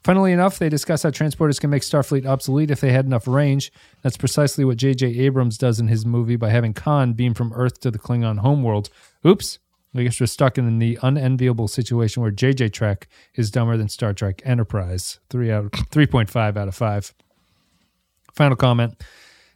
Funnily 0.05 0.31
enough, 0.31 0.59
they 0.59 0.69
discuss 0.69 1.01
how 1.01 1.09
transporters 1.09 1.59
can 1.59 1.71
make 1.71 1.81
Starfleet 1.81 2.27
obsolete 2.27 2.69
if 2.69 2.79
they 2.79 2.91
had 2.91 3.05
enough 3.05 3.27
range. 3.27 3.71
That's 4.03 4.17
precisely 4.17 4.63
what 4.63 4.77
J.J. 4.77 5.07
Abrams 5.07 5.57
does 5.65 5.79
in 5.79 5.87
his 5.87 6.05
movie 6.05 6.35
by 6.35 6.51
having 6.51 6.75
Khan 6.75 7.13
beam 7.13 7.33
from 7.33 7.51
Earth 7.51 7.79
to 7.79 7.89
the 7.89 7.97
Klingon 7.97 8.37
homeworld. 8.37 8.91
Oops. 9.25 9.57
I 9.95 10.03
guess 10.03 10.19
we're 10.19 10.27
stuck 10.27 10.59
in 10.59 10.77
the 10.77 10.99
unenviable 11.01 11.67
situation 11.67 12.21
where 12.21 12.31
JJ 12.31 12.71
Trek 12.71 13.07
is 13.33 13.49
dumber 13.49 13.75
than 13.75 13.89
Star 13.89 14.13
Trek 14.13 14.43
Enterprise. 14.45 15.19
Three 15.31 15.51
out, 15.51 15.75
three 15.89 16.05
point 16.05 16.29
five 16.29 16.55
out 16.55 16.67
of 16.67 16.75
five. 16.75 17.15
Final 18.35 18.55
comment. 18.55 19.01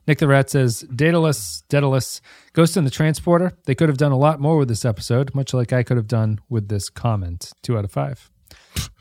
Nick 0.07 0.17
the 0.17 0.27
Rat 0.27 0.49
says, 0.49 0.83
Daedalus, 0.95 1.61
Daedalus, 1.69 2.21
Ghost 2.53 2.75
in 2.75 2.85
the 2.85 2.89
Transporter. 2.89 3.51
They 3.65 3.75
could 3.75 3.89
have 3.89 3.99
done 3.99 4.11
a 4.11 4.17
lot 4.17 4.39
more 4.39 4.57
with 4.57 4.67
this 4.67 4.85
episode, 4.85 5.35
much 5.35 5.53
like 5.53 5.71
I 5.71 5.83
could 5.83 5.97
have 5.97 6.07
done 6.07 6.39
with 6.49 6.69
this 6.69 6.89
comment. 6.89 7.51
Two 7.61 7.77
out 7.77 7.85
of 7.85 7.91
five. 7.91 8.31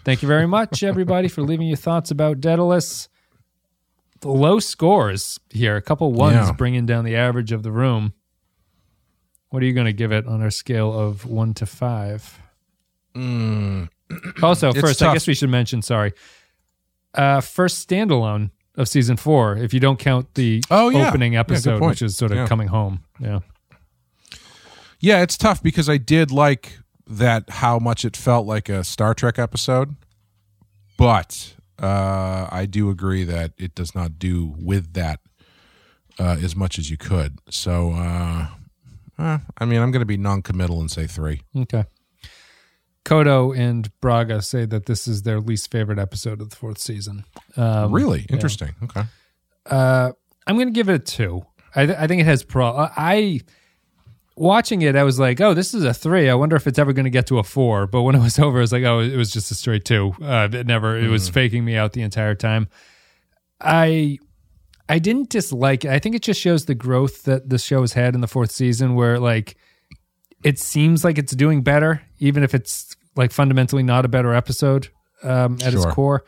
Thank 0.05 0.21
you 0.21 0.29
very 0.29 0.47
much, 0.47 0.83
everybody, 0.83 1.29
for 1.29 1.41
leaving 1.41 1.69
your 1.69 1.79
thoughts 1.79 2.11
about 2.11 2.43
Daedalus. 2.43 3.09
Low 4.25 4.59
scores 4.59 5.39
here, 5.51 5.77
a 5.77 5.83
couple 5.83 6.12
ones 6.12 6.35
Yeah. 6.35 6.53
bringing 6.53 6.87
down 6.87 7.05
the 7.05 7.16
average 7.16 7.53
of 7.53 7.62
the 7.62 7.71
room. 7.73 8.12
What 9.51 9.62
are 9.62 9.66
you 9.66 9.73
going 9.73 9.87
to 9.87 9.93
give 9.93 10.12
it 10.12 10.27
on 10.27 10.43
our 10.43 10.51
scale 10.51 10.93
of 10.93 11.25
one 11.25 11.55
to 11.55 11.66
five? 11.66 12.39
Also, 14.43 14.71
It's 14.71 14.81
first, 14.81 15.03
I 15.03 15.12
guess 15.12 15.27
we 15.27 15.35
should 15.35 15.51
mention, 15.51 15.83
sorry, 15.83 16.12
uh, 17.14 17.41
first 17.41 17.89
standalone 17.89 18.51
of 18.77 18.89
season 18.89 19.16
four, 19.16 19.57
if 19.57 19.75
you 19.75 19.81
don't 19.81 19.99
count 19.99 20.35
the 20.35 20.62
Oh, 20.71 20.89
yeah. 20.89 21.09
opening 21.09 21.37
episode, 21.37 21.79
point. 21.81 21.91
which 21.91 22.03
is 22.03 22.16
sort 22.16 22.31
of 22.31 22.39
Yeah. 22.39 22.47
coming 22.47 22.69
home. 22.69 23.05
Yeah. 23.21 23.41
Yeah, 25.01 25.23
it's 25.23 25.37
tough 25.37 25.62
because 25.62 25.89
I 25.89 25.97
did 25.97 26.31
like 26.31 26.79
that 27.07 27.49
how 27.49 27.79
much 27.79 28.05
it 28.05 28.16
felt 28.16 28.47
like 28.47 28.69
a 28.69 28.85
Star 28.85 29.14
Trek 29.14 29.39
episode, 29.39 29.97
but 30.97 31.55
uh, 31.79 32.49
I 32.51 32.66
do 32.66 32.91
agree 32.91 33.24
that 33.24 33.53
it 33.59 33.74
does 33.74 33.95
not 33.95 34.18
do 34.18 34.55
with 34.59 34.95
that 34.95 35.20
uh, 36.18 36.37
as 36.43 36.57
much 36.57 36.79
as 36.79 36.91
you 36.91 36.97
could. 36.97 37.39
So, 37.49 37.93
uh, 37.93 38.49
uh, 39.18 39.39
I 39.59 39.64
mean, 39.64 39.81
I'm 39.81 39.91
going 39.91 40.01
to 40.01 40.07
be 40.07 40.16
non-committal 40.16 40.81
and 40.81 40.91
say 40.91 41.07
three. 41.07 41.43
Okay. 41.57 41.85
Coto 43.05 43.57
and 43.57 43.91
Braga 44.01 44.43
say 44.43 44.66
that 44.66 44.87
this 44.87 45.09
is 45.09 45.22
their 45.22 45.41
least 45.41 45.70
favorite 45.70 45.99
episode 45.99 46.41
of 46.41 46.51
the 46.51 46.57
fourth 46.57 46.79
season. 46.79 47.24
Um, 47.57 47.93
really 47.93 48.26
interesting. 48.29 48.74
Okay. 48.83 49.03
Uh, 49.64 50.12
I'm 50.47 50.57
going 50.57 50.68
to 50.68 50.72
give 50.72 50.89
it 50.89 50.95
a 50.95 50.99
two. 50.99 51.47
I, 51.74 51.87
th- 51.87 51.99
I 51.99 52.07
think 52.07 52.20
it 52.20 52.26
has 52.26 52.43
pro. 52.43 52.66
I 52.76 53.41
watching 54.39 54.82
it, 54.82 54.97
I 54.97 55.03
was 55.03 55.18
like, 55.18 55.41
"Oh, 55.41 55.55
this 55.55 55.74
is 55.74 55.84
a 55.84 55.93
three. 55.93 56.28
I 56.28 56.34
wonder 56.34 56.57
if 56.57 56.66
it's 56.66 56.78
ever 56.78 56.93
going 56.93 57.05
to 57.05 57.11
get 57.11 57.26
to 57.28 57.39
a 57.39 57.43
four. 57.43 57.86
But 57.86 58.03
when 58.03 58.14
it 58.14 58.20
was 58.20 58.39
over, 58.39 58.59
I 58.59 58.61
was 58.61 58.72
like, 58.72 58.84
"Oh, 58.84 59.01
it 59.01 59.16
was 59.16 59.30
just 59.30 59.51
a 59.51 59.55
straight 59.55 59.84
two. 59.84 60.14
Uh, 60.22 60.49
it 60.53 60.66
never. 60.66 60.99
It 60.99 61.09
was 61.09 61.28
faking 61.28 61.64
me 61.64 61.76
out 61.76 61.93
the 61.93 62.03
entire 62.03 62.34
time. 62.34 62.68
I 63.61 64.18
I 64.89 64.99
didn't 64.99 65.30
dislike 65.30 65.84
it. 65.84 65.91
I 65.91 65.99
think 65.99 66.14
it 66.14 66.22
just 66.22 66.41
shows 66.41 66.64
the 66.64 66.74
growth 66.74 67.24
that 67.24 67.51
the 67.51 67.59
show 67.59 67.82
has 67.82 67.93
had 67.93 68.14
in 68.14 68.20
the 68.20 68.28
fourth 68.28 68.51
season, 68.51 68.95
where 68.95 69.18
like 69.18 69.57
it 70.43 70.59
seems 70.59 71.05
like 71.05 71.18
it's 71.18 71.34
doing 71.34 71.62
better, 71.62 72.03
even 72.18 72.43
if 72.43 72.55
it's 72.55 72.97
like 73.16 73.32
fundamentally 73.32 73.82
not 73.82 74.05
a 74.05 74.09
better 74.09 74.32
episode 74.32 74.89
um, 75.22 75.59
at 75.62 75.74
its 75.74 75.84
core. 75.86 76.24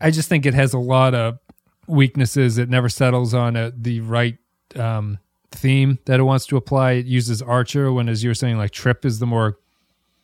I 0.00 0.10
just 0.10 0.28
think 0.28 0.46
it 0.46 0.54
has 0.54 0.72
a 0.72 0.78
lot 0.78 1.14
of 1.14 1.38
weaknesses. 1.86 2.58
It 2.58 2.68
never 2.68 2.88
settles 2.88 3.34
on 3.34 3.56
a, 3.56 3.72
the 3.76 4.00
right 4.00 4.38
um, 4.76 5.18
theme 5.50 5.98
that 6.04 6.20
it 6.20 6.24
wants 6.24 6.46
to 6.46 6.56
apply. 6.56 6.92
It 6.92 7.06
uses 7.06 7.42
Archer 7.42 7.92
when, 7.92 8.08
as 8.08 8.22
you 8.22 8.30
were 8.30 8.34
saying, 8.34 8.58
like 8.58 8.70
Trip 8.70 9.04
is 9.04 9.18
the 9.18 9.26
more 9.26 9.58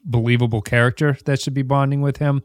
believable 0.05 0.61
character 0.61 1.17
that 1.25 1.41
should 1.41 1.55
be 1.55 1.63
bonding 1.63 2.03
with 2.03 2.19
him. 2.19 2.43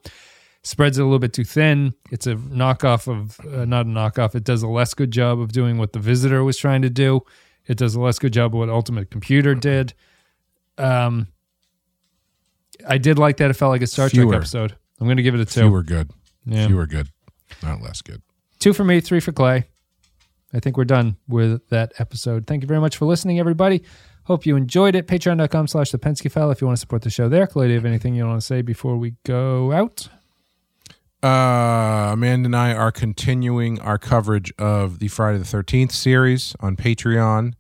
Spreads 0.61 0.97
it 0.97 1.01
a 1.01 1.05
little 1.05 1.19
bit 1.19 1.33
too 1.33 1.43
thin. 1.43 1.93
It's 2.11 2.27
a 2.27 2.35
knockoff 2.35 3.07
of, 3.07 3.39
uh, 3.45 3.65
not 3.65 3.85
a 3.85 3.89
knockoff. 3.89 4.35
It 4.35 4.43
does 4.43 4.61
a 4.61 4.67
less 4.67 4.93
good 4.93 5.11
job 5.11 5.39
of 5.39 5.51
doing 5.51 5.77
what 5.77 5.93
the 5.93 5.99
visitor 5.99 6.43
was 6.43 6.57
trying 6.57 6.81
to 6.81 6.89
do. 6.89 7.21
It 7.65 7.77
does 7.77 7.95
a 7.95 8.01
less 8.01 8.19
good 8.19 8.33
job 8.33 8.53
of 8.53 8.59
what 8.59 8.69
Ultimate 8.69 9.09
Computer 9.09 9.55
did. 9.55 9.93
Um, 10.77 11.27
I 12.87 12.97
did 12.97 13.19
like 13.19 13.37
that. 13.37 13.49
It 13.49 13.53
felt 13.53 13.71
like 13.71 13.81
a 13.81 13.87
Star 13.87 14.09
Fewer. 14.09 14.31
Trek 14.31 14.37
episode. 14.37 14.75
I'm 14.99 15.07
going 15.07 15.17
to 15.17 15.23
give 15.23 15.35
it 15.35 15.41
a 15.41 15.45
two. 15.45 15.61
Few 15.61 15.71
were 15.71 15.83
good. 15.83 16.11
Yeah. 16.45 16.67
Few 16.67 16.75
were 16.75 16.87
good. 16.87 17.09
Not 17.63 17.81
less 17.81 18.01
good. 18.01 18.21
Two 18.59 18.73
for 18.73 18.83
me, 18.83 18.99
three 18.99 19.19
for 19.19 19.31
Clay. 19.31 19.65
I 20.53 20.59
think 20.59 20.77
we're 20.77 20.85
done 20.85 21.17
with 21.27 21.67
that 21.69 21.93
episode. 21.99 22.47
Thank 22.47 22.63
you 22.63 22.67
very 22.67 22.79
much 22.79 22.97
for 22.97 23.05
listening, 23.05 23.39
everybody. 23.39 23.83
Hope 24.23 24.45
you 24.45 24.55
enjoyed 24.55 24.95
it. 24.95 25.07
Patreon.com 25.07 25.67
slash 25.67 25.91
the 25.91 25.97
Pensky 25.97 26.31
file 26.31 26.51
if 26.51 26.61
you 26.61 26.67
want 26.67 26.77
to 26.77 26.81
support 26.81 27.01
the 27.01 27.09
show 27.09 27.29
there. 27.29 27.47
Clay, 27.47 27.67
do 27.67 27.73
you 27.73 27.79
have 27.79 27.85
anything 27.85 28.15
you 28.15 28.25
want 28.25 28.39
to 28.39 28.45
say 28.45 28.61
before 28.61 28.97
we 28.97 29.15
go 29.23 29.71
out? 29.71 30.09
Uh, 31.21 32.11
Amanda 32.13 32.47
and 32.47 32.55
I 32.55 32.73
are 32.73 32.91
continuing 32.91 33.79
our 33.81 33.97
coverage 33.97 34.53
of 34.57 34.99
the 34.99 35.09
Friday 35.09 35.37
the 35.37 35.43
13th 35.43 35.91
series 35.91 36.55
on 36.59 36.75
Patreon. 36.75 37.53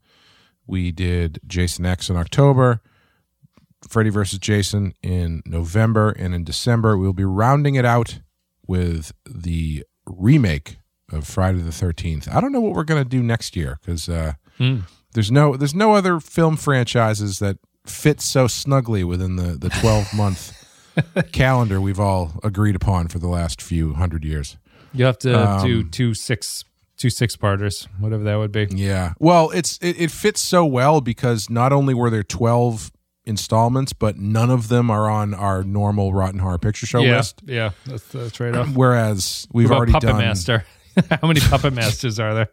We 0.65 0.91
did 0.91 1.39
Jason 1.45 1.85
X 1.85 2.09
in 2.09 2.15
October, 2.15 2.81
Freddy 3.87 4.11
versus 4.11 4.39
Jason 4.39 4.93
in 5.03 5.41
November, 5.45 6.11
and 6.11 6.33
in 6.33 6.43
December 6.43 6.97
we'll 6.97 7.11
be 7.11 7.25
rounding 7.25 7.75
it 7.75 7.85
out 7.85 8.19
with 8.65 9.11
the 9.25 9.83
remake 10.05 10.77
of 11.11 11.27
Friday 11.27 11.59
the 11.59 11.71
13th. 11.71 12.33
I 12.33 12.39
don't 12.41 12.51
know 12.51 12.61
what 12.61 12.73
we're 12.73 12.83
going 12.83 13.03
to 13.03 13.09
do 13.09 13.21
next 13.23 13.55
year 13.55 13.79
because 13.81 14.07
uh, 14.09 14.33
there's 15.13 15.31
no 15.31 15.55
there's 15.55 15.75
no 15.75 15.93
other 15.95 16.19
film 16.19 16.57
franchises 16.57 17.39
that 17.39 17.57
fit 17.85 18.21
so 18.21 18.47
snugly 18.47 19.03
within 19.03 19.35
the 19.35 19.57
the 19.57 19.69
12 19.69 20.13
month 20.13 20.53
calendar 21.31 21.79
we've 21.81 21.99
all 21.99 22.33
agreed 22.43 22.75
upon 22.75 23.07
for 23.07 23.19
the 23.19 23.27
last 23.27 23.61
few 23.61 23.93
hundred 23.93 24.23
years. 24.25 24.57
You 24.93 25.05
have 25.05 25.17
to 25.19 25.49
Um, 25.51 25.65
do 25.65 25.83
two 25.83 26.13
six 26.13 26.63
two 26.97 27.09
six 27.09 27.35
parters, 27.37 27.87
whatever 27.99 28.23
that 28.23 28.35
would 28.35 28.51
be. 28.51 28.67
Yeah. 28.71 29.13
Well, 29.19 29.51
it's 29.51 29.77
it, 29.81 29.99
it 29.99 30.11
fits 30.11 30.41
so 30.41 30.65
well 30.65 30.99
because 31.01 31.49
not 31.49 31.71
only 31.71 31.93
were 31.93 32.09
there 32.09 32.23
12 32.23 32.91
installments, 33.25 33.93
but 33.93 34.17
none 34.17 34.49
of 34.49 34.67
them 34.69 34.89
are 34.89 35.09
on 35.09 35.33
our 35.33 35.63
normal 35.63 36.13
Rotten 36.13 36.39
Horror 36.39 36.57
Picture 36.57 36.85
Show 36.87 36.99
yeah, 37.01 37.17
list. 37.17 37.41
yeah, 37.45 37.69
that's 37.85 38.07
the 38.07 38.29
trade 38.31 38.55
off. 38.55 38.69
Whereas 38.75 39.47
we've 39.53 39.71
already 39.71 39.91
Puppet 39.93 40.09
done 40.09 40.17
Master. 40.17 40.65
How 41.21 41.27
many 41.27 41.39
Puppet 41.39 41.73
Masters 41.73 42.19
are 42.19 42.33
there? 42.33 42.49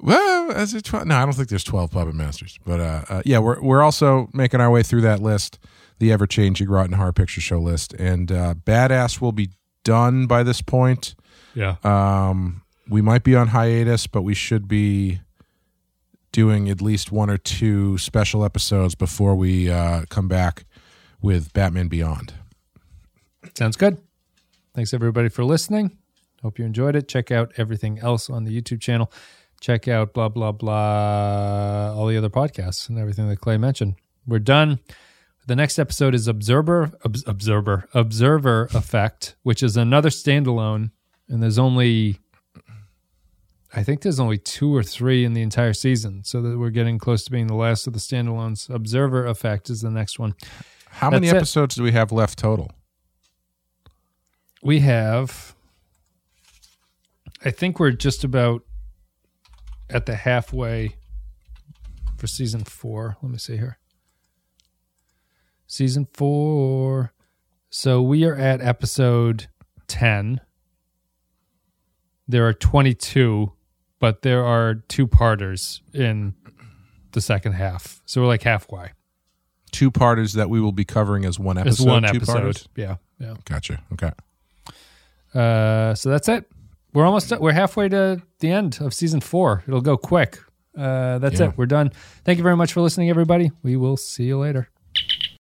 Well, 0.00 0.50
as 0.50 0.74
it 0.74 0.84
tw- 0.84 1.06
no, 1.06 1.16
I 1.16 1.24
don't 1.24 1.32
think 1.32 1.48
there's 1.48 1.64
12 1.64 1.92
Puppet 1.92 2.14
Masters, 2.14 2.58
but 2.66 2.80
uh, 2.80 3.04
uh, 3.08 3.22
yeah, 3.24 3.38
we're 3.38 3.60
we're 3.60 3.82
also 3.82 4.28
making 4.32 4.60
our 4.60 4.70
way 4.70 4.82
through 4.82 5.02
that 5.02 5.20
list, 5.20 5.58
the 5.98 6.10
ever 6.10 6.26
changing 6.26 6.68
Rotten 6.68 6.94
Horror 6.94 7.12
Picture 7.12 7.40
Show 7.40 7.58
list, 7.58 7.94
and 7.94 8.32
uh, 8.32 8.54
Badass 8.54 9.20
will 9.20 9.32
be 9.32 9.50
done 9.84 10.26
by 10.26 10.42
this 10.42 10.60
point. 10.60 11.14
Yeah. 11.54 11.76
Um, 11.84 12.62
we 12.88 13.00
might 13.00 13.22
be 13.22 13.36
on 13.36 13.48
hiatus, 13.48 14.06
but 14.08 14.22
we 14.22 14.34
should 14.34 14.66
be 14.66 15.20
doing 16.32 16.68
at 16.68 16.80
least 16.82 17.12
one 17.12 17.30
or 17.30 17.38
two 17.38 17.96
special 17.98 18.44
episodes 18.44 18.94
before 18.94 19.36
we 19.36 19.70
uh, 19.70 20.04
come 20.08 20.26
back 20.26 20.64
with 21.20 21.52
Batman 21.52 21.88
Beyond. 21.88 22.34
Sounds 23.56 23.76
good. 23.76 23.98
Thanks 24.74 24.94
everybody 24.94 25.28
for 25.28 25.44
listening. 25.44 25.98
Hope 26.42 26.58
you 26.58 26.64
enjoyed 26.64 26.96
it. 26.96 27.08
Check 27.08 27.30
out 27.30 27.52
everything 27.56 27.98
else 28.00 28.28
on 28.28 28.44
the 28.44 28.60
YouTube 28.60 28.80
channel. 28.80 29.10
Check 29.60 29.86
out 29.86 30.12
blah 30.12 30.28
blah 30.28 30.52
blah 30.52 31.94
all 31.96 32.06
the 32.08 32.16
other 32.16 32.28
podcasts 32.30 32.88
and 32.88 32.98
everything 32.98 33.28
that 33.28 33.40
Clay 33.40 33.56
mentioned. 33.56 33.94
We're 34.26 34.40
done. 34.40 34.80
The 35.46 35.56
next 35.56 35.78
episode 35.78 36.14
is 36.14 36.28
Observer 36.28 36.92
Ob- 37.04 37.16
Observer 37.26 37.88
Observer 37.94 38.68
Effect, 38.74 39.36
which 39.42 39.62
is 39.62 39.76
another 39.76 40.08
standalone 40.08 40.90
and 41.28 41.42
there's 41.42 41.58
only 41.58 42.18
I 43.74 43.82
think 43.82 44.02
there's 44.02 44.20
only 44.20 44.36
two 44.36 44.74
or 44.74 44.82
three 44.82 45.24
in 45.24 45.32
the 45.32 45.40
entire 45.40 45.72
season, 45.72 46.24
so 46.24 46.42
that 46.42 46.58
we're 46.58 46.68
getting 46.70 46.98
close 46.98 47.24
to 47.24 47.30
being 47.30 47.46
the 47.46 47.54
last 47.54 47.86
of 47.86 47.94
the 47.94 47.98
standalones. 48.00 48.68
Observer 48.68 49.24
Effect 49.24 49.70
is 49.70 49.80
the 49.80 49.90
next 49.90 50.18
one. 50.18 50.34
How 50.90 51.08
many 51.08 51.28
That's 51.28 51.34
it. 51.34 51.36
episodes 51.38 51.74
do 51.76 51.82
we 51.82 51.92
have 51.92 52.12
left 52.12 52.38
total? 52.38 52.70
we 54.62 54.80
have 54.80 55.51
i 57.44 57.50
think 57.50 57.78
we're 57.78 57.90
just 57.90 58.24
about 58.24 58.62
at 59.90 60.06
the 60.06 60.14
halfway 60.14 60.96
for 62.16 62.26
season 62.26 62.62
four 62.64 63.16
let 63.22 63.30
me 63.32 63.38
see 63.38 63.56
here 63.56 63.78
season 65.66 66.06
four 66.12 67.12
so 67.70 68.00
we 68.02 68.24
are 68.24 68.34
at 68.34 68.60
episode 68.60 69.48
10 69.88 70.40
there 72.28 72.46
are 72.46 72.52
22 72.52 73.52
but 73.98 74.22
there 74.22 74.44
are 74.44 74.74
two 74.74 75.06
parters 75.06 75.82
in 75.92 76.34
the 77.12 77.20
second 77.20 77.52
half 77.52 78.00
so 78.06 78.20
we're 78.20 78.26
like 78.28 78.42
halfway 78.42 78.90
Two 79.70 79.90
parters 79.90 80.34
that 80.34 80.50
we 80.50 80.60
will 80.60 80.70
be 80.72 80.84
covering 80.84 81.24
as 81.24 81.38
one 81.38 81.56
episode. 81.56 81.86
one 81.88 82.02
two 82.02 82.08
episode 82.08 82.32
parters? 82.32 82.68
yeah 82.76 82.96
yeah 83.18 83.34
Gotcha. 83.46 83.82
Okay. 83.94 84.10
Uh, 85.34 85.94
so 85.94 86.10
that's 86.10 86.28
it. 86.28 86.44
We're 86.94 87.06
almost 87.06 87.30
done. 87.30 87.40
we're 87.40 87.52
halfway 87.52 87.88
to 87.88 88.22
the 88.40 88.50
end 88.50 88.78
of 88.80 88.92
season 88.94 89.20
four. 89.20 89.62
It'll 89.66 89.80
go 89.80 89.96
quick. 89.96 90.38
Uh, 90.76 91.18
that's 91.18 91.40
Yeah. 91.40 91.48
it. 91.48 91.58
We're 91.58 91.66
done. 91.66 91.90
Thank 92.24 92.38
you 92.38 92.42
very 92.42 92.56
much 92.56 92.72
for 92.72 92.80
listening, 92.80 93.10
everybody. 93.10 93.50
We 93.62 93.76
will 93.76 93.96
see 93.96 94.24
you 94.24 94.38
later. 94.38 94.68